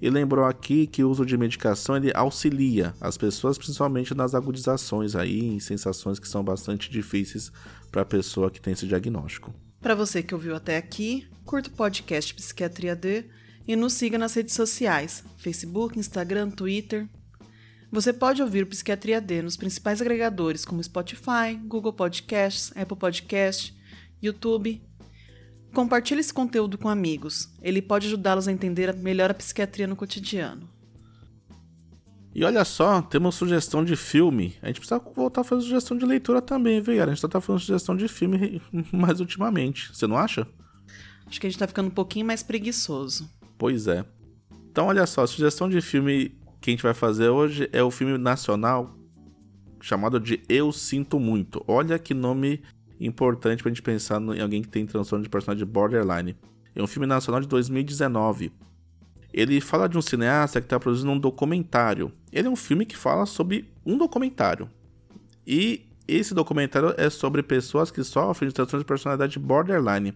E 0.02 0.10
lembrou 0.10 0.46
aqui 0.46 0.88
que 0.88 1.04
o 1.04 1.10
uso 1.10 1.26
de 1.26 1.38
medicação 1.38 1.96
ele 1.96 2.12
auxilia 2.16 2.94
as 3.00 3.18
pessoas, 3.18 3.58
principalmente 3.58 4.16
nas 4.16 4.34
agudizações 4.34 5.16
aí, 5.16 5.46
em 5.46 5.60
sensações 5.60 6.20
que 6.20 6.28
são 6.28 6.44
bastante 6.44 6.90
difíceis 6.90 7.52
para 7.92 8.02
a 8.02 8.06
pessoa 8.06 8.50
que 8.50 8.60
tem 8.60 8.74
esse 8.74 8.88
diagnóstico. 8.88 9.54
Para 9.82 9.96
você 9.96 10.22
que 10.22 10.36
ouviu 10.36 10.56
até 10.56 10.78
aqui, 10.78 11.28
curta 11.44 11.68
o 11.68 11.74
podcast 11.74 12.36
Psiquiatria 12.36 12.96
D 12.96 13.26
e 13.68 13.76
nos 13.76 13.94
siga 13.94 14.16
nas 14.16 14.36
redes 14.36 14.54
sociais: 14.54 15.24
Facebook, 15.38 15.98
Instagram, 15.98 16.52
Twitter. 16.52 17.10
Você 17.92 18.14
pode 18.14 18.44
ouvir 18.44 18.64
o 18.64 18.68
Psiquiatria 18.68 19.20
D 19.20 19.42
nos 19.42 19.58
principais 19.58 20.00
agregadores 20.00 20.64
como 20.64 20.84
Spotify, 20.84 21.56
Google 21.66 21.94
Podcasts, 21.94 22.72
Apple 22.78 22.96
Podcasts, 22.96 23.74
YouTube. 24.22 24.82
Compartilhe 25.74 26.20
esse 26.20 26.34
conteúdo 26.34 26.78
com 26.78 26.88
amigos. 26.88 27.50
Ele 27.60 27.82
pode 27.82 28.06
ajudá-los 28.06 28.48
a 28.48 28.52
entender 28.52 28.96
melhor 28.96 29.32
a 29.32 29.34
psiquiatria 29.34 29.88
no 29.88 29.96
cotidiano. 29.96 30.70
E 32.34 32.46
olha 32.46 32.64
só, 32.64 33.02
temos 33.02 33.36
sugestão 33.36 33.84
de 33.84 33.96
filme. 33.96 34.56
A 34.62 34.68
gente 34.68 34.80
precisa 34.80 35.02
voltar 35.16 35.42
a 35.42 35.44
fazer 35.44 35.64
sugestão 35.64 35.98
de 35.98 36.06
leitura 36.06 36.42
também, 36.42 36.80
viu, 36.80 37.04
A 37.04 37.08
gente 37.08 37.22
tá 37.28 37.42
fazendo 37.42 37.60
sugestão 37.60 37.96
de 37.96 38.08
filme 38.08 38.62
mais 38.92 39.20
ultimamente. 39.20 39.94
Você 39.94 40.08
não 40.08 40.18
acha? 40.18 40.48
Acho 41.28 41.40
que 41.40 41.48
a 41.48 41.50
gente 41.50 41.60
tá 41.60 41.68
ficando 41.68 41.88
um 41.88 41.94
pouquinho 41.94 42.26
mais 42.26 42.42
preguiçoso. 42.42 43.30
Pois 43.58 43.88
é. 43.88 44.06
Então, 44.70 44.88
olha 44.88 45.06
só, 45.06 45.24
a 45.24 45.28
sugestão 45.28 45.70
de 45.70 45.82
filme 45.82 46.34
que 46.62 46.70
a 46.70 46.72
gente 46.72 46.84
vai 46.84 46.94
fazer 46.94 47.28
hoje 47.28 47.70
é 47.74 47.84
o 47.84 47.92
filme 47.92 48.18
nacional 48.18 48.96
chamado 49.82 50.20
de 50.20 50.42
Eu 50.48 50.72
Sinto 50.72 51.20
Muito. 51.20 51.64
Olha 51.68 52.00
que 52.00 52.14
nome 52.14 52.62
importante 53.00 53.64
pra 53.64 53.70
gente 53.70 53.82
pensar 53.82 54.22
em 54.22 54.42
alguém 54.42 54.62
que 54.62 54.70
tem 54.70 54.86
transtorno 54.86 55.24
de 55.24 55.30
personagem 55.30 55.66
borderline. 55.66 56.38
É 56.74 56.82
um 56.82 56.88
filme 56.88 57.08
nacional 57.08 57.42
de 57.42 57.48
2019 57.48 58.54
ele 59.34 59.62
fala 59.62 59.88
de 59.88 59.98
um 59.98 60.02
cineasta 60.02 60.60
que 60.60 60.66
está 60.66 60.80
produzindo 60.80 61.12
um 61.12 61.20
documentário. 61.20 62.12
Ele 62.32 62.48
é 62.48 62.52
um 62.52 62.56
filme 62.56 62.86
que 62.86 62.98
fala 62.98 63.26
sobre 63.26 63.72
um 63.86 63.98
documentário. 63.98 64.70
E 65.46 65.86
esse 66.08 66.34
documentário 66.34 66.94
é 66.98 67.10
sobre 67.10 67.42
pessoas 67.42 67.90
que 67.90 68.04
sofrem 68.04 68.50
de 68.50 68.56
transtorno 68.56 68.84
de 68.84 68.88
personalidade 68.88 69.40
borderline. 69.40 70.14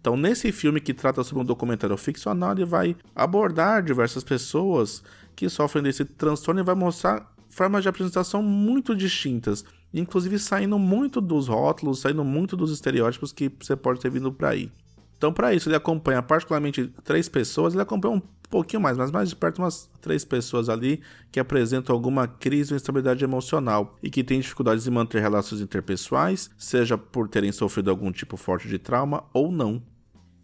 Então, 0.00 0.16
nesse 0.16 0.52
filme 0.52 0.80
que 0.80 0.94
trata 0.94 1.22
sobre 1.24 1.42
um 1.42 1.46
documentário 1.46 1.96
ficcional, 1.96 2.52
ele 2.52 2.64
vai 2.64 2.96
abordar 3.14 3.82
diversas 3.82 4.24
pessoas 4.24 5.02
que 5.34 5.48
sofrem 5.48 5.82
desse 5.82 6.04
transtorno 6.04 6.60
e 6.60 6.64
vai 6.64 6.74
mostrar 6.74 7.32
formas 7.48 7.82
de 7.82 7.88
apresentação 7.88 8.42
muito 8.42 8.94
distintas, 8.94 9.64
inclusive 9.92 10.38
saindo 10.38 10.78
muito 10.78 11.20
dos 11.20 11.48
rótulos, 11.48 12.00
saindo 12.00 12.24
muito 12.24 12.56
dos 12.56 12.70
estereótipos 12.70 13.32
que 13.32 13.50
você 13.60 13.74
pode 13.74 14.00
ter 14.00 14.10
vindo 14.10 14.32
por 14.32 14.46
aí. 14.46 14.70
Então, 15.16 15.32
para 15.32 15.52
isso, 15.52 15.68
ele 15.68 15.76
acompanha 15.76 16.22
particularmente 16.22 16.92
três 17.02 17.28
pessoas, 17.28 17.74
ele 17.74 17.82
acompanha 17.82 18.22
um 18.48 18.50
pouquinho 18.50 18.80
mais, 18.80 18.96
mas 18.96 19.10
mais 19.10 19.28
de 19.28 19.36
perto 19.36 19.58
umas 19.58 19.90
três 20.00 20.24
pessoas 20.24 20.70
ali 20.70 21.02
que 21.30 21.38
apresentam 21.38 21.94
alguma 21.94 22.26
crise 22.26 22.72
ou 22.72 22.76
instabilidade 22.76 23.22
emocional 23.22 23.96
e 24.02 24.08
que 24.08 24.24
têm 24.24 24.40
dificuldades 24.40 24.86
em 24.86 24.90
manter 24.90 25.20
relações 25.20 25.60
interpessoais, 25.60 26.50
seja 26.56 26.96
por 26.96 27.28
terem 27.28 27.52
sofrido 27.52 27.90
algum 27.90 28.10
tipo 28.10 28.38
forte 28.38 28.66
de 28.66 28.78
trauma 28.78 29.24
ou 29.34 29.52
não. 29.52 29.82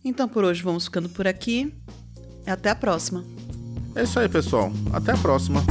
Então 0.05 0.29
por 0.29 0.45
hoje 0.45 0.63
vamos 0.63 0.85
ficando 0.85 1.09
por 1.09 1.27
aqui. 1.27 1.75
Até 2.47 2.69
a 2.69 2.75
próxima. 2.75 3.25
É 3.95 4.03
isso 4.03 4.19
aí, 4.21 4.29
pessoal. 4.29 4.71
Até 4.93 5.13
a 5.13 5.17
próxima. 5.17 5.63